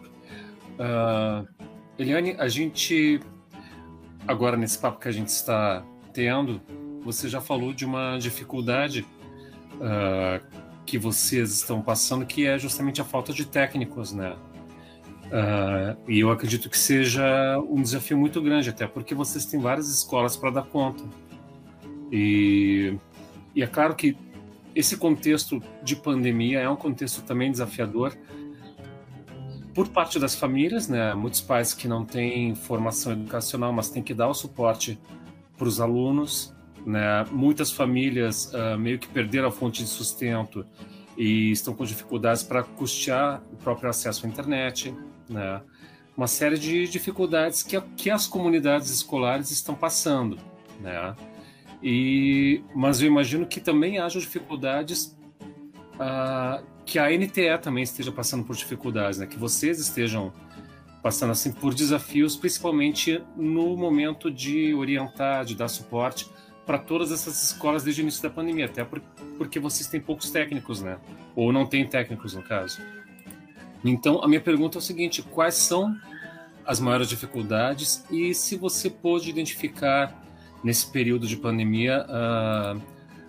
Uh, 0.78 1.46
Eliane, 1.98 2.34
a 2.38 2.48
gente, 2.48 3.20
agora 4.26 4.56
nesse 4.56 4.78
papo 4.78 4.98
que 4.98 5.08
a 5.08 5.12
gente 5.12 5.28
está 5.28 5.84
tendo, 6.14 6.62
você 7.02 7.28
já 7.28 7.40
falou 7.40 7.72
de 7.72 7.84
uma 7.84 8.18
dificuldade 8.18 9.06
uh, 9.76 10.44
que 10.84 10.98
vocês 10.98 11.52
estão 11.52 11.80
passando, 11.80 12.26
que 12.26 12.46
é 12.46 12.58
justamente 12.58 13.00
a 13.00 13.04
falta 13.04 13.32
de 13.32 13.44
técnicos, 13.44 14.12
né? 14.12 14.36
Uh, 15.26 15.96
e 16.08 16.18
eu 16.18 16.30
acredito 16.30 16.68
que 16.68 16.76
seja 16.76 17.58
um 17.68 17.80
desafio 17.80 18.18
muito 18.18 18.42
grande, 18.42 18.70
até 18.70 18.86
porque 18.86 19.14
vocês 19.14 19.46
têm 19.46 19.60
várias 19.60 19.88
escolas 19.88 20.36
para 20.36 20.50
dar 20.50 20.62
conta. 20.62 21.04
E, 22.10 22.96
e 23.54 23.62
é 23.62 23.66
claro 23.66 23.94
que 23.94 24.16
esse 24.74 24.96
contexto 24.96 25.62
de 25.82 25.96
pandemia 25.96 26.60
é 26.60 26.68
um 26.68 26.76
contexto 26.76 27.22
também 27.22 27.50
desafiador 27.50 28.16
por 29.74 29.88
parte 29.88 30.18
das 30.18 30.34
famílias, 30.34 30.88
né? 30.88 31.14
Muitos 31.14 31.40
pais 31.40 31.72
que 31.72 31.86
não 31.86 32.04
têm 32.04 32.54
formação 32.54 33.12
educacional, 33.12 33.72
mas 33.72 33.88
têm 33.88 34.02
que 34.02 34.12
dar 34.12 34.28
o 34.28 34.34
suporte 34.34 34.98
para 35.56 35.68
os 35.68 35.80
alunos 35.80 36.52
né? 36.84 37.24
Muitas 37.30 37.70
famílias 37.70 38.52
uh, 38.52 38.78
meio 38.78 38.98
que 38.98 39.08
perderam 39.08 39.48
a 39.48 39.52
fonte 39.52 39.82
de 39.82 39.88
sustento 39.88 40.64
e 41.16 41.50
estão 41.50 41.74
com 41.74 41.84
dificuldades 41.84 42.42
para 42.42 42.62
custear 42.62 43.42
o 43.52 43.56
próprio 43.56 43.90
acesso 43.90 44.26
à 44.26 44.28
internet, 44.28 44.94
né? 45.28 45.60
Uma 46.16 46.26
série 46.26 46.58
de 46.58 46.86
dificuldades 46.88 47.62
que, 47.62 47.80
que 47.96 48.10
as 48.10 48.26
comunidades 48.26 48.90
escolares 48.90 49.50
estão 49.50 49.74
passando, 49.74 50.38
né? 50.80 51.14
E, 51.82 52.62
mas 52.74 53.00
eu 53.00 53.08
imagino 53.08 53.46
que 53.46 53.60
também 53.60 53.98
haja 53.98 54.18
dificuldades 54.18 55.16
uh, 55.94 56.64
que 56.84 56.98
a 56.98 57.08
NTE 57.10 57.58
também 57.62 57.82
esteja 57.82 58.12
passando 58.12 58.44
por 58.44 58.56
dificuldades, 58.56 59.18
né? 59.18 59.26
Que 59.26 59.38
vocês 59.38 59.78
estejam 59.78 60.32
passando 61.02 61.30
assim 61.30 61.52
por 61.52 61.74
desafios, 61.74 62.36
principalmente 62.36 63.22
no 63.34 63.76
momento 63.76 64.30
de 64.30 64.74
orientar, 64.74 65.44
de 65.44 65.54
dar 65.54 65.68
suporte 65.68 66.28
para 66.66 66.78
todas 66.78 67.10
essas 67.10 67.42
escolas 67.42 67.82
desde 67.82 68.00
o 68.00 68.04
início 68.04 68.22
da 68.22 68.30
pandemia, 68.30 68.66
até 68.66 68.86
porque 69.36 69.58
vocês 69.58 69.88
têm 69.88 70.00
poucos 70.00 70.30
técnicos, 70.30 70.82
né? 70.82 70.98
Ou 71.34 71.52
não 71.52 71.66
têm 71.66 71.86
técnicos, 71.86 72.34
no 72.34 72.42
caso. 72.42 72.80
Então, 73.84 74.22
a 74.22 74.28
minha 74.28 74.40
pergunta 74.40 74.78
é 74.78 74.80
o 74.80 74.82
seguinte: 74.82 75.22
quais 75.22 75.54
são 75.54 75.96
as 76.64 76.78
maiores 76.78 77.08
dificuldades 77.08 78.04
e 78.10 78.34
se 78.34 78.56
você 78.56 78.88
pôde 78.90 79.30
identificar 79.30 80.22
nesse 80.62 80.86
período 80.90 81.26
de 81.26 81.36
pandemia 81.36 82.06
uh, 82.06 82.80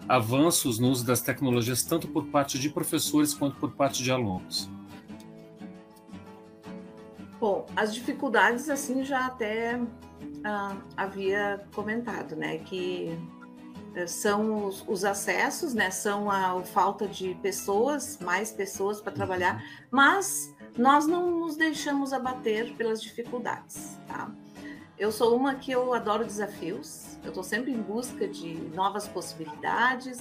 avanços 0.07 0.77
no 0.77 0.89
uso 0.89 1.05
das 1.05 1.21
tecnologias, 1.21 1.83
tanto 1.83 2.07
por 2.07 2.25
parte 2.25 2.59
de 2.59 2.69
professores 2.69 3.33
quanto 3.33 3.55
por 3.55 3.71
parte 3.71 4.03
de 4.03 4.11
alunos? 4.11 4.69
Bom, 7.39 7.65
as 7.75 7.93
dificuldades, 7.95 8.69
assim, 8.69 9.03
já 9.03 9.25
até 9.25 9.79
uh, 10.21 10.81
havia 10.95 11.65
comentado, 11.73 12.35
né? 12.35 12.57
Que 12.59 13.17
uh, 13.95 14.07
são 14.07 14.67
os, 14.67 14.83
os, 14.87 15.03
acessos, 15.03 15.73
né? 15.73 15.91
São 15.91 16.29
a, 16.29 16.53
a, 16.53 16.63
falta 16.63 17.07
de 17.07 17.35
pessoas, 17.35 18.17
mais 18.19 18.51
pessoas 18.51 19.01
para 19.01 19.11
trabalhar, 19.11 19.55
uhum. 19.55 19.87
mas 19.91 20.55
nós 20.77 21.05
não 21.05 21.39
nos 21.39 21.55
deixamos 21.55 22.13
abater 22.13 22.73
pelas 22.75 23.01
dificuldades, 23.01 23.97
tá? 24.07 24.31
Eu 24.97 25.11
sou 25.11 25.35
uma 25.35 25.55
que 25.55 25.71
eu 25.71 25.93
adoro 25.93 26.23
desafios, 26.23 27.17
eu 27.23 27.29
estou 27.29 27.43
sempre 27.43 27.71
em 27.71 27.81
busca 27.81 28.27
de 28.27 28.53
novas 28.75 29.07
possibilidades. 29.07 30.19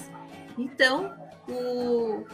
Então, 0.56 1.14
o, 1.46 2.24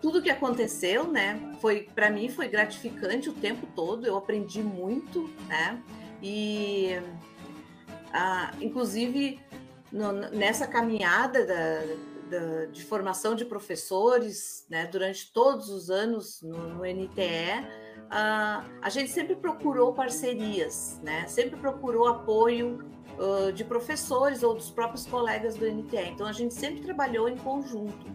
tudo 0.00 0.20
que 0.20 0.30
aconteceu, 0.30 1.06
né, 1.06 1.52
foi 1.60 1.88
para 1.94 2.10
mim 2.10 2.28
foi 2.28 2.48
gratificante 2.48 3.28
o 3.28 3.32
tempo 3.32 3.66
todo. 3.74 4.06
Eu 4.06 4.16
aprendi 4.16 4.62
muito, 4.62 5.30
né, 5.46 5.80
e 6.22 7.00
ah, 8.12 8.52
inclusive 8.60 9.40
no, 9.92 10.12
nessa 10.12 10.66
caminhada 10.66 11.46
da, 11.46 12.38
da, 12.38 12.64
de 12.66 12.84
formação 12.84 13.34
de 13.34 13.44
professores, 13.44 14.66
né, 14.68 14.86
durante 14.86 15.32
todos 15.32 15.68
os 15.68 15.90
anos 15.90 16.42
no, 16.42 16.74
no 16.74 16.82
NTE, 16.82 17.66
ah, 18.10 18.64
a 18.82 18.88
gente 18.88 19.10
sempre 19.10 19.36
procurou 19.36 19.92
parcerias, 19.92 21.00
né, 21.02 21.26
sempre 21.26 21.58
procurou 21.58 22.06
apoio 22.08 22.78
uh, 23.18 23.52
de 23.52 23.64
professores 23.64 24.42
ou 24.42 24.54
dos 24.54 24.70
próprios 24.70 25.06
colegas 25.06 25.56
do 25.56 25.66
NTE. 25.66 26.10
Então 26.10 26.26
a 26.26 26.32
gente 26.32 26.54
sempre 26.54 26.82
trabalhou 26.82 27.28
em 27.28 27.36
conjunto, 27.36 28.06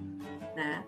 né? 0.56 0.86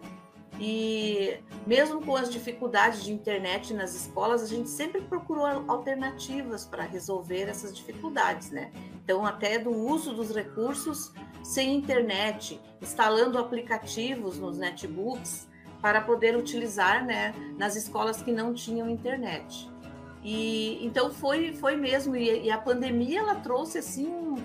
E 0.60 1.38
mesmo 1.66 2.06
com 2.06 2.16
as 2.16 2.32
dificuldades 2.32 3.04
de 3.04 3.12
internet 3.12 3.74
nas 3.74 3.96
escolas, 3.96 4.44
a 4.44 4.48
gente 4.48 4.70
sempre 4.70 5.02
procurou 5.02 5.46
alternativas 5.68 6.66
para 6.66 6.84
resolver 6.84 7.50
essas 7.50 7.76
dificuldades, 7.76 8.52
né? 8.52 8.72
Então, 9.04 9.26
até 9.26 9.58
do 9.58 9.72
uso 9.72 10.14
dos 10.14 10.34
recursos 10.34 11.12
sem 11.44 11.76
internet, 11.76 12.62
instalando 12.82 13.38
aplicativos 13.38 14.40
nos 14.40 14.58
netbooks 14.58 15.50
para 15.82 16.00
poder 16.00 16.38
utilizar, 16.38 17.06
né, 17.06 17.34
nas 17.58 17.76
escolas 17.76 18.22
que 18.22 18.32
não 18.32 18.54
tinham 18.54 18.90
internet. 18.90 19.70
E 20.24 20.80
então 20.86 21.12
foi 21.12 21.52
foi 21.54 21.76
mesmo 21.76 22.16
e, 22.16 22.46
e 22.46 22.50
a 22.50 22.58
pandemia 22.58 23.20
ela 23.20 23.36
trouxe 23.36 23.80
assim 23.80 24.08
um, 24.08 24.38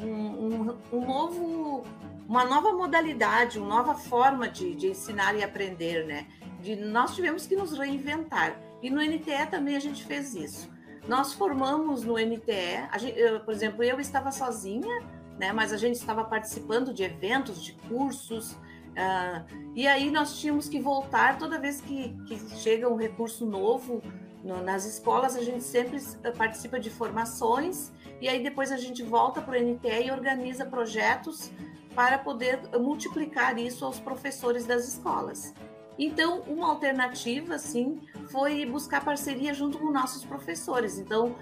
um, 0.00 0.78
um 0.92 1.04
novo 1.04 1.82
uma 2.28 2.44
nova 2.44 2.72
modalidade, 2.72 3.58
uma 3.58 3.68
nova 3.68 3.94
forma 3.94 4.48
de, 4.48 4.74
de 4.74 4.88
ensinar 4.88 5.34
e 5.36 5.42
aprender, 5.42 6.06
né? 6.06 6.26
De, 6.60 6.76
nós 6.76 7.14
tivemos 7.14 7.46
que 7.46 7.54
nos 7.54 7.76
reinventar. 7.76 8.58
E 8.82 8.90
no 8.90 9.00
NTE 9.02 9.46
também 9.50 9.76
a 9.76 9.80
gente 9.80 10.04
fez 10.04 10.34
isso. 10.34 10.70
Nós 11.06 11.34
formamos 11.34 12.02
no 12.02 12.14
NTE, 12.14 12.88
gente, 12.98 13.18
eu, 13.18 13.40
por 13.40 13.52
exemplo, 13.52 13.82
eu 13.82 14.00
estava 14.00 14.32
sozinha, 14.32 15.02
né? 15.38 15.52
Mas 15.52 15.72
a 15.72 15.76
gente 15.76 15.96
estava 15.96 16.24
participando 16.24 16.94
de 16.94 17.02
eventos, 17.02 17.62
de 17.62 17.72
cursos, 17.88 18.52
uh, 18.52 19.44
e 19.74 19.86
aí 19.86 20.10
nós 20.10 20.38
tínhamos 20.38 20.68
que 20.68 20.80
voltar 20.80 21.38
toda 21.38 21.58
vez 21.58 21.80
que, 21.80 22.16
que 22.26 22.38
chega 22.56 22.88
um 22.88 22.96
recurso 22.96 23.44
novo 23.44 24.02
no, 24.42 24.62
nas 24.62 24.84
escolas, 24.86 25.36
a 25.36 25.42
gente 25.42 25.64
sempre 25.64 25.98
participa 26.36 26.78
de 26.78 26.90
formações 26.90 27.90
e 28.20 28.28
aí 28.28 28.42
depois 28.42 28.70
a 28.70 28.76
gente 28.76 29.02
volta 29.02 29.40
para 29.40 29.58
o 29.58 29.62
NTE 29.62 30.06
e 30.06 30.10
organiza 30.10 30.64
projetos 30.66 31.50
para 31.94 32.18
poder 32.18 32.60
multiplicar 32.78 33.58
isso 33.58 33.84
aos 33.84 34.00
professores 34.00 34.66
das 34.66 34.86
escolas. 34.88 35.54
Então, 35.98 36.40
uma 36.48 36.68
alternativa, 36.68 37.56
sim, 37.56 38.00
foi 38.30 38.66
buscar 38.66 39.04
parceria 39.04 39.54
junto 39.54 39.78
com 39.78 39.92
nossos 39.92 40.24
professores. 40.24 40.98
Então, 40.98 41.36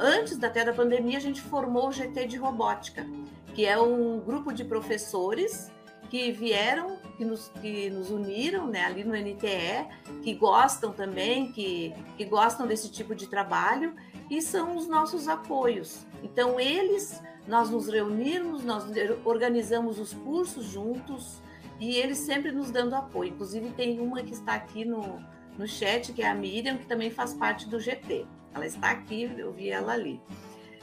antes 0.00 0.42
até 0.42 0.64
da 0.64 0.72
pandemia, 0.72 1.18
a 1.18 1.20
gente 1.20 1.42
formou 1.42 1.88
o 1.88 1.92
GT 1.92 2.26
de 2.26 2.36
Robótica, 2.36 3.06
que 3.54 3.66
é 3.66 3.78
um 3.78 4.18
grupo 4.18 4.52
de 4.52 4.64
professores 4.64 5.70
que 6.08 6.32
vieram, 6.32 6.96
que 7.18 7.24
nos, 7.24 7.48
que 7.60 7.90
nos 7.90 8.10
uniram 8.10 8.66
né, 8.66 8.84
ali 8.84 9.04
no 9.04 9.14
NTE, 9.14 9.86
que 10.22 10.34
gostam 10.34 10.90
também, 10.90 11.52
que, 11.52 11.92
que 12.16 12.24
gostam 12.24 12.66
desse 12.66 12.90
tipo 12.90 13.14
de 13.14 13.26
trabalho 13.26 13.94
e 14.30 14.40
são 14.40 14.74
os 14.76 14.88
nossos 14.88 15.28
apoios. 15.28 16.06
Então, 16.22 16.58
eles 16.58 17.20
nós 17.48 17.70
nos 17.70 17.88
reunimos, 17.88 18.62
nós 18.62 18.84
organizamos 19.24 19.98
os 19.98 20.12
cursos 20.12 20.66
juntos 20.66 21.40
e 21.80 21.96
eles 21.96 22.18
sempre 22.18 22.52
nos 22.52 22.70
dando 22.70 22.94
apoio. 22.94 23.30
Inclusive, 23.30 23.70
tem 23.70 23.98
uma 23.98 24.22
que 24.22 24.32
está 24.32 24.54
aqui 24.54 24.84
no, 24.84 25.18
no 25.56 25.66
chat, 25.66 26.12
que 26.12 26.22
é 26.22 26.28
a 26.28 26.34
Miriam, 26.34 26.76
que 26.76 26.86
também 26.86 27.10
faz 27.10 27.32
parte 27.32 27.66
do 27.66 27.80
GT. 27.80 28.26
Ela 28.54 28.66
está 28.66 28.90
aqui, 28.90 29.32
eu 29.38 29.50
vi 29.50 29.70
ela 29.70 29.94
ali. 29.94 30.20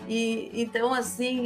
E 0.08 0.50
então, 0.54 0.92
assim, 0.92 1.46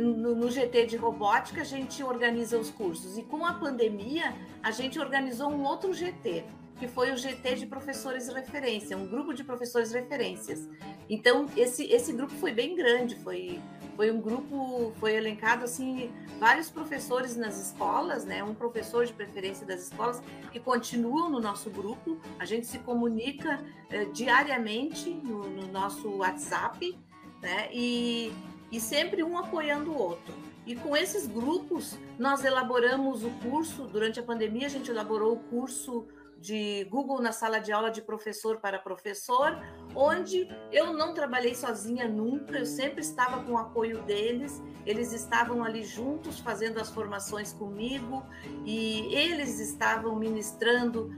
no, 0.00 0.34
no 0.34 0.50
GT 0.50 0.86
de 0.86 0.96
robótica, 0.96 1.60
a 1.60 1.64
gente 1.64 2.02
organiza 2.02 2.58
os 2.58 2.70
cursos. 2.70 3.18
E 3.18 3.22
com 3.22 3.44
a 3.44 3.52
pandemia, 3.52 4.34
a 4.62 4.70
gente 4.70 4.98
organizou 4.98 5.50
um 5.50 5.62
outro 5.62 5.92
GT 5.92 6.44
que 6.78 6.88
foi 6.88 7.12
o 7.12 7.16
GT 7.16 7.54
de 7.54 7.66
professores 7.66 8.28
referência, 8.28 8.96
um 8.96 9.06
grupo 9.06 9.32
de 9.32 9.44
professores 9.44 9.92
referências. 9.92 10.68
Então, 11.08 11.46
esse, 11.56 11.84
esse 11.84 12.12
grupo 12.12 12.32
foi 12.34 12.52
bem 12.52 12.74
grande, 12.74 13.14
foi, 13.16 13.60
foi 13.96 14.10
um 14.10 14.20
grupo, 14.20 14.92
foi 14.98 15.14
elencado 15.14 15.64
assim, 15.64 16.10
vários 16.40 16.70
professores 16.70 17.36
nas 17.36 17.58
escolas, 17.60 18.24
né? 18.24 18.42
Um 18.42 18.54
professor 18.54 19.06
de 19.06 19.12
preferência 19.12 19.66
das 19.66 19.84
escolas 19.84 20.22
que 20.50 20.58
continuam 20.58 21.30
no 21.30 21.40
nosso 21.40 21.70
grupo. 21.70 22.18
A 22.38 22.44
gente 22.44 22.66
se 22.66 22.78
comunica 22.80 23.64
eh, 23.90 24.06
diariamente 24.06 25.10
no, 25.10 25.48
no, 25.48 25.68
nosso 25.68 26.08
WhatsApp, 26.16 26.98
né? 27.40 27.68
E, 27.72 28.32
e 28.72 28.80
sempre 28.80 29.22
um 29.22 29.38
apoiando 29.38 29.92
o 29.92 29.98
outro. 29.98 30.34
E 30.66 30.74
com 30.74 30.96
esses 30.96 31.26
grupos, 31.26 31.98
nós 32.18 32.42
elaboramos 32.42 33.22
o 33.22 33.30
curso, 33.42 33.84
durante 33.84 34.18
a 34.18 34.22
pandemia, 34.22 34.66
a 34.66 34.70
gente 34.70 34.90
elaborou 34.90 35.34
o 35.34 35.38
curso 35.38 36.06
de 36.44 36.84
Google 36.90 37.22
na 37.22 37.32
sala 37.32 37.58
de 37.58 37.72
aula 37.72 37.90
de 37.90 38.02
professor 38.02 38.58
para 38.58 38.78
professor, 38.78 39.58
onde 39.94 40.46
eu 40.70 40.92
não 40.92 41.14
trabalhei 41.14 41.54
sozinha 41.54 42.06
nunca, 42.06 42.58
eu 42.58 42.66
sempre 42.66 43.00
estava 43.00 43.42
com 43.42 43.52
o 43.52 43.56
apoio 43.56 44.02
deles, 44.02 44.62
eles 44.84 45.14
estavam 45.14 45.64
ali 45.64 45.82
juntos 45.82 46.38
fazendo 46.40 46.78
as 46.78 46.90
formações 46.90 47.54
comigo 47.54 48.22
e 48.62 49.14
eles 49.14 49.58
estavam 49.58 50.16
ministrando, 50.16 51.10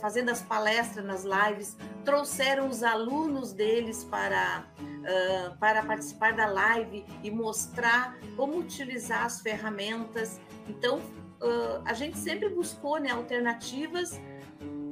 fazendo 0.00 0.30
as 0.30 0.42
palestras 0.42 1.06
nas 1.06 1.22
lives, 1.22 1.76
trouxeram 2.04 2.68
os 2.68 2.82
alunos 2.82 3.52
deles 3.52 4.02
para, 4.02 4.66
uh, 4.80 5.56
para 5.58 5.84
participar 5.84 6.32
da 6.32 6.46
live 6.46 7.06
e 7.22 7.30
mostrar 7.30 8.18
como 8.34 8.58
utilizar 8.58 9.26
as 9.26 9.40
ferramentas. 9.40 10.40
Então, 10.68 10.98
uh, 10.98 11.82
a 11.84 11.92
gente 11.92 12.18
sempre 12.18 12.48
buscou 12.48 12.98
né, 12.98 13.10
alternativas 13.10 14.20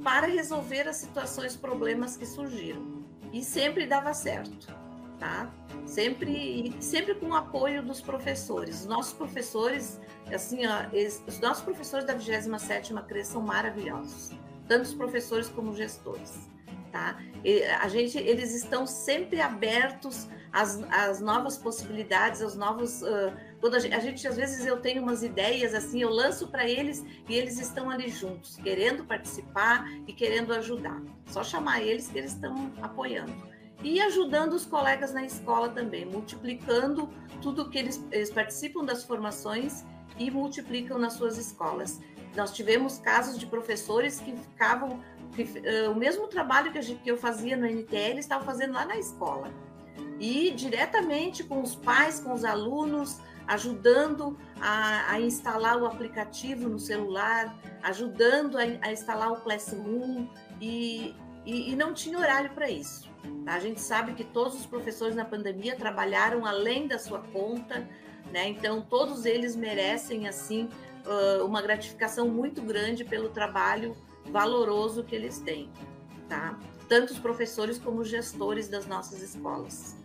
para 0.02 0.26
resolver 0.26 0.88
as 0.88 0.96
situações, 0.96 1.56
problemas 1.56 2.16
que 2.16 2.26
surgiram. 2.26 3.04
E 3.32 3.44
sempre 3.44 3.86
dava 3.86 4.12
certo, 4.12 4.74
tá? 5.18 5.52
Sempre, 5.86 6.74
sempre 6.80 7.14
com 7.14 7.26
o 7.26 7.34
apoio 7.34 7.82
dos 7.82 8.00
professores. 8.00 8.80
Os 8.80 8.86
nossos 8.86 9.12
professores, 9.12 10.00
assim, 10.32 10.66
ó, 10.66 10.86
eles, 10.92 11.22
os 11.26 11.38
nossos 11.38 11.62
professores 11.62 12.04
da 12.04 12.14
27ª 12.14 13.04
CRE 13.06 13.24
são 13.24 13.40
maravilhosos, 13.40 14.32
tanto 14.66 14.82
os 14.82 14.94
professores 14.94 15.48
como 15.48 15.70
os 15.70 15.76
gestores. 15.76 16.48
tá? 16.90 17.18
A 17.80 17.88
gente, 17.88 18.18
eles 18.18 18.54
estão 18.54 18.86
sempre 18.86 19.40
abertos 19.40 20.28
às, 20.52 20.82
às 20.90 21.20
novas 21.20 21.56
possibilidades, 21.56 22.42
aos 22.42 22.56
novos. 22.56 23.02
Uh, 23.02 23.49
quando 23.60 23.74
a 23.74 23.78
gente, 23.78 24.26
às 24.26 24.36
vezes, 24.36 24.64
eu 24.64 24.80
tenho 24.80 25.02
umas 25.02 25.22
ideias 25.22 25.74
assim, 25.74 26.00
eu 26.00 26.08
lanço 26.08 26.48
para 26.48 26.66
eles 26.66 27.04
e 27.28 27.34
eles 27.34 27.60
estão 27.60 27.90
ali 27.90 28.08
juntos, 28.08 28.56
querendo 28.56 29.04
participar 29.04 29.86
e 30.06 30.12
querendo 30.12 30.52
ajudar. 30.54 31.00
Só 31.26 31.44
chamar 31.44 31.82
eles 31.82 32.08
que 32.08 32.18
eles 32.18 32.32
estão 32.32 32.72
apoiando. 32.80 33.32
E 33.82 34.00
ajudando 34.00 34.54
os 34.54 34.64
colegas 34.64 35.12
na 35.12 35.24
escola 35.24 35.68
também, 35.68 36.04
multiplicando 36.04 37.08
tudo 37.42 37.68
que 37.68 37.78
eles, 37.78 38.04
eles 38.10 38.30
participam 38.30 38.84
das 38.84 39.04
formações 39.04 39.84
e 40.18 40.30
multiplicam 40.30 40.98
nas 40.98 41.14
suas 41.14 41.38
escolas. 41.38 42.00
Nós 42.36 42.52
tivemos 42.52 42.98
casos 42.98 43.38
de 43.38 43.46
professores 43.46 44.20
que 44.20 44.36
ficavam 44.36 45.02
que, 45.34 45.42
uh, 45.42 45.90
o 45.90 45.94
mesmo 45.94 46.26
trabalho 46.28 46.72
que, 46.72 46.78
a 46.78 46.82
gente, 46.82 47.02
que 47.02 47.10
eu 47.10 47.16
fazia 47.16 47.56
no 47.56 47.66
NTL, 47.66 48.18
estavam 48.18 48.44
fazendo 48.44 48.74
lá 48.74 48.84
na 48.84 48.98
escola. 48.98 49.50
E 50.18 50.50
diretamente 50.50 51.42
com 51.44 51.62
os 51.62 51.74
pais, 51.74 52.20
com 52.20 52.32
os 52.32 52.44
alunos, 52.44 53.18
ajudando 53.46 54.38
a, 54.60 55.12
a 55.12 55.20
instalar 55.20 55.76
o 55.76 55.86
aplicativo 55.86 56.68
no 56.68 56.78
celular, 56.78 57.58
ajudando 57.82 58.56
a, 58.58 58.62
a 58.62 58.92
instalar 58.92 59.32
o 59.32 59.40
Classroom, 59.40 60.26
e, 60.60 61.14
e, 61.44 61.72
e 61.72 61.76
não 61.76 61.92
tinha 61.92 62.18
horário 62.18 62.50
para 62.50 62.68
isso. 62.70 63.10
A 63.46 63.58
gente 63.58 63.80
sabe 63.80 64.14
que 64.14 64.24
todos 64.24 64.54
os 64.54 64.66
professores 64.66 65.14
na 65.14 65.24
pandemia 65.24 65.76
trabalharam 65.76 66.46
além 66.46 66.86
da 66.86 66.98
sua 66.98 67.20
conta, 67.20 67.88
né? 68.32 68.48
então 68.48 68.80
todos 68.80 69.24
eles 69.24 69.56
merecem 69.56 70.28
assim 70.28 70.68
uma 71.44 71.62
gratificação 71.62 72.28
muito 72.28 72.60
grande 72.60 73.04
pelo 73.04 73.30
trabalho 73.30 73.96
valoroso 74.26 75.02
que 75.02 75.14
eles 75.14 75.38
têm, 75.38 75.70
tá? 76.28 76.58
Tanto 76.88 77.12
os 77.12 77.18
professores 77.18 77.78
como 77.78 78.00
os 78.00 78.08
gestores 78.08 78.68
das 78.68 78.86
nossas 78.86 79.22
escolas. 79.22 79.96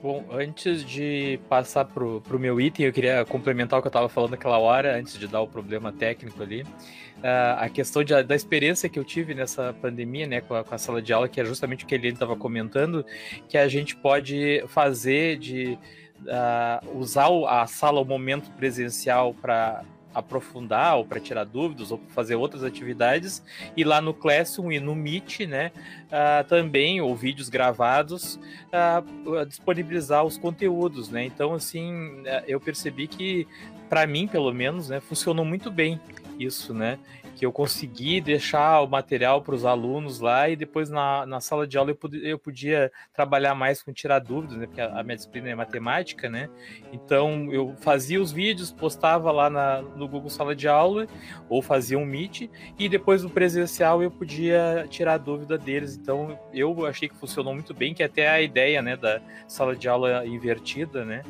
Bom, 0.00 0.24
antes 0.30 0.84
de 0.84 1.40
passar 1.48 1.84
para 1.84 2.04
o 2.04 2.38
meu 2.38 2.60
item, 2.60 2.86
eu 2.86 2.92
queria 2.92 3.24
complementar 3.24 3.80
o 3.80 3.82
que 3.82 3.88
eu 3.88 3.90
estava 3.90 4.08
falando 4.08 4.30
naquela 4.30 4.56
hora, 4.56 4.96
antes 4.96 5.18
de 5.18 5.26
dar 5.26 5.40
o 5.40 5.48
problema 5.48 5.92
técnico 5.92 6.40
ali. 6.40 6.62
Uh, 6.62 7.58
a 7.58 7.68
questão 7.68 8.04
de, 8.04 8.22
da 8.22 8.36
experiência 8.36 8.88
que 8.88 8.96
eu 8.96 9.02
tive 9.02 9.34
nessa 9.34 9.72
pandemia, 9.72 10.24
né, 10.28 10.40
com 10.40 10.54
a, 10.54 10.62
com 10.62 10.72
a 10.72 10.78
sala 10.78 11.02
de 11.02 11.12
aula, 11.12 11.28
que 11.28 11.40
é 11.40 11.44
justamente 11.44 11.84
o 11.84 11.88
que 11.88 11.96
ele 11.96 12.08
estava 12.08 12.36
comentando, 12.36 13.04
que 13.48 13.58
a 13.58 13.66
gente 13.66 13.96
pode 13.96 14.62
fazer 14.68 15.36
de 15.36 15.76
uh, 16.20 16.96
usar 16.96 17.28
a 17.48 17.66
sala, 17.66 18.00
o 18.00 18.04
momento 18.04 18.52
presencial 18.52 19.34
para 19.34 19.82
aprofundar 20.14 20.96
ou 20.96 21.04
para 21.04 21.20
tirar 21.20 21.44
dúvidas 21.44 21.90
ou 21.90 22.00
fazer 22.08 22.34
outras 22.34 22.64
atividades 22.64 23.42
e 23.76 23.84
lá 23.84 24.00
no 24.00 24.14
Classroom 24.14 24.72
e 24.72 24.80
no 24.80 24.94
Meet, 24.94 25.40
né, 25.40 25.70
uh, 26.06 26.46
também 26.48 27.00
ou 27.00 27.14
vídeos 27.14 27.48
gravados 27.48 28.38
uh, 28.72 29.46
disponibilizar 29.46 30.24
os 30.24 30.36
conteúdos, 30.38 31.08
né? 31.08 31.24
Então 31.24 31.54
assim 31.54 32.22
eu 32.46 32.60
percebi 32.60 33.06
que 33.06 33.46
para 33.88 34.06
mim 34.06 34.26
pelo 34.26 34.52
menos, 34.52 34.88
né, 34.88 35.00
funcionou 35.00 35.44
muito 35.44 35.70
bem 35.70 36.00
isso, 36.38 36.72
né? 36.72 36.98
Que 37.38 37.46
eu 37.46 37.52
consegui 37.52 38.20
deixar 38.20 38.80
o 38.80 38.88
material 38.88 39.40
para 39.40 39.54
os 39.54 39.64
alunos 39.64 40.18
lá 40.18 40.48
e 40.48 40.56
depois 40.56 40.90
na, 40.90 41.24
na 41.24 41.40
sala 41.40 41.68
de 41.68 41.78
aula 41.78 41.92
eu 41.92 41.94
podia, 41.94 42.28
eu 42.28 42.36
podia 42.36 42.90
trabalhar 43.14 43.54
mais 43.54 43.80
com 43.80 43.92
tirar 43.92 44.18
dúvidas, 44.18 44.58
né? 44.58 44.66
Porque 44.66 44.80
a, 44.80 44.98
a 44.98 45.04
minha 45.04 45.14
disciplina 45.14 45.48
é 45.48 45.54
matemática, 45.54 46.28
né? 46.28 46.50
Então 46.92 47.48
eu 47.52 47.76
fazia 47.78 48.20
os 48.20 48.32
vídeos, 48.32 48.72
postava 48.72 49.30
lá 49.30 49.48
na, 49.48 49.80
no 49.82 50.08
Google 50.08 50.28
Sala 50.28 50.52
de 50.52 50.66
Aula 50.66 51.06
ou 51.48 51.62
fazia 51.62 51.96
um 51.96 52.04
Meet 52.04 52.50
e 52.76 52.88
depois 52.88 53.22
no 53.22 53.30
presencial 53.30 54.02
eu 54.02 54.10
podia 54.10 54.84
tirar 54.90 55.16
dúvida 55.18 55.56
deles. 55.56 55.96
Então 55.96 56.36
eu 56.52 56.86
achei 56.86 57.08
que 57.08 57.16
funcionou 57.16 57.54
muito 57.54 57.72
bem, 57.72 57.94
que 57.94 58.02
é 58.02 58.06
até 58.06 58.28
a 58.28 58.42
ideia, 58.42 58.82
né, 58.82 58.96
da 58.96 59.20
sala 59.46 59.76
de 59.76 59.88
aula 59.88 60.26
invertida, 60.26 61.04
né? 61.04 61.22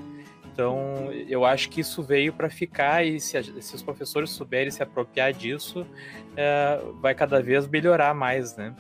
Então, 0.58 1.12
eu 1.28 1.44
acho 1.44 1.68
que 1.70 1.82
isso 1.82 2.02
veio 2.02 2.32
para 2.32 2.50
ficar 2.50 3.06
e 3.06 3.20
se, 3.20 3.40
se, 3.62 3.76
os 3.76 3.80
professores 3.80 4.30
souberem 4.30 4.72
se 4.72 4.82
apropriar 4.82 5.32
disso, 5.32 5.86
é, 6.36 6.80
vai 7.00 7.14
cada 7.14 7.40
vez 7.40 7.68
melhorar 7.68 8.12
mais, 8.12 8.56
né? 8.56 8.74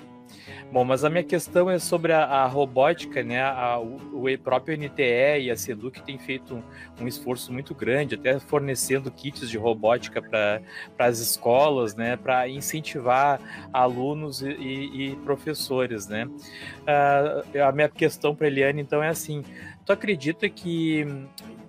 Bom, 0.72 0.84
mas 0.84 1.04
a 1.04 1.08
minha 1.08 1.22
questão 1.22 1.70
é 1.70 1.78
sobre 1.78 2.12
a, 2.12 2.24
a 2.24 2.46
robótica, 2.48 3.22
né? 3.22 3.40
A, 3.40 3.78
o, 3.78 4.26
o, 4.26 4.38
próprio 4.38 4.76
NTE 4.76 5.42
e 5.42 5.50
a 5.52 5.56
SEDUC 5.56 6.02
tem 6.02 6.18
feito 6.18 6.56
um, 6.56 6.62
um, 7.00 7.06
esforço 7.06 7.52
muito 7.52 7.76
grande, 7.76 8.16
até 8.16 8.40
fornecendo 8.40 9.08
kits 9.08 9.48
de 9.48 9.56
robótica 9.56 10.20
para 10.20 10.60
as 10.98 11.20
escolas, 11.20 11.94
né? 11.94 12.16
Para 12.16 12.48
incentivar 12.48 13.40
alunos 13.72 14.42
e, 14.42 14.48
e, 14.50 15.10
e 15.12 15.16
professores, 15.18 16.08
né? 16.08 16.26
Uh, 16.26 17.62
a 17.62 17.70
minha 17.70 17.88
questão 17.88 18.34
para 18.34 18.48
Eliane, 18.48 18.82
então, 18.82 19.00
é 19.00 19.08
assim: 19.08 19.44
tu 19.86 19.92
acredita 19.92 20.48
que 20.48 21.06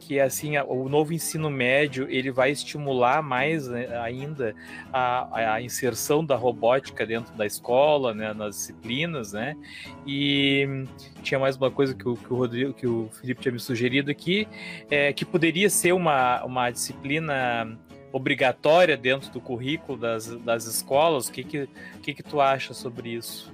que 0.10 0.20
assim 0.20 0.58
o 0.58 0.90
novo 0.90 1.14
ensino 1.14 1.52
médio 1.52 2.08
ele 2.10 2.32
vai 2.32 2.50
estimular 2.50 3.22
mais 3.22 3.68
né, 3.68 3.96
ainda 4.02 4.56
a, 4.92 5.54
a, 5.54 5.62
inserção 5.62 6.26
da 6.26 6.36
robótica 6.36 7.06
dentro 7.06 7.32
da 7.36 7.46
escola, 7.46 8.12
né, 8.12 8.34
nas 8.34 8.56
disciplinas, 8.56 9.34
né? 9.34 9.56
E 10.08 10.68
tinha 11.22 11.40
mais 11.40 11.56
uma 11.58 11.70
coisa 11.70 11.94
que 11.94 12.10
o, 12.10 12.16
que 12.16 12.34
o 12.34 12.36
Rodrigo, 12.36 12.74
que 12.74 12.88
o 12.88 13.08
Felipe 13.22 13.40
tinha 13.40 13.52
me 13.52 13.60
sugerido 13.60 14.10
aqui, 14.10 14.48
é, 14.90 15.14
que 15.14 15.24
poderia 15.24 15.70
ser 15.70 15.92
uma, 15.92 16.44
uma 16.44 16.72
disciplina 16.72 17.78
obrigatória 18.12 18.98
dentro 18.98 19.30
do 19.30 19.40
currículo 19.40 19.96
das, 19.96 20.26
das 20.38 20.66
escolas. 20.66 21.28
O 21.28 21.32
que 21.32 21.44
que, 21.44 21.70
que 22.02 22.16
que 22.16 22.24
tu 22.24 22.42
acha 22.42 22.74
sobre 22.74 23.10
isso? 23.10 23.54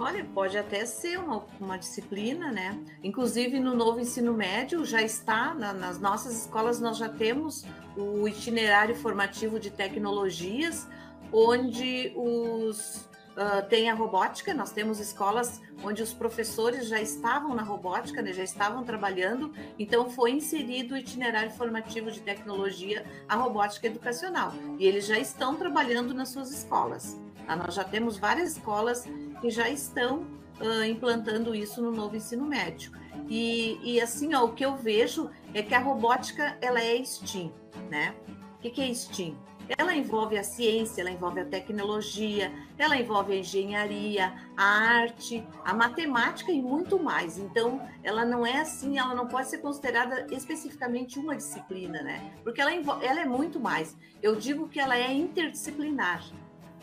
Olha, 0.00 0.24
pode 0.24 0.56
até 0.56 0.86
ser 0.86 1.18
uma, 1.18 1.44
uma 1.60 1.76
disciplina, 1.76 2.50
né? 2.50 2.82
Inclusive 3.04 3.60
no 3.60 3.74
novo 3.74 4.00
ensino 4.00 4.32
médio 4.32 4.82
já 4.82 5.02
está, 5.02 5.52
na, 5.52 5.74
nas 5.74 6.00
nossas 6.00 6.40
escolas 6.40 6.80
nós 6.80 6.96
já 6.96 7.06
temos 7.06 7.66
o 7.94 8.26
itinerário 8.26 8.94
formativo 8.94 9.60
de 9.60 9.68
tecnologias, 9.68 10.88
onde 11.30 12.14
os 12.16 13.10
uh, 13.36 13.68
tem 13.68 13.90
a 13.90 13.94
robótica, 13.94 14.54
nós 14.54 14.72
temos 14.72 14.98
escolas 15.00 15.60
onde 15.84 16.02
os 16.02 16.14
professores 16.14 16.88
já 16.88 16.98
estavam 16.98 17.54
na 17.54 17.62
robótica, 17.62 18.22
né, 18.22 18.32
já 18.32 18.42
estavam 18.42 18.82
trabalhando, 18.84 19.52
então 19.78 20.08
foi 20.08 20.30
inserido 20.30 20.94
o 20.94 20.96
itinerário 20.96 21.50
formativo 21.50 22.10
de 22.10 22.22
tecnologia, 22.22 23.04
a 23.28 23.36
robótica 23.36 23.86
educacional, 23.86 24.54
e 24.78 24.86
eles 24.86 25.04
já 25.04 25.18
estão 25.18 25.56
trabalhando 25.56 26.14
nas 26.14 26.30
suas 26.30 26.50
escolas. 26.50 27.20
Tá? 27.50 27.56
Nós 27.56 27.74
já 27.74 27.82
temos 27.84 28.16
várias 28.16 28.52
escolas 28.52 29.04
que 29.40 29.50
já 29.50 29.68
estão 29.68 30.26
uh, 30.60 30.84
implantando 30.84 31.54
isso 31.54 31.82
no 31.82 31.90
novo 31.90 32.16
ensino 32.16 32.46
médio. 32.46 32.92
E, 33.28 33.78
e, 33.82 34.00
assim, 34.00 34.34
ó, 34.34 34.44
o 34.44 34.52
que 34.52 34.64
eu 34.64 34.76
vejo 34.76 35.30
é 35.54 35.62
que 35.62 35.74
a 35.74 35.78
robótica 35.78 36.56
ela 36.60 36.80
é 36.80 37.02
STEAM, 37.04 37.52
né? 37.88 38.14
O 38.56 38.58
que, 38.60 38.70
que 38.70 38.82
é 38.82 38.92
STEAM? 38.92 39.36
Ela 39.78 39.94
envolve 39.94 40.36
a 40.36 40.42
ciência, 40.42 41.00
ela 41.00 41.12
envolve 41.12 41.38
a 41.38 41.44
tecnologia, 41.44 42.52
ela 42.76 42.96
envolve 42.96 43.32
a 43.32 43.36
engenharia, 43.36 44.34
a 44.56 44.64
arte, 44.64 45.46
a 45.64 45.72
matemática 45.72 46.50
e 46.50 46.60
muito 46.60 46.98
mais. 46.98 47.38
Então, 47.38 47.80
ela 48.02 48.24
não 48.24 48.44
é 48.44 48.60
assim, 48.60 48.98
ela 48.98 49.14
não 49.14 49.28
pode 49.28 49.48
ser 49.48 49.58
considerada 49.58 50.26
especificamente 50.32 51.20
uma 51.20 51.36
disciplina, 51.36 52.02
né? 52.02 52.32
Porque 52.42 52.60
ela, 52.60 52.72
ela 52.72 53.20
é 53.20 53.24
muito 53.24 53.60
mais. 53.60 53.96
Eu 54.20 54.34
digo 54.34 54.68
que 54.68 54.80
ela 54.80 54.96
é 54.96 55.12
interdisciplinar, 55.12 56.24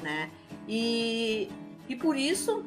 né? 0.02 0.32
E 0.66 1.50
e 1.88 1.96
por 1.96 2.18
isso, 2.18 2.66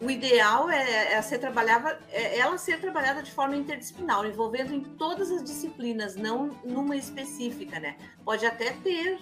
o 0.00 0.10
ideal 0.10 0.70
é, 0.70 1.14
é 1.14 1.22
ser 1.22 1.38
trabalhava, 1.38 1.98
é 2.10 2.38
ela 2.38 2.56
ser 2.56 2.80
trabalhada 2.80 3.22
de 3.22 3.30
forma 3.30 3.56
interdisciplinar, 3.56 4.24
envolvendo 4.24 4.72
em 4.72 4.80
todas 4.80 5.30
as 5.30 5.44
disciplinas, 5.44 6.16
não 6.16 6.48
numa 6.64 6.96
específica, 6.96 7.78
né? 7.78 7.96
Pode 8.24 8.46
até 8.46 8.72
ter 8.72 9.18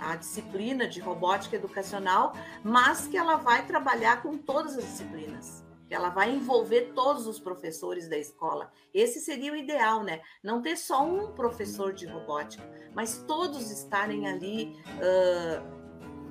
a 0.00 0.16
disciplina 0.16 0.88
de 0.88 1.00
robótica 1.00 1.56
educacional, 1.56 2.34
mas 2.64 3.06
que 3.06 3.16
ela 3.16 3.36
vai 3.36 3.66
trabalhar 3.66 4.22
com 4.22 4.36
todas 4.36 4.76
as 4.76 4.84
disciplinas. 4.84 5.62
Que 5.86 5.94
ela 5.94 6.08
vai 6.08 6.30
envolver 6.34 6.92
todos 6.94 7.26
os 7.26 7.38
professores 7.38 8.08
da 8.08 8.16
escola. 8.16 8.72
Esse 8.94 9.20
seria 9.20 9.52
o 9.52 9.56
ideal, 9.56 10.02
né? 10.02 10.22
Não 10.42 10.62
ter 10.62 10.76
só 10.76 11.04
um 11.04 11.32
professor 11.32 11.92
de 11.92 12.06
robótica, 12.06 12.64
mas 12.94 13.18
todos 13.26 13.70
estarem 13.70 14.26
ali 14.26 14.74
uh, 14.96 15.81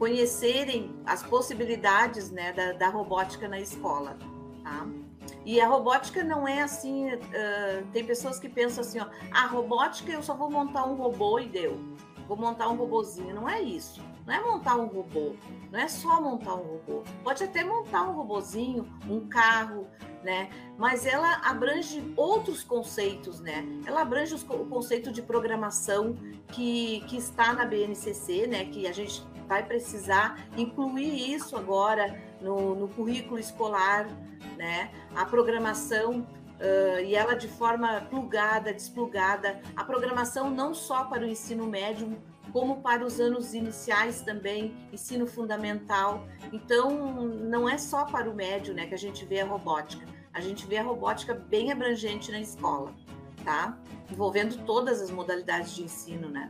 conhecerem 0.01 0.99
as 1.05 1.21
possibilidades 1.21 2.31
né, 2.31 2.51
da, 2.53 2.71
da 2.71 2.89
robótica 2.89 3.47
na 3.47 3.59
escola. 3.59 4.17
Tá? 4.63 4.87
E 5.45 5.61
a 5.61 5.67
robótica 5.67 6.23
não 6.23 6.47
é 6.47 6.63
assim. 6.63 7.13
Uh, 7.13 7.85
tem 7.93 8.03
pessoas 8.03 8.39
que 8.39 8.49
pensam 8.49 8.81
assim: 8.81 8.99
ó, 8.99 9.05
a 9.31 9.45
robótica 9.45 10.11
eu 10.11 10.23
só 10.23 10.33
vou 10.33 10.49
montar 10.49 10.87
um 10.87 10.95
robô 10.95 11.37
e 11.37 11.47
deu. 11.47 11.79
Vou 12.27 12.35
montar 12.35 12.67
um 12.69 12.75
robozinho. 12.77 13.35
Não 13.35 13.47
é 13.47 13.61
isso. 13.61 14.01
Não 14.25 14.33
é 14.33 14.41
montar 14.41 14.75
um 14.75 14.87
robô. 14.87 15.35
Não 15.71 15.79
é 15.79 15.87
só 15.87 16.19
montar 16.19 16.55
um 16.55 16.63
robô. 16.63 17.03
Pode 17.23 17.43
até 17.43 17.63
montar 17.63 18.01
um 18.09 18.13
robozinho, 18.13 18.87
um 19.07 19.27
carro, 19.27 19.87
né? 20.23 20.49
Mas 20.77 21.05
ela 21.05 21.41
abrange 21.43 22.11
outros 22.15 22.63
conceitos, 22.63 23.39
né? 23.39 23.63
Ela 23.85 24.01
abrange 24.01 24.33
o 24.33 24.65
conceito 24.65 25.11
de 25.11 25.21
programação 25.21 26.15
que, 26.47 27.01
que 27.07 27.17
está 27.17 27.53
na 27.53 27.65
BNCC, 27.65 28.47
né? 28.47 28.65
Que 28.65 28.87
a 28.87 28.91
gente 28.91 29.23
vai 29.51 29.63
precisar 29.65 30.39
incluir 30.55 31.33
isso 31.33 31.57
agora 31.57 32.17
no, 32.39 32.73
no 32.73 32.87
currículo 32.87 33.37
escolar, 33.37 34.07
né? 34.55 34.89
A 35.13 35.25
programação 35.25 36.21
uh, 36.21 37.01
e 37.03 37.13
ela 37.13 37.33
de 37.33 37.49
forma 37.49 37.99
plugada, 38.09 38.73
desplugada, 38.73 39.59
a 39.75 39.83
programação 39.83 40.49
não 40.49 40.73
só 40.73 41.03
para 41.03 41.23
o 41.23 41.27
ensino 41.27 41.67
médio, 41.67 42.17
como 42.53 42.77
para 42.81 43.05
os 43.05 43.19
anos 43.19 43.53
iniciais 43.53 44.21
também, 44.21 44.73
ensino 44.93 45.27
fundamental. 45.27 46.25
Então, 46.53 46.89
não 47.27 47.67
é 47.67 47.77
só 47.77 48.05
para 48.05 48.29
o 48.29 48.33
médio 48.33 48.73
né, 48.73 48.87
que 48.87 48.95
a 48.95 48.97
gente 48.97 49.25
vê 49.25 49.41
a 49.41 49.45
robótica. 49.45 50.05
A 50.33 50.39
gente 50.39 50.65
vê 50.65 50.77
a 50.77 50.83
robótica 50.83 51.33
bem 51.33 51.73
abrangente 51.73 52.31
na 52.31 52.39
escola, 52.39 52.93
tá? 53.43 53.77
Envolvendo 54.09 54.65
todas 54.65 55.01
as 55.01 55.11
modalidades 55.11 55.75
de 55.75 55.83
ensino, 55.83 56.29
né? 56.29 56.49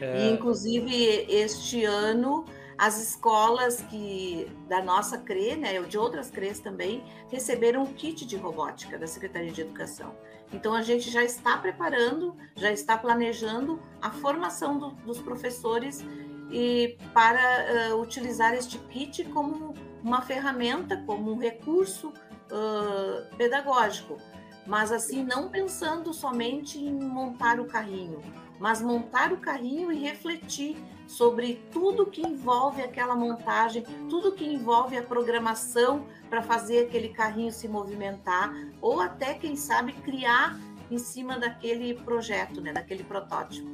É... 0.00 0.26
E, 0.26 0.32
inclusive, 0.32 1.26
este 1.28 1.84
ano 1.84 2.44
as 2.78 3.00
escolas 3.00 3.80
que 3.80 4.50
da 4.68 4.82
nossa 4.82 5.18
CRE, 5.18 5.56
né, 5.56 5.80
de 5.82 5.96
outras 5.96 6.30
CREs 6.30 6.60
também, 6.60 7.02
receberam 7.30 7.82
o 7.82 7.94
kit 7.94 8.26
de 8.26 8.36
robótica 8.36 8.98
da 8.98 9.06
Secretaria 9.06 9.50
de 9.50 9.62
Educação. 9.62 10.14
Então 10.52 10.74
a 10.74 10.82
gente 10.82 11.10
já 11.10 11.24
está 11.24 11.56
preparando, 11.56 12.36
já 12.54 12.70
está 12.70 12.96
planejando 12.96 13.80
a 14.00 14.10
formação 14.10 14.78
do, 14.78 14.90
dos 14.90 15.18
professores 15.20 16.04
e 16.50 16.96
para 17.12 17.94
uh, 17.94 18.00
utilizar 18.00 18.54
este 18.54 18.78
kit 18.78 19.24
como 19.24 19.74
uma 20.02 20.22
ferramenta, 20.22 21.02
como 21.04 21.32
um 21.32 21.38
recurso 21.38 22.10
uh, 22.10 23.36
pedagógico, 23.36 24.18
mas 24.66 24.92
assim 24.92 25.24
não 25.24 25.48
pensando 25.48 26.12
somente 26.12 26.78
em 26.78 26.92
montar 26.92 27.58
o 27.58 27.64
carrinho, 27.64 28.20
mas 28.58 28.80
montar 28.80 29.32
o 29.32 29.38
carrinho 29.38 29.92
e 29.92 29.98
refletir 29.98 30.76
sobre 31.06 31.62
tudo 31.70 32.06
que 32.06 32.20
envolve 32.20 32.82
aquela 32.82 33.14
montagem, 33.14 33.84
tudo 34.08 34.32
que 34.32 34.44
envolve 34.44 34.96
a 34.96 35.02
programação 35.02 36.04
para 36.28 36.42
fazer 36.42 36.86
aquele 36.86 37.10
carrinho 37.10 37.52
se 37.52 37.68
movimentar, 37.68 38.52
ou 38.80 39.00
até, 39.00 39.34
quem 39.34 39.56
sabe, 39.56 39.92
criar 39.92 40.58
em 40.90 40.98
cima 40.98 41.38
daquele 41.38 41.94
projeto, 41.94 42.60
né, 42.60 42.72
daquele 42.72 43.04
protótipo. 43.04 43.68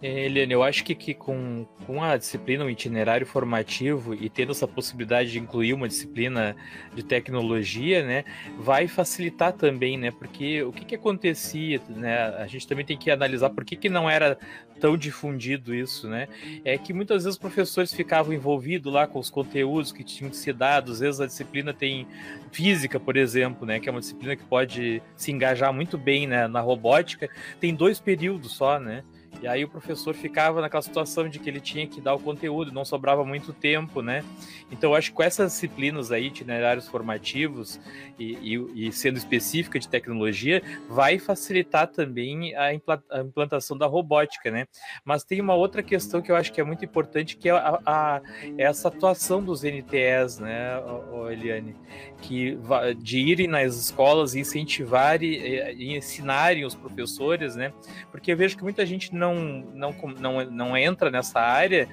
É, 0.00 0.26
Eliane, 0.26 0.52
eu 0.52 0.62
acho 0.62 0.84
que, 0.84 0.94
que 0.94 1.12
com, 1.12 1.66
com 1.84 2.00
a 2.00 2.16
disciplina, 2.16 2.64
o 2.64 2.70
itinerário 2.70 3.26
formativo 3.26 4.14
e 4.14 4.30
tendo 4.30 4.52
essa 4.52 4.66
possibilidade 4.66 5.32
de 5.32 5.40
incluir 5.40 5.72
uma 5.72 5.88
disciplina 5.88 6.54
de 6.94 7.02
tecnologia, 7.02 8.06
né, 8.06 8.24
vai 8.56 8.86
facilitar 8.86 9.52
também, 9.52 9.98
né, 9.98 10.12
porque 10.12 10.62
o 10.62 10.70
que, 10.70 10.84
que 10.84 10.94
acontecia, 10.94 11.82
né, 11.88 12.16
a 12.36 12.46
gente 12.46 12.64
também 12.68 12.84
tem 12.84 12.96
que 12.96 13.10
analisar 13.10 13.50
por 13.50 13.64
que, 13.64 13.74
que 13.74 13.88
não 13.88 14.08
era 14.08 14.38
tão 14.78 14.96
difundido 14.96 15.74
isso, 15.74 16.08
né, 16.08 16.28
é 16.64 16.78
que 16.78 16.92
muitas 16.92 17.24
vezes 17.24 17.34
os 17.34 17.40
professores 17.40 17.92
ficavam 17.92 18.32
envolvidos 18.32 18.92
lá 18.92 19.04
com 19.04 19.18
os 19.18 19.28
conteúdos 19.28 19.90
que 19.90 20.04
tinham 20.04 20.30
que 20.30 20.36
ser 20.36 20.54
dados, 20.54 20.92
às 20.92 21.00
vezes 21.00 21.20
a 21.20 21.26
disciplina 21.26 21.74
tem 21.74 22.06
física, 22.52 23.00
por 23.00 23.16
exemplo, 23.16 23.66
né, 23.66 23.80
que 23.80 23.88
é 23.88 23.92
uma 23.92 24.00
disciplina 24.00 24.36
que 24.36 24.44
pode 24.44 25.02
se 25.16 25.32
engajar 25.32 25.72
muito 25.72 25.98
bem 25.98 26.24
né, 26.28 26.46
na 26.46 26.60
robótica, 26.60 27.28
tem 27.58 27.74
dois 27.74 27.98
períodos 27.98 28.52
só, 28.52 28.78
né, 28.78 29.02
e 29.40 29.46
aí 29.46 29.64
o 29.64 29.68
professor 29.68 30.14
ficava 30.14 30.60
naquela 30.60 30.82
situação 30.82 31.28
de 31.28 31.38
que 31.38 31.48
ele 31.48 31.60
tinha 31.60 31.86
que 31.86 32.00
dar 32.00 32.14
o 32.14 32.18
conteúdo, 32.18 32.72
não 32.72 32.84
sobrava 32.84 33.24
muito 33.24 33.52
tempo, 33.52 34.02
né? 34.02 34.24
Então 34.70 34.94
acho 34.94 35.10
que 35.10 35.16
com 35.16 35.22
essas 35.22 35.52
disciplinas 35.52 36.10
aí, 36.10 36.26
itinerários 36.26 36.88
formativos 36.88 37.80
e, 38.18 38.56
e, 38.56 38.88
e 38.88 38.92
sendo 38.92 39.16
específica 39.16 39.78
de 39.78 39.88
tecnologia, 39.88 40.62
vai 40.88 41.18
facilitar 41.18 41.86
também 41.86 42.54
a 42.56 42.74
implantação 42.74 43.78
da 43.78 43.86
robótica, 43.86 44.50
né? 44.50 44.66
Mas 45.04 45.22
tem 45.22 45.40
uma 45.40 45.54
outra 45.54 45.82
questão 45.82 46.20
que 46.20 46.32
eu 46.32 46.36
acho 46.36 46.52
que 46.52 46.60
é 46.60 46.64
muito 46.64 46.84
importante, 46.84 47.36
que 47.36 47.48
é 47.48 47.52
a, 47.52 47.80
a 47.86 48.22
essa 48.56 48.88
atuação 48.88 49.42
dos 49.42 49.62
NTEs, 49.62 50.38
né, 50.40 50.82
Eliane? 51.30 51.76
Que 52.22 52.58
de 52.98 53.18
irem 53.18 53.46
nas 53.46 53.76
escolas 53.76 54.34
e 54.34 54.40
incentivarem 54.40 55.30
e 55.76 55.96
ensinarem 55.96 56.64
os 56.64 56.74
professores, 56.74 57.54
né? 57.54 57.72
Porque 58.10 58.32
eu 58.32 58.36
vejo 58.36 58.56
que 58.56 58.62
muita 58.62 58.84
gente 58.84 59.14
não 59.18 59.34
não, 59.74 59.94
não, 60.18 60.44
não, 60.50 60.76
entra 60.76 61.10
nessa 61.10 61.40
área 61.40 61.88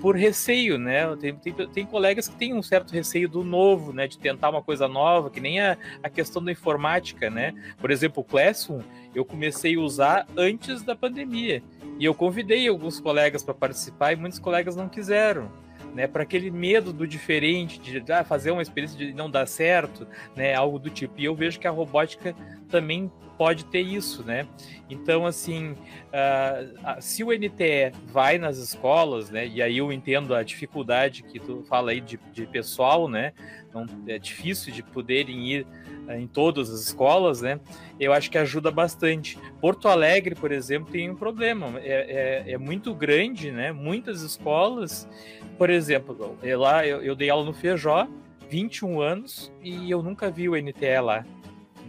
por 0.00 0.16
receio, 0.16 0.78
né? 0.78 1.14
Tem, 1.16 1.34
tem, 1.34 1.52
tem, 1.52 1.86
colegas 1.86 2.26
que 2.26 2.34
têm 2.34 2.54
um 2.54 2.62
certo 2.62 2.92
receio 2.92 3.28
do 3.28 3.44
novo, 3.44 3.92
né? 3.92 4.08
De 4.08 4.18
tentar 4.18 4.50
uma 4.50 4.62
coisa 4.62 4.88
nova, 4.88 5.30
que 5.30 5.40
nem 5.40 5.60
a, 5.60 5.76
a 6.02 6.08
questão 6.08 6.42
da 6.42 6.50
informática, 6.50 7.28
né? 7.30 7.54
Por 7.78 7.90
exemplo, 7.90 8.22
o 8.22 8.24
Classroom 8.24 8.80
eu 9.14 9.24
comecei 9.24 9.76
a 9.76 9.80
usar 9.80 10.26
antes 10.36 10.82
da 10.82 10.96
pandemia. 10.96 11.62
E 11.98 12.04
eu 12.04 12.14
convidei 12.14 12.66
alguns 12.68 12.98
colegas 12.98 13.42
para 13.42 13.52
participar 13.52 14.12
e 14.12 14.16
muitos 14.16 14.38
colegas 14.38 14.76
não 14.76 14.88
quiseram. 14.88 15.50
Né, 15.94 16.06
para 16.06 16.22
aquele 16.22 16.52
medo 16.52 16.92
do 16.92 17.04
diferente, 17.04 17.80
de 17.80 18.12
ah, 18.12 18.22
fazer 18.22 18.52
uma 18.52 18.62
experiência 18.62 18.96
de 18.96 19.12
não 19.12 19.28
dar 19.28 19.44
certo, 19.48 20.06
né, 20.36 20.54
algo 20.54 20.78
do 20.78 20.88
tipo. 20.88 21.14
E 21.18 21.24
eu 21.24 21.34
vejo 21.34 21.58
que 21.58 21.66
a 21.66 21.70
robótica 21.70 22.32
também 22.68 23.10
pode 23.40 23.64
ter 23.64 23.80
isso, 23.80 24.22
né? 24.22 24.46
Então, 24.90 25.24
assim, 25.24 25.70
uh, 25.70 27.00
se 27.00 27.24
o 27.24 27.28
NTE 27.32 27.90
vai 28.04 28.36
nas 28.36 28.58
escolas, 28.58 29.30
né? 29.30 29.46
E 29.46 29.62
aí 29.62 29.78
eu 29.78 29.90
entendo 29.90 30.34
a 30.34 30.42
dificuldade 30.42 31.22
que 31.22 31.40
tu 31.40 31.64
fala 31.66 31.92
aí 31.92 32.02
de, 32.02 32.20
de 32.34 32.46
pessoal, 32.46 33.08
né? 33.08 33.32
Não, 33.72 33.86
é 34.06 34.18
difícil 34.18 34.74
de 34.74 34.82
poderem 34.82 35.48
ir 35.48 35.66
uh, 36.06 36.12
em 36.12 36.26
todas 36.26 36.68
as 36.68 36.80
escolas, 36.80 37.40
né? 37.40 37.58
Eu 37.98 38.12
acho 38.12 38.30
que 38.30 38.36
ajuda 38.36 38.70
bastante. 38.70 39.38
Porto 39.58 39.88
Alegre, 39.88 40.34
por 40.34 40.52
exemplo, 40.52 40.92
tem 40.92 41.08
um 41.08 41.16
problema. 41.16 41.80
É, 41.80 42.44
é, 42.46 42.52
é 42.52 42.58
muito 42.58 42.92
grande, 42.94 43.50
né? 43.50 43.72
Muitas 43.72 44.20
escolas, 44.20 45.08
por 45.56 45.70
exemplo, 45.70 46.36
lá 46.42 46.86
eu, 46.86 47.00
eu 47.02 47.16
dei 47.16 47.30
aula 47.30 47.46
no 47.46 47.54
Feijó, 47.54 48.06
21 48.50 49.00
anos, 49.00 49.50
e 49.62 49.90
eu 49.90 50.02
nunca 50.02 50.30
vi 50.30 50.46
o 50.46 50.54
NTE 50.54 51.00
lá. 51.02 51.24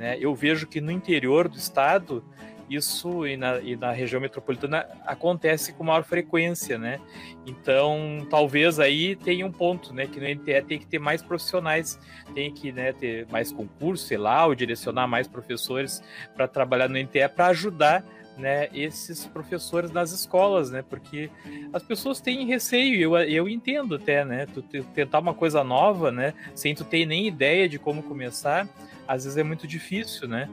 Né? 0.02 0.18
Eu 0.20 0.34
vejo 0.34 0.66
que 0.66 0.82
no 0.82 0.92
interior 0.92 1.48
do 1.48 1.58
estado 1.58 2.26
isso 2.68 3.28
e 3.28 3.38
na, 3.38 3.60
e 3.60 3.76
na, 3.76 3.92
região 3.92 4.20
metropolitana 4.20 4.88
acontece 5.06 5.74
com 5.74 5.84
maior 5.84 6.04
frequência, 6.04 6.76
né? 6.76 7.00
Então, 7.46 8.26
talvez 8.30 8.80
aí 8.80 9.16
tenha 9.16 9.46
um 9.46 9.52
ponto, 9.52 9.94
né? 9.94 10.08
Que 10.08 10.20
no 10.20 10.28
NTE 10.28 10.62
tem 10.64 10.80
que 10.80 10.88
ter 10.88 10.98
mais 10.98 11.22
profissionais, 11.22 12.00
tem 12.34 12.52
que 12.52 12.72
né, 12.72 12.94
ter 12.94 13.28
mais 13.28 13.52
concurso, 13.52 14.08
sei 14.08 14.18
lá, 14.18 14.48
ou 14.48 14.56
direcionar 14.56 15.06
mais 15.06 15.28
professores 15.28 16.02
para 16.34 16.48
trabalhar 16.48 16.88
no 16.88 16.98
NTE 16.98 17.28
para 17.36 17.48
ajudar 17.48 18.04
né, 18.38 18.70
esses 18.74 19.28
professores 19.28 19.92
nas 19.92 20.12
escolas, 20.12 20.72
né? 20.72 20.82
Porque 20.82 21.30
as 21.72 21.84
pessoas 21.84 22.20
têm 22.20 22.48
receio, 22.48 23.02
eu, 23.02 23.16
eu 23.18 23.48
entendo 23.50 23.96
até, 23.96 24.26
né? 24.26 24.46
Tu, 24.46 24.64
tentar 24.96 25.20
uma 25.20 25.34
coisa 25.34 25.64
nova, 25.64 26.12
né? 26.12 26.34
Sem 26.56 26.74
tu 26.74 26.84
ter 26.84 27.06
nem 27.06 27.28
ideia 27.28 27.68
de 27.68 27.78
como 27.78 28.02
começar, 28.02 28.68
às 29.12 29.26
vezes 29.26 29.38
é 29.38 29.44
muito 29.44 29.68
difícil, 29.68 30.26
né? 30.26 30.50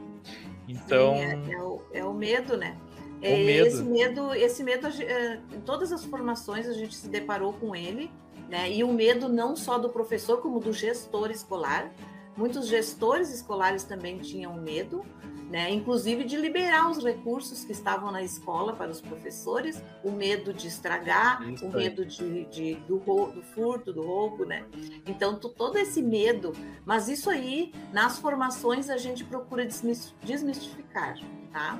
Então. 0.67 1.15
Sim, 1.15 1.21
é, 1.21 1.53
é, 1.53 1.61
o, 1.61 1.81
é, 1.93 2.03
o, 2.03 2.13
medo, 2.13 2.57
né? 2.57 2.77
É, 3.21 3.37
medo. 3.37 3.67
Esse 3.67 3.83
medo, 3.83 4.33
esse 4.33 4.63
medo, 4.63 4.87
é, 4.87 5.39
em 5.53 5.61
todas 5.61 5.93
as 5.93 6.03
formações 6.03 6.67
a 6.67 6.73
gente 6.73 6.93
se 6.93 7.07
deparou 7.07 7.53
com 7.53 7.73
ele, 7.73 8.11
né? 8.49 8.69
E 8.69 8.83
o 8.83 8.91
medo 8.91 9.29
não 9.29 9.55
só 9.55 9.77
do 9.77 9.89
professor, 9.89 10.41
como 10.41 10.59
do 10.59 10.73
gestor 10.73 11.31
escolar. 11.31 11.89
Muitos 12.35 12.67
gestores 12.67 13.33
escolares 13.33 13.83
também 13.85 14.17
tinham 14.17 14.53
medo, 14.61 15.05
né? 15.49 15.71
inclusive 15.71 16.23
de 16.23 16.37
liberar 16.37 16.89
os 16.89 17.03
recursos 17.03 17.63
que 17.63 17.71
estavam 17.71 18.11
na 18.11 18.21
escola 18.21 18.73
para 18.73 18.91
os 18.91 19.01
professores, 19.01 19.81
o 20.03 20.11
medo 20.11 20.53
de 20.53 20.67
estragar, 20.67 21.41
Isso 21.49 21.65
o 21.65 21.73
medo 21.73 22.05
de, 22.05 22.45
de 22.45 22.75
do, 22.87 22.97
do, 22.97 23.41
furto, 23.41 23.91
do 23.91 24.03
roubo, 24.03 24.45
né? 24.45 24.63
Então, 25.07 25.37
todo 25.37 25.77
esse 25.77 26.01
medo, 26.01 26.53
mas 26.85 27.09
isso 27.09 27.29
aí, 27.29 27.73
nas 27.91 28.19
formações, 28.19 28.89
a 28.89 28.97
gente 28.97 29.23
procura 29.23 29.65
desmistificar, 29.65 31.17
tá? 31.51 31.79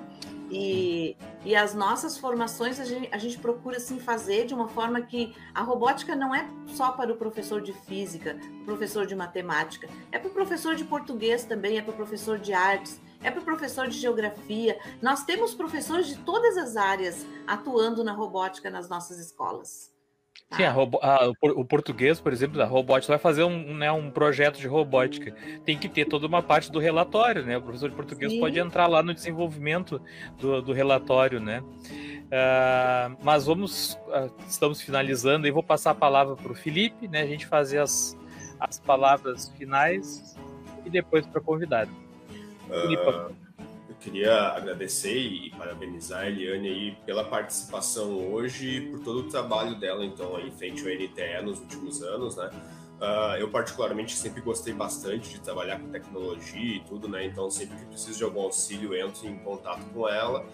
E, 0.52 1.16
e 1.46 1.56
as 1.56 1.76
nossas 1.76 2.18
formações 2.18 2.80
a 2.80 2.86
gente, 2.86 3.08
a 3.12 3.20
gente 3.20 3.38
procura 3.38 3.78
assim 3.78 4.00
fazer 4.00 4.48
de 4.48 4.54
uma 4.54 4.68
forma 4.68 5.00
que 5.02 5.36
a 5.54 5.62
robótica 5.62 6.16
não 6.16 6.34
é 6.34 6.50
só 6.66 6.92
para 6.92 7.12
o 7.12 7.16
professor 7.16 7.62
de 7.62 7.72
física, 7.72 8.36
o 8.62 8.66
professor 8.66 9.06
de 9.06 9.16
matemática, 9.16 9.88
é 10.12 10.18
para 10.18 10.30
o 10.30 10.34
professor 10.34 10.76
de 10.76 10.84
português 10.84 11.44
também, 11.44 11.78
é 11.78 11.82
para 11.84 11.94
o 11.94 11.96
professor 11.96 12.40
de 12.40 12.52
artes, 12.52 13.00
é 13.24 13.30
para 13.32 13.42
o 13.42 13.44
professor 13.44 13.88
de 13.88 13.98
geografia. 13.98 14.78
Nós 15.02 15.24
temos 15.24 15.54
professores 15.54 16.08
de 16.08 16.18
todas 16.18 16.58
as 16.58 16.76
áreas 16.78 17.26
atuando 17.46 18.04
na 18.04 18.14
robótica 18.14 18.70
nas 18.70 18.90
nossas 18.90 19.20
escolas. 19.20 19.92
Tá? 20.50 20.58
Sim, 20.58 20.64
a 20.64 20.72
a, 20.72 21.30
o 21.44 21.64
português, 21.64 22.20
por 22.20 22.34
exemplo, 22.34 22.58
da 22.58 22.66
robótica, 22.66 23.14
vai 23.14 23.20
fazer 23.20 23.44
um, 23.44 23.76
né, 23.76 23.92
um 23.92 24.10
projeto 24.10 24.58
de 24.58 24.68
robótica. 24.68 25.36
Tem 25.64 25.78
que 25.78 25.88
ter 25.88 26.06
toda 26.06 26.26
uma 26.26 26.42
parte 26.42 26.72
do 26.72 26.80
relatório, 26.80 27.46
né? 27.46 27.58
O 27.58 27.62
professor 27.62 27.90
de 27.90 27.96
português 27.96 28.32
Sim. 28.32 28.40
pode 28.40 28.58
entrar 28.58 28.88
lá 28.88 29.04
no 29.04 29.14
desenvolvimento 29.14 30.02
do, 30.40 30.62
do 30.62 30.74
relatório, 30.74 31.40
né? 31.40 31.62
Uh, 31.62 33.18
mas 33.22 33.46
vamos, 33.46 33.94
uh, 34.08 34.32
estamos 34.48 34.82
finalizando 34.82 35.48
e 35.48 35.52
vou 35.52 35.64
passar 35.64 35.92
a 35.92 35.96
palavra 35.96 36.36
para 36.36 36.52
o 36.52 36.56
Felipe, 36.56 37.08
né? 37.08 37.22
A 37.22 37.28
gente 37.28 37.46
fazer 37.46 37.80
as, 37.80 38.18
as 38.60 38.80
palavras 38.80 39.50
finais 39.50 40.36
e 40.84 40.90
depois 40.90 41.28
para 41.28 41.42
convidado. 41.42 41.92
Uh, 42.70 43.36
queria 44.00 44.34
agradecer 44.50 45.18
e 45.18 45.50
parabenizar 45.52 46.22
a 46.22 46.30
Eliane 46.30 46.68
aí 46.68 46.98
pela 47.06 47.24
participação 47.24 48.32
hoje 48.32 48.78
e 48.78 48.82
por 48.90 49.00
todo 49.02 49.20
o 49.20 49.24
trabalho 49.30 49.76
dela, 49.76 50.06
então, 50.06 50.36
aí, 50.36 50.52
frente 50.52 50.82
ao 50.82 50.88
NTE 50.88 51.44
nos 51.44 51.60
últimos 51.60 52.02
anos, 52.02 52.36
né? 52.38 52.50
Uh, 53.00 53.38
eu, 53.40 53.50
particularmente, 53.50 54.16
sempre 54.16 54.42
gostei 54.42 54.74
bastante 54.74 55.30
de 55.30 55.40
trabalhar 55.40 55.80
com 55.80 55.90
tecnologia 55.90 56.76
e 56.76 56.80
tudo, 56.82 57.08
né? 57.08 57.26
Então, 57.26 57.50
sempre 57.50 57.78
que 57.78 57.86
preciso 57.86 58.18
de 58.18 58.24
algum 58.24 58.42
auxílio, 58.42 58.96
entro 58.96 59.26
em 59.28 59.38
contato 59.40 59.86
com 59.94 60.08
ela. 60.08 60.46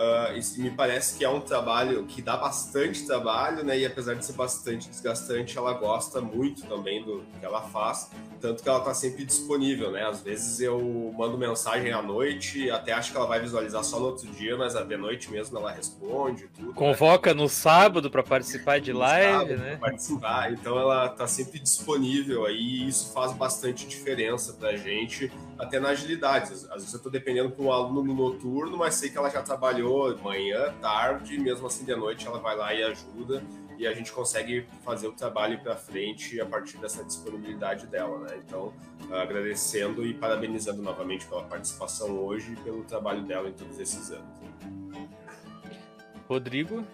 Uh, 0.00 0.62
me 0.62 0.70
parece 0.70 1.18
que 1.18 1.22
é 1.22 1.28
um 1.28 1.42
trabalho 1.42 2.06
que 2.06 2.22
dá 2.22 2.34
bastante 2.34 3.04
trabalho, 3.04 3.62
né? 3.62 3.78
E 3.80 3.84
apesar 3.84 4.14
de 4.14 4.24
ser 4.24 4.32
bastante 4.32 4.88
desgastante, 4.88 5.58
ela 5.58 5.74
gosta 5.74 6.22
muito 6.22 6.62
também 6.66 7.04
do 7.04 7.22
que 7.38 7.44
ela 7.44 7.60
faz, 7.60 8.10
tanto 8.40 8.62
que 8.62 8.68
ela 8.68 8.78
está 8.78 8.94
sempre 8.94 9.26
disponível, 9.26 9.90
né? 9.90 10.06
Às 10.06 10.22
vezes 10.22 10.58
eu 10.58 10.80
mando 11.14 11.36
mensagem 11.36 11.92
à 11.92 12.00
noite, 12.00 12.70
até 12.70 12.94
acho 12.94 13.10
que 13.10 13.16
ela 13.18 13.26
vai 13.26 13.40
visualizar 13.40 13.84
só 13.84 14.00
no 14.00 14.06
outro 14.06 14.26
dia, 14.30 14.56
mas 14.56 14.72
de 14.72 14.96
noite 14.96 15.30
mesmo 15.30 15.58
ela 15.58 15.70
responde 15.70 16.48
tudo. 16.48 16.68
Né? 16.68 16.74
Convoca 16.74 17.34
né? 17.34 17.42
no 17.42 17.46
sábado 17.46 18.10
para 18.10 18.22
participar 18.22 18.80
de 18.80 18.94
no 18.94 19.00
live, 19.00 19.56
né? 19.56 19.76
Participar, 19.76 20.50
então 20.50 20.78
ela 20.78 21.08
está 21.08 21.26
sempre 21.26 21.58
disponível 21.58 22.46
aí, 22.46 22.56
e 22.56 22.88
isso 22.88 23.12
faz 23.12 23.34
bastante 23.34 23.86
diferença 23.86 24.54
para 24.54 24.70
a 24.70 24.76
gente, 24.76 25.30
até 25.58 25.78
na 25.78 25.90
agilidade. 25.90 26.54
Às 26.54 26.62
vezes 26.62 26.92
eu 26.94 26.96
estou 26.96 27.12
dependendo 27.12 27.50
para 27.50 27.62
um 27.62 27.70
aluno 27.70 28.02
no 28.02 28.14
noturno, 28.14 28.78
mas 28.78 28.94
sei 28.94 29.10
que 29.10 29.18
ela 29.18 29.28
já 29.28 29.42
trabalhou 29.42 29.89
trabalhou 29.90 30.18
manhã, 30.22 30.72
tarde, 30.80 31.38
mesmo 31.38 31.66
assim 31.66 31.84
de 31.84 31.94
noite 31.94 32.26
ela 32.26 32.38
vai 32.38 32.56
lá 32.56 32.72
e 32.72 32.82
ajuda 32.82 33.42
e 33.76 33.86
a 33.86 33.94
gente 33.94 34.12
consegue 34.12 34.66
fazer 34.84 35.08
o 35.08 35.12
trabalho 35.12 35.58
para 35.58 35.74
frente 35.74 36.40
a 36.40 36.46
partir 36.46 36.76
dessa 36.78 37.02
disponibilidade 37.02 37.86
dela, 37.86 38.18
né? 38.20 38.38
Então, 38.46 38.74
agradecendo 39.10 40.06
e 40.06 40.12
parabenizando 40.12 40.82
novamente 40.82 41.26
pela 41.26 41.42
participação 41.44 42.10
hoje 42.18 42.52
e 42.52 42.56
pelo 42.56 42.84
trabalho 42.84 43.22
dela 43.22 43.48
em 43.48 43.52
todos 43.52 43.78
esses 43.78 44.10
anos. 44.10 44.38
Rodrigo? 46.28 46.84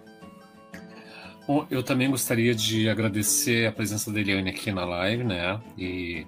Bom, 1.47 1.66
eu 1.70 1.82
também 1.82 2.09
gostaria 2.09 2.55
de 2.55 2.88
agradecer 2.88 3.66
a 3.66 3.72
presença 3.72 4.12
da 4.12 4.20
Eliane 4.20 4.51
aqui 4.51 4.70
na 4.70 4.84
live, 4.84 5.24
né? 5.24 5.61
E 5.76 6.24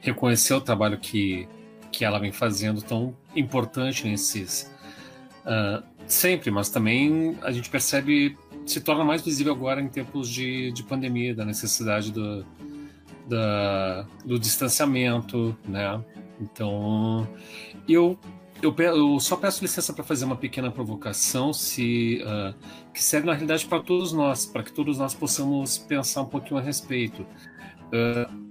reconhecer 0.00 0.54
o 0.54 0.60
trabalho 0.60 0.98
que, 0.98 1.48
que 1.90 2.04
ela 2.04 2.20
vem 2.20 2.30
fazendo 2.30 2.80
tão 2.80 3.16
importante 3.34 4.06
nesses 4.06 4.72
uh, 5.44 5.95
Sempre, 6.06 6.50
mas 6.50 6.68
também 6.68 7.36
a 7.42 7.50
gente 7.50 7.68
percebe, 7.68 8.36
se 8.64 8.80
torna 8.80 9.04
mais 9.04 9.22
visível 9.22 9.52
agora 9.52 9.80
em 9.80 9.88
tempos 9.88 10.28
de, 10.28 10.70
de 10.70 10.82
pandemia, 10.84 11.34
da 11.34 11.44
necessidade 11.44 12.12
do, 12.12 12.46
da, 13.28 14.06
do 14.24 14.38
distanciamento, 14.38 15.56
né? 15.66 16.00
Então, 16.40 17.26
eu, 17.88 18.16
eu, 18.62 18.74
eu 18.78 19.18
só 19.18 19.36
peço 19.36 19.62
licença 19.62 19.92
para 19.92 20.04
fazer 20.04 20.24
uma 20.24 20.36
pequena 20.36 20.70
provocação, 20.70 21.52
se 21.52 22.22
uh, 22.22 22.54
que 22.92 23.02
serve 23.02 23.26
na 23.26 23.32
realidade 23.32 23.66
para 23.66 23.80
todos 23.80 24.12
nós, 24.12 24.46
para 24.46 24.62
que 24.62 24.72
todos 24.72 24.98
nós 24.98 25.12
possamos 25.12 25.76
pensar 25.76 26.22
um 26.22 26.26
pouquinho 26.26 26.58
a 26.58 26.62
respeito. 26.62 27.22
Uh, 27.22 28.46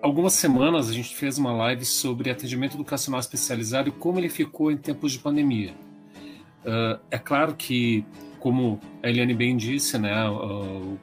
algumas 0.00 0.34
semanas 0.34 0.88
a 0.88 0.92
gente 0.92 1.16
fez 1.16 1.38
uma 1.38 1.52
live 1.52 1.84
sobre 1.84 2.30
atendimento 2.30 2.76
educacional 2.76 3.18
especializado 3.18 3.88
e 3.88 3.92
como 3.92 4.18
ele 4.18 4.28
ficou 4.28 4.70
em 4.70 4.76
tempos 4.76 5.10
de 5.12 5.18
pandemia. 5.18 5.74
Uh, 6.64 7.00
é 7.10 7.18
claro 7.18 7.54
que, 7.54 8.04
como 8.38 8.80
a 9.02 9.08
Eliane 9.08 9.34
bem 9.34 9.56
disse, 9.56 9.98
né, 9.98 10.28
uh, 10.28 10.98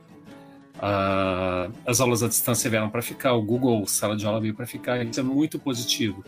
uh, 0.75 1.73
as 1.85 1.99
aulas 1.99 2.21
à 2.21 2.27
distância 2.27 2.69
vieram 2.69 2.89
para 2.89 3.01
ficar, 3.01 3.33
o 3.33 3.41
Google 3.41 3.85
Sala 3.87 4.15
de 4.15 4.25
Aula 4.25 4.39
veio 4.39 4.53
para 4.53 4.67
ficar, 4.67 5.03
isso 5.03 5.19
é 5.19 5.23
muito 5.23 5.57
positivo. 5.57 6.23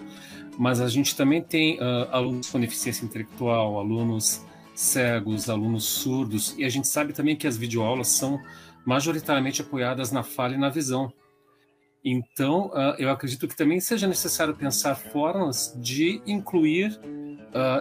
Mas 0.58 0.82
a 0.82 0.90
gente 0.90 1.16
também 1.16 1.42
tem 1.42 1.80
alunos 2.12 2.50
com 2.50 2.60
deficiência 2.60 3.06
intelectual, 3.06 3.80
alunos 3.80 4.46
cegos, 4.76 5.50
alunos 5.50 5.86
surdos, 5.86 6.54
e 6.58 6.66
a 6.66 6.70
gente 6.70 6.86
sabe 6.86 7.14
também 7.14 7.34
que 7.34 7.48
as 7.48 7.56
videoaulas 7.56 8.10
são 8.10 8.42
majoritariamente 8.86 9.62
apoiadas 9.62 10.12
na 10.12 10.22
fala 10.22 10.56
e 10.56 10.58
na 10.58 10.68
visão. 10.68 11.14
Então, 12.04 12.72
eu 12.98 13.10
acredito 13.10 13.48
que 13.48 13.56
também 13.56 13.80
seja 13.80 14.06
necessário 14.06 14.54
pensar 14.54 14.96
formas 14.96 15.74
de 15.80 16.22
incluir 16.28 17.00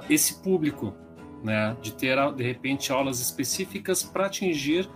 esse 0.09 0.41
público 0.41 0.95
né? 1.43 1.77
De 1.81 1.93
ter, 1.93 2.17
de 2.35 2.43
repente, 2.43 2.93
aulas 2.93 3.21
específicas 3.21 4.03
para 4.03 4.27
atingir 4.27 4.89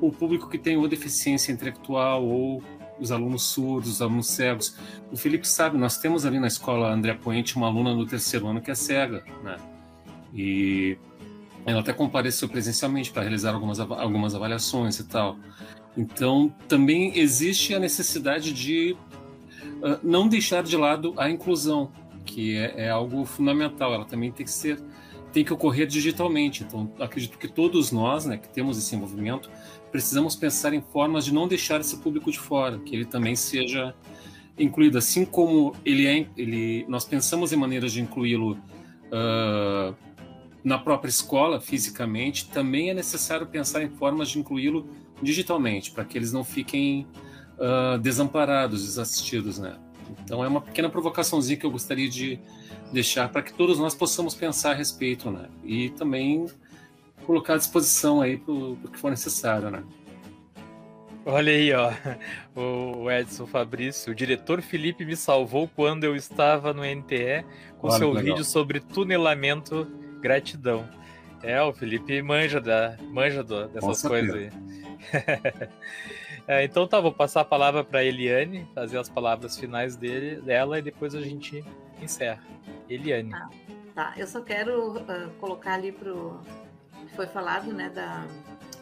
o 0.00 0.10
público 0.10 0.48
que 0.48 0.58
tem 0.58 0.76
ou 0.76 0.88
deficiência 0.88 1.52
intelectual 1.52 2.24
ou 2.24 2.62
os 2.98 3.10
alunos 3.10 3.42
surdos, 3.44 3.92
os 3.92 4.02
alunos 4.02 4.28
cegos. 4.28 4.76
O 5.10 5.16
Felipe 5.16 5.48
sabe, 5.48 5.78
nós 5.78 5.98
temos 5.98 6.26
ali 6.26 6.38
na 6.38 6.46
escola 6.46 6.92
André 6.92 7.14
Poente 7.14 7.56
uma 7.56 7.66
aluna 7.66 7.94
no 7.94 8.06
terceiro 8.06 8.46
ano 8.46 8.60
que 8.60 8.70
é 8.70 8.74
cega, 8.74 9.24
né? 9.42 9.56
E 10.34 10.98
ela 11.66 11.80
até 11.80 11.92
compareceu 11.92 12.48
presencialmente 12.48 13.10
para 13.10 13.22
realizar 13.22 13.54
algumas, 13.54 13.80
algumas 13.80 14.34
avaliações 14.34 14.98
e 14.98 15.04
tal. 15.04 15.36
Então, 15.96 16.54
também 16.68 17.18
existe 17.18 17.74
a 17.74 17.78
necessidade 17.78 18.52
de 18.52 18.96
uh, 19.82 19.98
não 20.02 20.28
deixar 20.28 20.62
de 20.62 20.76
lado 20.76 21.14
a 21.16 21.28
inclusão, 21.28 21.90
que 22.24 22.56
é, 22.56 22.84
é 22.84 22.90
algo 22.90 23.24
fundamental. 23.24 23.92
Ela 23.92 24.04
também 24.04 24.30
tem 24.30 24.44
que 24.44 24.52
ser 24.52 24.80
tem 25.32 25.44
que 25.44 25.52
ocorrer 25.52 25.86
digitalmente. 25.86 26.64
Então, 26.64 26.92
acredito 26.98 27.38
que 27.38 27.48
todos 27.48 27.90
nós, 27.92 28.26
né, 28.26 28.36
que 28.36 28.48
temos 28.48 28.78
esse 28.78 28.94
envolvimento, 28.94 29.50
precisamos 29.90 30.36
pensar 30.36 30.72
em 30.72 30.80
formas 30.80 31.24
de 31.24 31.34
não 31.34 31.48
deixar 31.48 31.80
esse 31.80 31.96
público 31.98 32.30
de 32.30 32.38
fora, 32.38 32.78
que 32.78 32.94
ele 32.94 33.04
também 33.04 33.34
seja 33.34 33.94
incluído, 34.58 34.98
assim 34.98 35.24
como 35.24 35.74
ele 35.84 36.06
é, 36.06 36.26
ele, 36.36 36.84
nós 36.88 37.04
pensamos 37.04 37.52
em 37.52 37.56
maneiras 37.56 37.92
de 37.92 38.00
incluí-lo 38.00 38.52
uh, 38.52 39.94
na 40.62 40.78
própria 40.78 41.08
escola, 41.08 41.60
fisicamente, 41.60 42.48
também 42.50 42.90
é 42.90 42.94
necessário 42.94 43.46
pensar 43.46 43.82
em 43.82 43.88
formas 43.88 44.28
de 44.28 44.38
incluí-lo 44.38 44.88
digitalmente, 45.22 45.90
para 45.90 46.04
que 46.04 46.18
eles 46.18 46.32
não 46.32 46.44
fiquem 46.44 47.06
uh, 47.56 47.98
desamparados, 47.98 48.84
desassistidos, 48.84 49.58
né? 49.58 49.76
Então 50.24 50.44
é 50.44 50.48
uma 50.48 50.60
pequena 50.60 50.88
provocaçãozinha 50.88 51.56
que 51.56 51.66
eu 51.66 51.70
gostaria 51.70 52.08
de 52.08 52.38
deixar 52.92 53.28
para 53.28 53.42
que 53.42 53.52
todos 53.52 53.78
nós 53.78 53.94
possamos 53.94 54.34
pensar 54.34 54.72
a 54.72 54.74
respeito, 54.74 55.30
né? 55.30 55.48
E 55.64 55.90
também 55.90 56.46
colocar 57.24 57.54
à 57.54 57.56
disposição 57.56 58.20
aí 58.20 58.36
para 58.36 58.52
o 58.52 58.76
que 58.92 58.98
for 58.98 59.10
necessário, 59.10 59.70
né? 59.70 59.82
Olha 61.24 61.52
aí, 61.52 61.70
ó, 61.72 61.92
o 62.56 63.10
Edson 63.10 63.46
Fabrício, 63.46 64.12
o 64.12 64.14
diretor 64.14 64.62
Felipe 64.62 65.04
me 65.04 65.14
salvou 65.14 65.68
quando 65.68 66.04
eu 66.04 66.16
estava 66.16 66.72
no 66.72 66.82
NTE 66.82 67.44
com 67.78 67.88
Olha, 67.88 67.98
seu 67.98 68.14
vídeo 68.14 68.42
sobre 68.42 68.80
tunelamento 68.80 69.86
gratidão. 70.20 70.88
É, 71.42 71.60
o 71.62 71.72
Felipe 71.72 72.20
manja, 72.22 72.60
da, 72.60 72.96
manja 73.10 73.42
do, 73.42 73.68
dessas 73.68 74.02
coisas 74.02 74.34
aí. 74.34 74.50
é, 76.50 76.64
então 76.64 76.86
tá, 76.86 77.00
vou 77.00 77.12
passar 77.12 77.42
a 77.42 77.44
palavra 77.44 77.84
para 77.84 78.04
Eliane, 78.04 78.68
fazer 78.74 78.98
as 78.98 79.08
palavras 79.08 79.58
finais 79.58 79.96
dele, 79.96 80.40
dela 80.40 80.78
e 80.78 80.82
depois 80.82 81.14
a 81.14 81.20
gente 81.20 81.64
encerra. 82.02 82.42
Eliane. 82.88 83.32
Ah, 83.34 83.48
tá, 83.94 84.14
eu 84.16 84.26
só 84.26 84.40
quero 84.40 84.96
uh, 84.96 85.30
colocar 85.38 85.74
ali 85.74 85.92
pro 85.92 86.40
foi 87.14 87.26
falado, 87.26 87.72
né, 87.72 87.88
da, 87.90 88.24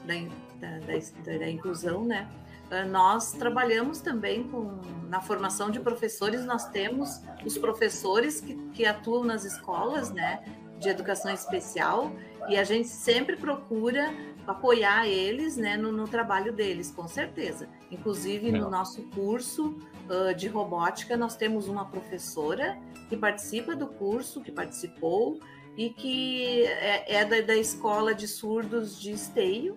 da, 0.04 0.78
da, 0.78 1.38
da 1.38 1.50
inclusão, 1.50 2.04
né? 2.04 2.28
Uh, 2.70 2.88
nós 2.88 3.32
trabalhamos 3.32 4.00
também 4.00 4.44
com 4.44 4.80
na 5.08 5.20
formação 5.20 5.70
de 5.70 5.80
professores, 5.80 6.44
nós 6.44 6.68
temos 6.68 7.22
os 7.44 7.56
professores 7.56 8.40
que, 8.40 8.54
que 8.72 8.84
atuam 8.84 9.24
nas 9.24 9.44
escolas, 9.44 10.10
né, 10.10 10.44
de 10.78 10.88
educação 10.88 11.32
especial, 11.32 12.12
e 12.48 12.56
a 12.56 12.64
gente 12.64 12.88
sempre 12.88 13.36
procura 13.36 14.12
apoiar 14.46 15.06
eles, 15.06 15.56
né, 15.56 15.76
no, 15.76 15.92
no 15.92 16.08
trabalho 16.08 16.52
deles, 16.52 16.90
com 16.90 17.06
certeza. 17.06 17.68
Inclusive 17.90 18.50
no 18.50 18.70
nosso 18.70 19.02
curso 19.10 19.76
uh, 20.08 20.34
de 20.34 20.48
robótica, 20.48 21.16
nós 21.16 21.36
temos 21.36 21.68
uma 21.68 21.84
professora 21.84 22.78
que 23.08 23.16
participa 23.16 23.76
do 23.76 23.86
curso, 23.86 24.42
que 24.42 24.50
participou 24.50 25.38
e 25.76 25.90
que 25.90 26.64
é, 26.64 27.16
é 27.16 27.24
da, 27.24 27.40
da, 27.40 27.56
escola 27.56 28.14
de 28.14 28.26
surdos 28.26 29.00
de 29.00 29.12
Esteio. 29.12 29.76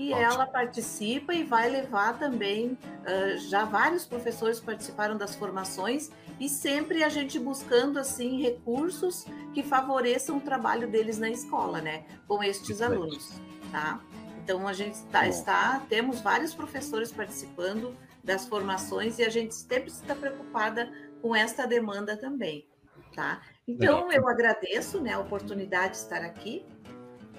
E 0.00 0.14
Ótimo. 0.14 0.32
ela 0.32 0.46
participa 0.46 1.34
e 1.34 1.44
vai 1.44 1.68
levar 1.68 2.18
também. 2.18 2.68
Uh, 2.70 3.36
já 3.50 3.66
vários 3.66 4.06
professores 4.06 4.58
participaram 4.58 5.14
das 5.14 5.34
formações 5.34 6.10
e 6.40 6.48
sempre 6.48 7.04
a 7.04 7.10
gente 7.10 7.38
buscando 7.38 7.98
assim 7.98 8.40
recursos 8.40 9.26
que 9.52 9.62
favoreçam 9.62 10.38
o 10.38 10.40
trabalho 10.40 10.88
deles 10.88 11.18
na 11.18 11.28
escola, 11.28 11.82
né? 11.82 12.06
Com 12.26 12.42
estes 12.42 12.80
alunos, 12.80 13.38
tá? 13.70 14.00
Então 14.42 14.66
a 14.66 14.72
gente 14.72 15.02
tá, 15.12 15.28
está, 15.28 15.82
temos 15.86 16.22
vários 16.22 16.54
professores 16.54 17.12
participando 17.12 17.94
das 18.24 18.46
formações 18.46 19.18
e 19.18 19.22
a 19.22 19.28
gente 19.28 19.54
sempre 19.54 19.90
está 19.90 20.14
preocupada 20.14 20.90
com 21.20 21.36
esta 21.36 21.66
demanda 21.66 22.16
também 22.16 22.66
tá? 23.14 23.42
Então 23.66 24.06
Legal. 24.06 24.12
eu 24.12 24.28
agradeço, 24.28 25.00
né, 25.00 25.12
a 25.12 25.18
oportunidade 25.18 25.92
de 25.92 25.98
estar 25.98 26.22
aqui, 26.22 26.64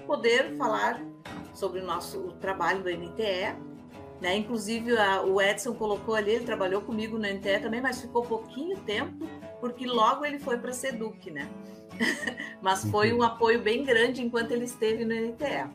poder 0.06 0.56
falar 0.56 1.00
sobre 1.54 1.80
o 1.80 1.84
nosso 1.84 2.18
o 2.18 2.32
trabalho 2.32 2.82
do 2.82 2.90
NTE, 2.90 3.56
né? 4.20 4.36
Inclusive 4.36 4.96
a, 4.96 5.22
o 5.22 5.40
Edson 5.40 5.74
colocou 5.74 6.14
ali, 6.14 6.32
ele 6.32 6.44
trabalhou 6.44 6.82
comigo 6.82 7.18
no 7.18 7.26
NTE 7.26 7.60
também, 7.60 7.80
mas 7.80 8.00
ficou 8.00 8.22
pouquinho 8.22 8.78
tempo, 8.80 9.26
porque 9.60 9.86
logo 9.86 10.24
ele 10.24 10.38
foi 10.38 10.58
para 10.58 10.70
a 10.70 10.74
Seduc, 10.74 11.30
né? 11.30 11.48
Mas 12.62 12.84
foi 12.84 13.12
uhum. 13.12 13.18
um 13.18 13.22
apoio 13.22 13.60
bem 13.60 13.84
grande 13.84 14.22
enquanto 14.22 14.52
ele 14.52 14.64
esteve 14.64 15.04
no 15.04 15.14
NTE. 15.14 15.68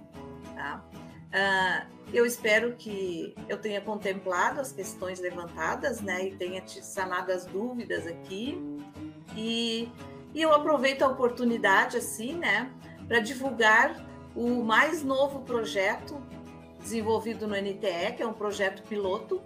Tá? 0.56 0.84
Uh, 1.28 1.98
eu 2.14 2.26
espero 2.26 2.76
que 2.76 3.36
eu 3.50 3.58
tenha 3.58 3.82
contemplado 3.82 4.62
as 4.62 4.72
questões 4.72 5.20
levantadas, 5.20 6.02
né, 6.02 6.28
e 6.28 6.36
tenha 6.36 6.66
sanado 6.66 7.32
as 7.32 7.46
dúvidas 7.46 8.08
aqui. 8.08 8.58
E, 9.36 9.92
e 10.34 10.42
eu 10.42 10.54
aproveito 10.54 11.02
a 11.02 11.08
oportunidade, 11.08 11.98
assim, 11.98 12.34
né, 12.34 12.72
para 13.08 13.20
divulgar 13.20 14.07
o 14.38 14.64
mais 14.64 15.04
novo 15.04 15.40
projeto 15.40 16.22
desenvolvido 16.80 17.48
no 17.48 17.56
NTE, 17.56 18.14
que 18.16 18.22
é 18.22 18.28
um 18.28 18.34
projeto 18.34 18.84
piloto, 18.84 19.42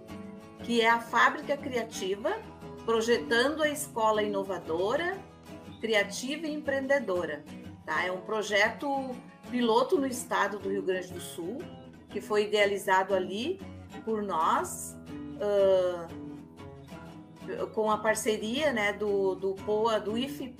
que 0.62 0.82
é 0.82 0.90
a 0.90 1.00
Fábrica 1.00 1.56
Criativa, 1.56 2.38
projetando 2.84 3.62
a 3.62 3.70
escola 3.70 4.22
inovadora, 4.22 5.18
criativa 5.80 6.46
e 6.46 6.52
empreendedora. 6.52 7.42
Tá? 7.86 8.04
É 8.04 8.12
um 8.12 8.20
projeto 8.20 9.16
piloto 9.50 9.98
no 9.98 10.06
estado 10.06 10.58
do 10.58 10.68
Rio 10.68 10.82
Grande 10.82 11.10
do 11.10 11.20
Sul, 11.20 11.58
que 12.10 12.20
foi 12.20 12.44
idealizado 12.44 13.14
ali 13.14 13.58
por 14.04 14.22
nós, 14.22 14.94
uh, 15.40 16.06
com 17.72 17.90
a 17.90 17.96
parceria 17.96 18.74
né, 18.74 18.92
do, 18.92 19.34
do 19.36 19.54
POA, 19.54 19.98
do 19.98 20.18
IFE 20.18 20.54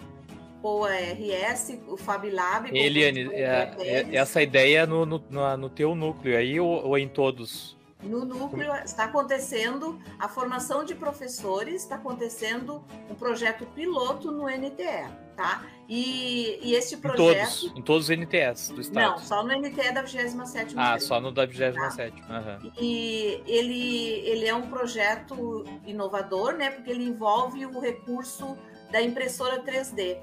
POA 0.62 0.90
RS, 0.90 1.80
o 1.88 1.96
FabLab. 1.96 2.70
Eliane, 2.72 3.28
é, 3.32 3.74
é, 3.78 4.16
essa 4.16 4.40
ideia 4.40 4.82
é 4.82 4.86
no, 4.86 5.04
no, 5.04 5.20
no 5.58 5.68
teu 5.68 5.94
núcleo 5.94 6.38
aí 6.38 6.60
ou, 6.60 6.86
ou 6.86 6.96
em 6.96 7.08
todos? 7.08 7.76
No 8.02 8.24
núcleo 8.24 8.72
está 8.84 9.04
acontecendo 9.04 10.00
a 10.18 10.28
formação 10.28 10.84
de 10.84 10.94
professores, 10.94 11.82
está 11.82 11.94
acontecendo 11.94 12.84
um 13.08 13.14
projeto 13.14 13.64
piloto 13.66 14.32
no 14.32 14.48
NTE, 14.48 15.08
tá? 15.36 15.64
E, 15.88 16.58
e 16.62 16.74
este 16.74 16.96
projeto. 16.96 17.22
Em 17.22 17.44
todos, 17.44 17.78
em 17.78 17.82
todos 17.82 18.08
os 18.08 18.16
NTS 18.16 18.70
do 18.70 18.80
Estado. 18.80 19.10
Não, 19.12 19.18
só 19.18 19.44
no 19.44 19.56
NTE 19.56 19.92
da 19.92 20.02
27. 20.02 20.74
Ah, 20.76 20.98
só 20.98 21.20
no 21.20 21.30
da 21.30 21.46
27. 21.46 22.22
Tá? 22.22 22.60
Uhum. 22.62 22.72
E 22.80 23.40
ele, 23.46 24.20
ele 24.26 24.46
é 24.46 24.54
um 24.54 24.68
projeto 24.68 25.64
inovador, 25.86 26.54
né? 26.54 26.70
Porque 26.70 26.90
ele 26.90 27.04
envolve 27.04 27.64
o 27.66 27.78
recurso 27.78 28.58
da 28.90 29.00
impressora 29.00 29.62
3D, 29.62 30.18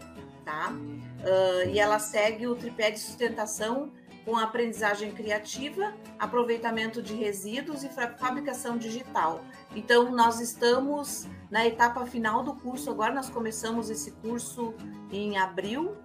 tá? 0.50 0.72
Uh, 0.72 1.70
e 1.70 1.80
ela 1.80 2.00
segue 2.00 2.48
o 2.48 2.56
tripé 2.56 2.90
de 2.90 3.00
sustentação 3.00 3.92
com 4.26 4.36
aprendizagem 4.36 5.12
criativa, 5.12 5.94
aproveitamento 6.18 7.02
de 7.02 7.14
resíduos 7.14 7.84
e 7.84 7.90
fabricação 7.90 8.78
digital. 8.78 9.42
Então, 9.76 10.12
nós 10.12 10.40
estamos 10.40 11.28
na 11.52 11.66
etapa 11.66 12.06
final 12.06 12.44
do 12.44 12.54
curso, 12.56 12.90
agora 12.90 13.14
nós 13.14 13.30
começamos 13.30 13.90
esse 13.90 14.12
curso 14.12 14.74
em 15.12 15.38
abril 15.38 15.96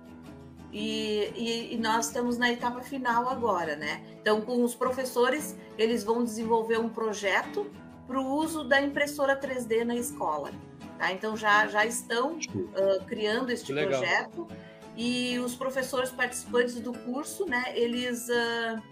e, 0.73 1.31
e, 1.35 1.75
e, 1.75 1.77
nós 1.79 2.07
estamos 2.07 2.37
na 2.37 2.51
etapa 2.51 2.81
final 2.81 3.29
agora, 3.29 3.77
né? 3.77 4.03
Então, 4.21 4.41
com 4.41 4.63
os 4.65 4.75
professores, 4.75 5.57
eles 5.79 6.03
vão 6.03 6.25
desenvolver 6.25 6.79
um 6.79 6.89
projeto 6.89 7.71
para 8.07 8.21
o 8.21 8.27
uso 8.35 8.65
da 8.65 8.81
impressora 8.81 9.39
3D 9.39 9.85
na 9.85 9.95
escola. 9.95 10.51
Tá? 10.99 11.13
Então, 11.13 11.37
já, 11.37 11.67
já 11.67 11.85
estão 11.85 12.37
uh, 12.37 13.05
criando 13.07 13.51
este 13.51 13.73
projeto 13.73 14.49
e 14.97 15.39
os 15.41 15.55
professores 15.55 16.11
participantes 16.11 16.79
do 16.81 16.93
curso, 16.93 17.47
né, 17.47 17.65
eles 17.75 18.29
uh, 18.29 18.83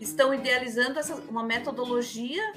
estão 0.00 0.32
idealizando 0.32 0.98
essa, 0.98 1.16
uma 1.28 1.42
metodologia 1.42 2.52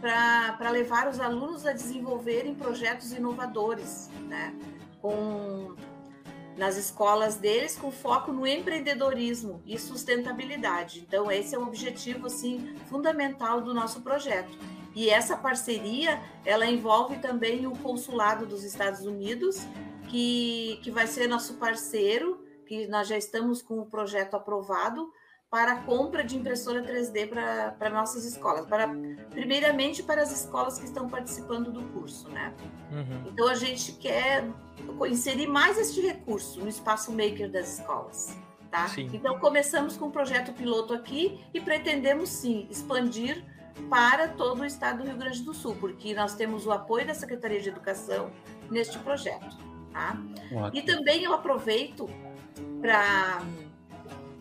para 0.00 0.70
levar 0.70 1.08
os 1.08 1.18
alunos 1.18 1.66
a 1.66 1.72
desenvolverem 1.72 2.54
projetos 2.54 3.12
inovadores, 3.12 4.10
né, 4.28 4.54
com, 5.00 5.74
nas 6.56 6.76
escolas 6.76 7.36
deles, 7.36 7.76
com 7.76 7.90
foco 7.90 8.32
no 8.32 8.46
empreendedorismo 8.46 9.62
e 9.66 9.78
sustentabilidade. 9.78 11.00
Então, 11.00 11.32
esse 11.32 11.54
é 11.54 11.58
um 11.58 11.64
objetivo 11.64 12.26
assim 12.26 12.76
fundamental 12.88 13.60
do 13.60 13.72
nosso 13.72 14.02
projeto. 14.02 14.56
E 14.98 15.08
essa 15.10 15.36
parceria, 15.36 16.20
ela 16.44 16.66
envolve 16.66 17.18
também 17.18 17.68
o 17.68 17.70
consulado 17.70 18.44
dos 18.44 18.64
Estados 18.64 19.06
Unidos 19.06 19.64
que, 20.08 20.80
que 20.82 20.90
vai 20.90 21.06
ser 21.06 21.28
nosso 21.28 21.54
parceiro, 21.54 22.44
que 22.66 22.88
nós 22.88 23.06
já 23.06 23.16
estamos 23.16 23.62
com 23.62 23.78
o 23.78 23.86
projeto 23.86 24.34
aprovado 24.34 25.08
para 25.48 25.74
a 25.74 25.82
compra 25.84 26.24
de 26.24 26.36
impressora 26.36 26.82
3D 26.82 27.28
para, 27.28 27.76
para 27.78 27.90
nossas 27.90 28.24
escolas, 28.24 28.66
para 28.66 28.88
primeiramente 29.30 30.02
para 30.02 30.20
as 30.20 30.32
escolas 30.32 30.80
que 30.80 30.86
estão 30.86 31.08
participando 31.08 31.70
do 31.70 31.84
curso, 31.92 32.28
né? 32.30 32.52
Uhum. 32.90 33.30
Então 33.30 33.46
a 33.46 33.54
gente 33.54 33.92
quer 33.92 34.50
inserir 35.08 35.46
mais 35.46 35.78
este 35.78 36.00
recurso 36.00 36.58
no 36.58 36.68
espaço 36.68 37.12
maker 37.12 37.48
das 37.48 37.78
escolas, 37.78 38.36
tá? 38.68 38.88
Sim. 38.88 39.08
Então 39.12 39.38
começamos 39.38 39.96
com 39.96 40.06
um 40.06 40.10
projeto 40.10 40.52
piloto 40.52 40.92
aqui 40.92 41.40
e 41.54 41.60
pretendemos 41.60 42.30
sim 42.30 42.66
expandir 42.68 43.44
para 43.88 44.28
todo 44.28 44.60
o 44.60 44.64
estado 44.64 44.98
do 44.98 45.08
Rio 45.08 45.16
Grande 45.16 45.42
do 45.42 45.54
Sul, 45.54 45.76
porque 45.78 46.14
nós 46.14 46.34
temos 46.34 46.66
o 46.66 46.72
apoio 46.72 47.06
da 47.06 47.14
Secretaria 47.14 47.60
de 47.60 47.68
Educação 47.68 48.30
neste 48.70 48.98
projeto. 48.98 49.56
Tá? 49.92 50.16
E 50.72 50.82
também 50.82 51.24
eu 51.24 51.32
aproveito 51.32 52.08
para 52.80 53.42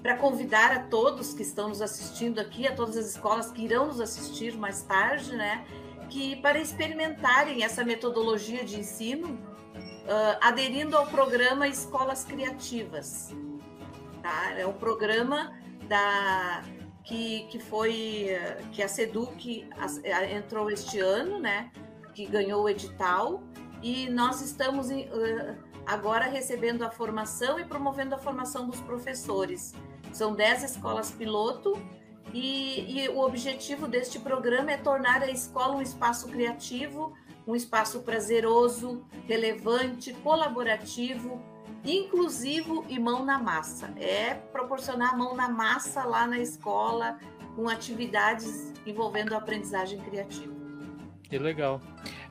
para 0.01 0.15
convidar 0.15 0.71
a 0.71 0.79
todos 0.83 1.33
que 1.33 1.41
estão 1.41 1.67
nos 1.67 1.81
assistindo 1.81 2.39
aqui, 2.39 2.65
a 2.65 2.73
todas 2.73 2.95
as 2.95 3.07
escolas 3.07 3.51
que 3.51 3.65
irão 3.65 3.87
nos 3.87 3.99
assistir 3.99 4.55
mais 4.55 4.81
tarde, 4.83 5.35
né, 5.35 5.65
que 6.09 6.37
para 6.37 6.59
experimentarem 6.59 7.63
essa 7.63 7.83
metodologia 7.83 8.63
de 8.63 8.79
ensino, 8.79 9.27
uh, 9.27 10.37
aderindo 10.39 10.95
ao 10.95 11.07
programa 11.07 11.67
Escolas 11.67 12.23
Criativas. 12.23 13.35
Tá? 14.21 14.53
É 14.57 14.65
um 14.65 14.73
programa 14.73 15.53
da 15.89 16.63
que, 17.07 17.47
que 17.49 17.57
foi 17.57 18.37
que 18.73 18.83
a 18.83 18.87
Seduc 18.87 19.67
entrou 20.29 20.69
este 20.69 20.99
ano, 20.99 21.39
né, 21.39 21.71
que 22.13 22.25
ganhou 22.25 22.63
o 22.63 22.69
edital 22.69 23.41
e 23.81 24.09
nós 24.09 24.41
estamos 24.41 24.89
agora 25.85 26.25
recebendo 26.25 26.83
a 26.83 26.91
formação 26.91 27.57
e 27.59 27.63
promovendo 27.63 28.13
a 28.13 28.17
formação 28.17 28.67
dos 28.67 28.81
professores. 28.81 29.73
São 30.11 30.35
10 30.35 30.63
escolas 30.63 31.09
piloto 31.09 31.81
e, 32.33 33.03
e, 33.03 33.09
o 33.09 33.19
objetivo 33.19 33.87
deste 33.87 34.19
programa 34.19 34.71
é 34.71 34.77
tornar 34.77 35.23
a 35.23 35.31
escola 35.31 35.77
um 35.77 35.81
espaço 35.81 36.27
criativo, 36.27 37.13
um 37.47 37.55
espaço 37.55 38.01
prazeroso, 38.01 39.05
relevante, 39.25 40.13
colaborativo, 40.15 41.41
inclusivo 41.83 42.85
e 42.89 42.99
mão 42.99 43.23
na 43.23 43.39
massa. 43.39 43.93
É 43.97 44.33
proporcionar 44.33 45.17
mão 45.17 45.35
na 45.35 45.49
massa 45.49 46.03
lá 46.03 46.27
na 46.27 46.39
escola 46.39 47.17
com 47.55 47.67
atividades 47.67 48.73
envolvendo 48.85 49.33
a 49.33 49.37
aprendizagem 49.37 49.99
criativa. 49.99 50.55
Que 51.23 51.37
legal. 51.37 51.81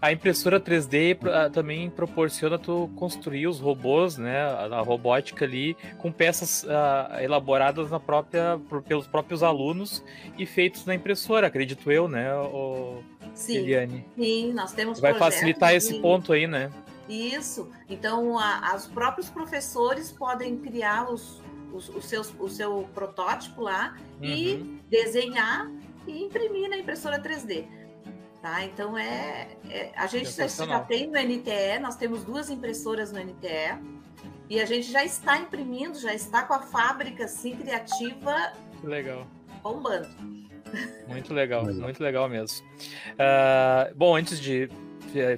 A 0.00 0.12
impressora 0.12 0.58
3D 0.58 1.18
ah, 1.26 1.50
também 1.50 1.90
proporciona 1.90 2.58
tu 2.58 2.90
construir 2.96 3.46
os 3.46 3.58
robôs, 3.60 4.16
né, 4.16 4.40
a, 4.40 4.80
robótica 4.80 5.44
ali, 5.44 5.76
com 5.98 6.10
peças 6.10 6.64
uh, 6.64 7.20
elaboradas 7.20 7.90
na 7.90 8.00
própria, 8.00 8.58
por, 8.68 8.82
pelos 8.82 9.06
próprios 9.06 9.42
alunos 9.42 10.02
e 10.38 10.46
feitos 10.46 10.86
na 10.86 10.94
impressora, 10.94 11.46
acredito 11.46 11.90
eu, 11.90 12.08
né, 12.08 12.34
o 12.34 13.02
sim, 13.34 13.56
Eliane? 13.56 14.06
Sim, 14.16 14.52
nós 14.52 14.72
temos 14.72 15.00
Vai 15.00 15.14
facilitar 15.14 15.74
esse 15.74 16.00
ponto 16.00 16.32
aí, 16.32 16.46
né? 16.46 16.70
Isso. 17.08 17.70
Então, 17.88 18.38
a, 18.38 18.74
os 18.74 18.86
próprios 18.86 19.28
professores 19.28 20.10
podem 20.10 20.58
criar 20.58 21.10
os, 21.10 21.40
os, 21.72 21.88
os 21.88 22.04
seus, 22.06 22.34
o 22.38 22.48
seu 22.48 22.88
protótipo 22.94 23.62
lá 23.62 23.96
uhum. 24.20 24.24
e 24.24 24.80
desenhar 24.88 25.70
e 26.06 26.24
imprimir 26.24 26.68
na 26.68 26.78
impressora 26.78 27.20
3D. 27.20 27.66
Tá? 28.40 28.64
Então 28.64 28.96
é, 28.96 29.48
é 29.68 29.92
a 29.96 30.06
gente 30.06 30.30
já, 30.30 30.46
já 30.46 30.80
tem 30.80 31.08
no 31.08 31.18
NTE, 31.18 31.80
nós 31.80 31.96
temos 31.96 32.22
duas 32.22 32.48
impressoras 32.48 33.10
no 33.10 33.18
NTE 33.18 33.96
e 34.48 34.60
a 34.60 34.64
gente 34.64 34.90
já 34.90 35.04
está 35.04 35.36
imprimindo, 35.38 35.98
já 35.98 36.14
está 36.14 36.42
com 36.42 36.54
a 36.54 36.60
fábrica 36.60 37.24
assim 37.24 37.56
criativa. 37.56 38.52
Legal. 38.84 39.26
Bombando. 39.62 40.08
Muito 41.08 41.32
legal, 41.32 41.64
muito 41.64 42.02
legal 42.02 42.28
mesmo. 42.28 42.66
Uh, 43.12 43.94
bom, 43.96 44.14
antes 44.14 44.40
de 44.40 44.68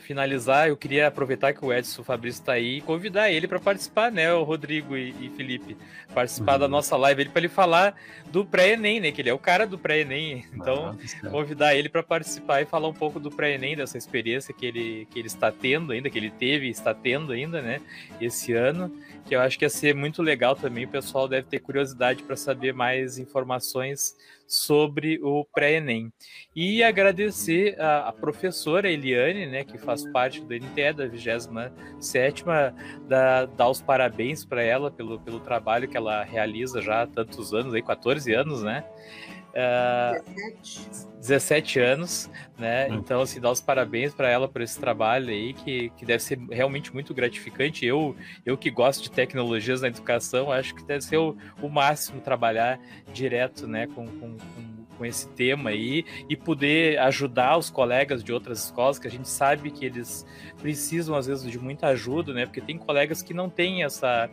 finalizar, 0.00 0.68
eu 0.68 0.76
queria 0.76 1.06
aproveitar 1.06 1.52
que 1.52 1.64
o 1.64 1.72
Edson 1.72 2.02
Fabrício 2.02 2.40
está 2.40 2.52
aí 2.52 2.78
e 2.78 2.80
convidar 2.80 3.30
ele 3.30 3.46
para 3.46 3.58
participar, 3.58 4.10
né, 4.10 4.32
o 4.32 4.42
Rodrigo 4.42 4.96
e, 4.96 5.10
e 5.20 5.30
Felipe, 5.36 5.76
participar 6.14 6.54
uhum. 6.54 6.58
da 6.60 6.68
nossa 6.68 6.96
live 6.96 7.22
ele 7.22 7.30
para 7.30 7.40
ele 7.40 7.48
falar 7.48 7.94
do 8.30 8.44
pré-ENEM, 8.44 9.00
né, 9.00 9.12
que 9.12 9.20
ele 9.20 9.30
é 9.30 9.34
o 9.34 9.38
cara 9.38 9.66
do 9.66 9.78
pré-ENEM. 9.78 10.46
Então, 10.58 10.98
ah, 11.22 11.30
convidar 11.30 11.74
ele 11.74 11.88
para 11.88 12.02
participar 12.02 12.60
e 12.60 12.66
falar 12.66 12.88
um 12.88 12.92
pouco 12.92 13.20
do 13.20 13.30
pré-ENEM, 13.30 13.76
dessa 13.76 13.96
experiência 13.96 14.52
que 14.52 14.66
ele, 14.66 15.06
que 15.10 15.18
ele 15.18 15.28
está 15.28 15.52
tendo 15.52 15.92
ainda, 15.92 16.10
que 16.10 16.18
ele 16.18 16.30
teve 16.30 16.66
e 16.66 16.70
está 16.70 16.92
tendo 16.92 17.32
ainda, 17.32 17.62
né, 17.62 17.80
esse 18.20 18.52
ano, 18.52 18.92
que 19.26 19.36
eu 19.36 19.40
acho 19.40 19.58
que 19.58 19.64
ia 19.64 19.70
ser 19.70 19.94
muito 19.94 20.22
legal 20.22 20.56
também, 20.56 20.84
o 20.84 20.88
pessoal 20.88 21.28
deve 21.28 21.46
ter 21.46 21.60
curiosidade 21.60 22.22
para 22.22 22.36
saber 22.36 22.72
mais 22.74 23.18
informações 23.18 24.16
sobre 24.48 25.20
o 25.22 25.44
pré-ENEM. 25.44 26.10
E 26.56 26.82
agradecer 26.82 27.78
a, 27.78 28.08
a, 28.08 28.12
professora 28.12 28.90
Eliane, 28.90 29.46
né, 29.46 29.62
que 29.62 29.76
faz 29.76 30.10
parte 30.10 30.40
do 30.40 30.54
NTE 30.54 30.92
da 30.94 31.06
27 31.06 32.44
da, 33.06 33.44
dar 33.44 33.68
os 33.68 33.82
parabéns 33.82 34.44
para 34.44 34.62
ela 34.62 34.90
pelo, 34.90 35.20
pelo 35.20 35.38
trabalho 35.38 35.86
que 35.86 35.96
ela 35.96 36.24
realiza 36.24 36.80
já 36.80 37.02
há 37.02 37.06
tantos 37.06 37.52
anos, 37.52 37.74
aí, 37.74 37.82
14 37.82 38.32
anos, 38.32 38.62
né? 38.62 38.84
Uh, 39.48 40.22
17. 40.62 41.08
17 41.20 41.80
anos, 41.80 42.30
né? 42.56 42.88
Hum. 42.88 42.94
Então, 42.94 43.20
assim, 43.20 43.40
dar 43.40 43.50
os 43.50 43.60
parabéns 43.60 44.14
para 44.14 44.28
ela 44.28 44.48
por 44.48 44.62
esse 44.62 44.78
trabalho 44.78 45.30
aí, 45.30 45.52
que, 45.52 45.90
que 45.90 46.04
deve 46.04 46.22
ser 46.22 46.38
realmente 46.50 46.92
muito 46.92 47.12
gratificante. 47.12 47.84
Eu, 47.84 48.14
eu 48.46 48.56
que 48.56 48.70
gosto 48.70 49.02
de 49.02 49.10
tecnologias 49.10 49.80
na 49.80 49.88
educação, 49.88 50.52
acho 50.52 50.74
que 50.74 50.84
deve 50.84 51.02
ser 51.02 51.16
o, 51.16 51.36
o 51.60 51.68
máximo 51.68 52.20
trabalhar 52.20 52.78
direto, 53.12 53.66
né, 53.66 53.86
com, 53.88 54.06
com, 54.06 54.36
com 54.36 54.78
com 54.98 55.06
esse 55.06 55.28
tema 55.28 55.70
aí 55.70 56.04
e 56.28 56.36
poder 56.36 56.98
ajudar 56.98 57.56
os 57.56 57.70
colegas 57.70 58.22
de 58.22 58.32
outras 58.32 58.64
escolas 58.64 58.98
que 58.98 59.06
a 59.06 59.10
gente 59.10 59.28
sabe 59.28 59.70
que 59.70 59.86
eles 59.86 60.26
precisam 60.60 61.14
às 61.14 61.26
vezes 61.26 61.50
de 61.50 61.58
muita 61.58 61.88
ajuda, 61.88 62.32
né? 62.32 62.46
Porque 62.46 62.60
tem 62.60 62.76
colegas 62.76 63.22
que 63.22 63.32
não 63.32 63.48
têm 63.48 63.84
essa 63.84 64.28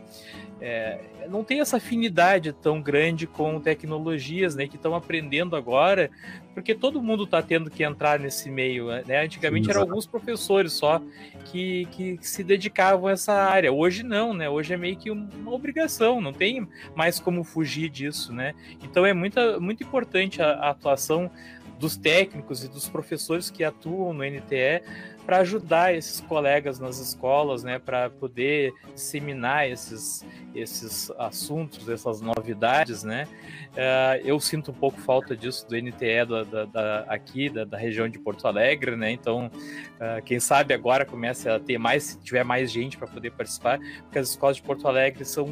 é, 0.60 1.00
não 1.28 1.44
tem 1.44 1.60
essa 1.60 1.76
afinidade 1.76 2.52
tão 2.52 2.80
grande 2.80 3.26
com 3.26 3.60
tecnologias, 3.60 4.54
né? 4.54 4.66
Que 4.66 4.76
estão 4.76 4.94
aprendendo 4.94 5.54
agora, 5.54 6.10
porque 6.54 6.74
todo 6.74 7.02
mundo 7.02 7.24
está 7.24 7.42
tendo 7.42 7.70
que 7.70 7.84
entrar 7.84 8.18
nesse 8.18 8.50
meio, 8.50 8.86
né? 9.06 9.24
Antigamente 9.24 9.70
eram 9.70 9.82
alguns 9.82 10.06
professores 10.06 10.72
só 10.72 11.00
que, 11.44 11.86
que, 11.92 12.16
que, 12.18 12.28
se 12.28 12.42
dedicavam 12.42 13.08
a 13.08 13.12
essa 13.12 13.32
área. 13.32 13.72
Hoje 13.72 14.02
não, 14.02 14.32
né? 14.32 14.48
Hoje 14.48 14.72
é 14.72 14.76
meio 14.76 14.96
que 14.96 15.10
uma 15.10 15.52
obrigação, 15.52 16.20
não 16.20 16.32
tem 16.32 16.66
mais 16.94 17.20
como 17.20 17.44
fugir 17.44 17.88
disso, 17.88 18.32
né? 18.32 18.54
Então 18.82 19.04
é 19.04 19.12
muito, 19.12 19.60
muito 19.60 19.82
importante 19.82 20.40
a, 20.40 20.52
a 20.52 20.70
atuação 20.70 21.30
dos 21.78 21.96
técnicos 21.96 22.64
e 22.64 22.68
dos 22.68 22.88
professores 22.88 23.50
que 23.50 23.62
atuam 23.62 24.12
no 24.12 24.24
NTE 24.24 24.82
para 25.26 25.38
ajudar 25.38 25.92
esses 25.92 26.20
colegas 26.20 26.78
nas 26.78 27.00
escolas, 27.00 27.64
né, 27.64 27.80
para 27.80 28.08
poder 28.08 28.72
disseminar 28.94 29.68
esses, 29.68 30.24
esses 30.54 31.10
assuntos, 31.18 31.88
essas 31.88 32.20
novidades, 32.20 33.02
né. 33.02 33.26
Uh, 33.72 34.24
eu 34.24 34.38
sinto 34.40 34.70
um 34.70 34.74
pouco 34.74 34.98
falta 35.00 35.36
disso 35.36 35.68
do 35.68 35.76
NTE 35.76 36.24
da, 36.26 36.44
da, 36.44 36.64
da 36.64 37.00
aqui, 37.08 37.50
da, 37.50 37.64
da, 37.64 37.76
região 37.76 38.08
de 38.08 38.18
Porto 38.18 38.46
Alegre, 38.46 38.96
né, 38.96 39.10
então 39.10 39.48
uh, 39.48 40.22
quem 40.24 40.38
sabe 40.38 40.72
agora 40.72 41.04
comece 41.04 41.48
a 41.48 41.58
ter 41.58 41.76
mais, 41.76 42.04
se 42.04 42.20
tiver 42.20 42.44
mais 42.44 42.70
gente 42.70 42.96
para 42.96 43.08
poder 43.08 43.32
participar, 43.32 43.80
porque 44.04 44.20
as 44.20 44.30
escolas 44.30 44.56
de 44.56 44.62
Porto 44.62 44.86
Alegre 44.86 45.24
são 45.24 45.46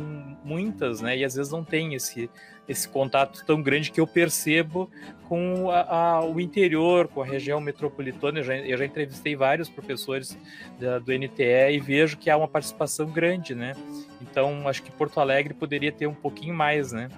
muitas, 0.44 1.00
né, 1.00 1.18
e 1.18 1.24
às 1.24 1.34
vezes 1.34 1.50
não 1.50 1.64
tem 1.64 1.94
esse 1.94 2.30
esse 2.68 2.88
contato 2.88 3.44
tão 3.46 3.62
grande 3.62 3.90
que 3.90 4.00
eu 4.00 4.06
percebo 4.06 4.90
com 5.28 5.70
a, 5.70 5.80
a, 5.80 6.24
o 6.24 6.40
interior, 6.40 7.08
com 7.08 7.22
a 7.22 7.26
região 7.26 7.60
metropolitana. 7.60 8.40
Eu 8.40 8.44
já, 8.44 8.56
eu 8.56 8.76
já 8.76 8.84
entrevistei 8.84 9.36
vários 9.36 9.68
professores 9.68 10.36
da, 10.78 10.98
do 10.98 11.12
NTE 11.12 11.72
e 11.72 11.80
vejo 11.80 12.16
que 12.16 12.30
há 12.30 12.36
uma 12.36 12.48
participação 12.48 13.06
grande, 13.06 13.54
né? 13.54 13.74
Então, 14.20 14.68
acho 14.68 14.82
que 14.82 14.90
Porto 14.90 15.20
Alegre 15.20 15.54
poderia 15.54 15.92
ter 15.92 16.06
um 16.06 16.14
pouquinho 16.14 16.54
mais, 16.54 16.92
né? 16.92 17.08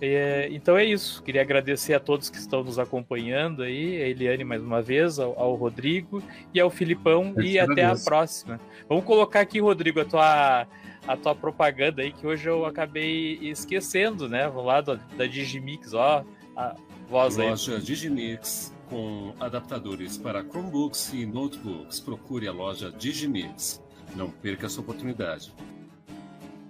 É, 0.00 0.48
então 0.50 0.76
é 0.76 0.84
isso. 0.84 1.22
Queria 1.22 1.42
agradecer 1.42 1.94
a 1.94 2.00
todos 2.00 2.28
que 2.28 2.38
estão 2.38 2.62
nos 2.64 2.78
acompanhando 2.78 3.62
aí, 3.62 4.02
a 4.02 4.08
Eliane 4.08 4.44
mais 4.44 4.62
uma 4.62 4.82
vez, 4.82 5.18
ao, 5.18 5.38
ao 5.38 5.54
Rodrigo 5.54 6.22
e 6.52 6.60
ao 6.60 6.70
Filipão, 6.70 7.32
eu 7.36 7.42
e 7.42 7.58
até 7.58 7.84
a 7.84 7.94
próxima. 7.94 8.60
Vamos 8.88 9.04
colocar 9.04 9.40
aqui, 9.40 9.60
Rodrigo, 9.60 10.00
a 10.00 10.04
tua 10.04 10.66
a 11.06 11.16
tua 11.16 11.34
propaganda 11.34 12.02
aí, 12.02 12.12
que 12.12 12.26
hoje 12.26 12.48
eu 12.48 12.64
acabei 12.64 13.38
esquecendo, 13.42 14.28
né? 14.28 14.48
Vamos 14.48 14.66
lá 14.66 14.80
da, 14.80 14.94
da 14.94 15.26
Digimix, 15.26 15.92
ó, 15.92 16.24
a 16.56 16.74
voz 17.08 17.38
aí. 17.38 17.50
Loja 17.50 17.78
Digimix 17.78 18.74
com 18.88 19.34
adaptadores 19.40 20.16
para 20.16 20.42
Chromebooks 20.42 21.12
e 21.12 21.26
notebooks. 21.26 22.00
Procure 22.00 22.46
a 22.46 22.52
loja 22.52 22.90
Digimix. 22.90 23.82
Não 24.14 24.30
perca 24.30 24.66
essa 24.66 24.80
oportunidade. 24.80 25.52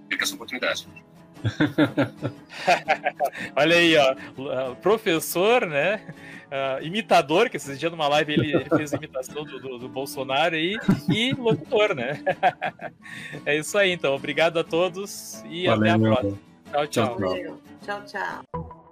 Perca 0.08 0.24
essa 0.24 0.34
oportunidade. 0.34 0.88
Olha 3.56 3.76
aí, 3.76 3.96
ó, 3.96 4.74
professor, 4.76 5.66
né? 5.66 6.00
Uh, 6.46 6.84
imitador, 6.84 7.50
que 7.50 7.56
esses 7.56 7.78
dias 7.78 7.90
numa 7.90 8.06
live 8.06 8.32
ele, 8.32 8.54
ele 8.54 8.68
fez 8.76 8.92
imitação 8.92 9.44
do, 9.44 9.58
do, 9.58 9.78
do, 9.78 9.88
Bolsonaro 9.88 10.54
aí, 10.54 10.78
e 11.08 11.32
locutor, 11.32 11.94
né? 11.94 12.22
é 13.44 13.56
isso 13.56 13.76
aí, 13.76 13.90
então. 13.90 14.14
Obrigado 14.14 14.58
a 14.58 14.64
todos 14.64 15.42
e 15.48 15.66
Valeu, 15.66 15.82
até 15.82 15.90
a 15.90 15.98
próxima. 15.98 16.38
Tchau, 16.70 16.86
tchau. 16.86 17.16
Tchau, 17.84 18.04
tchau. 18.04 18.83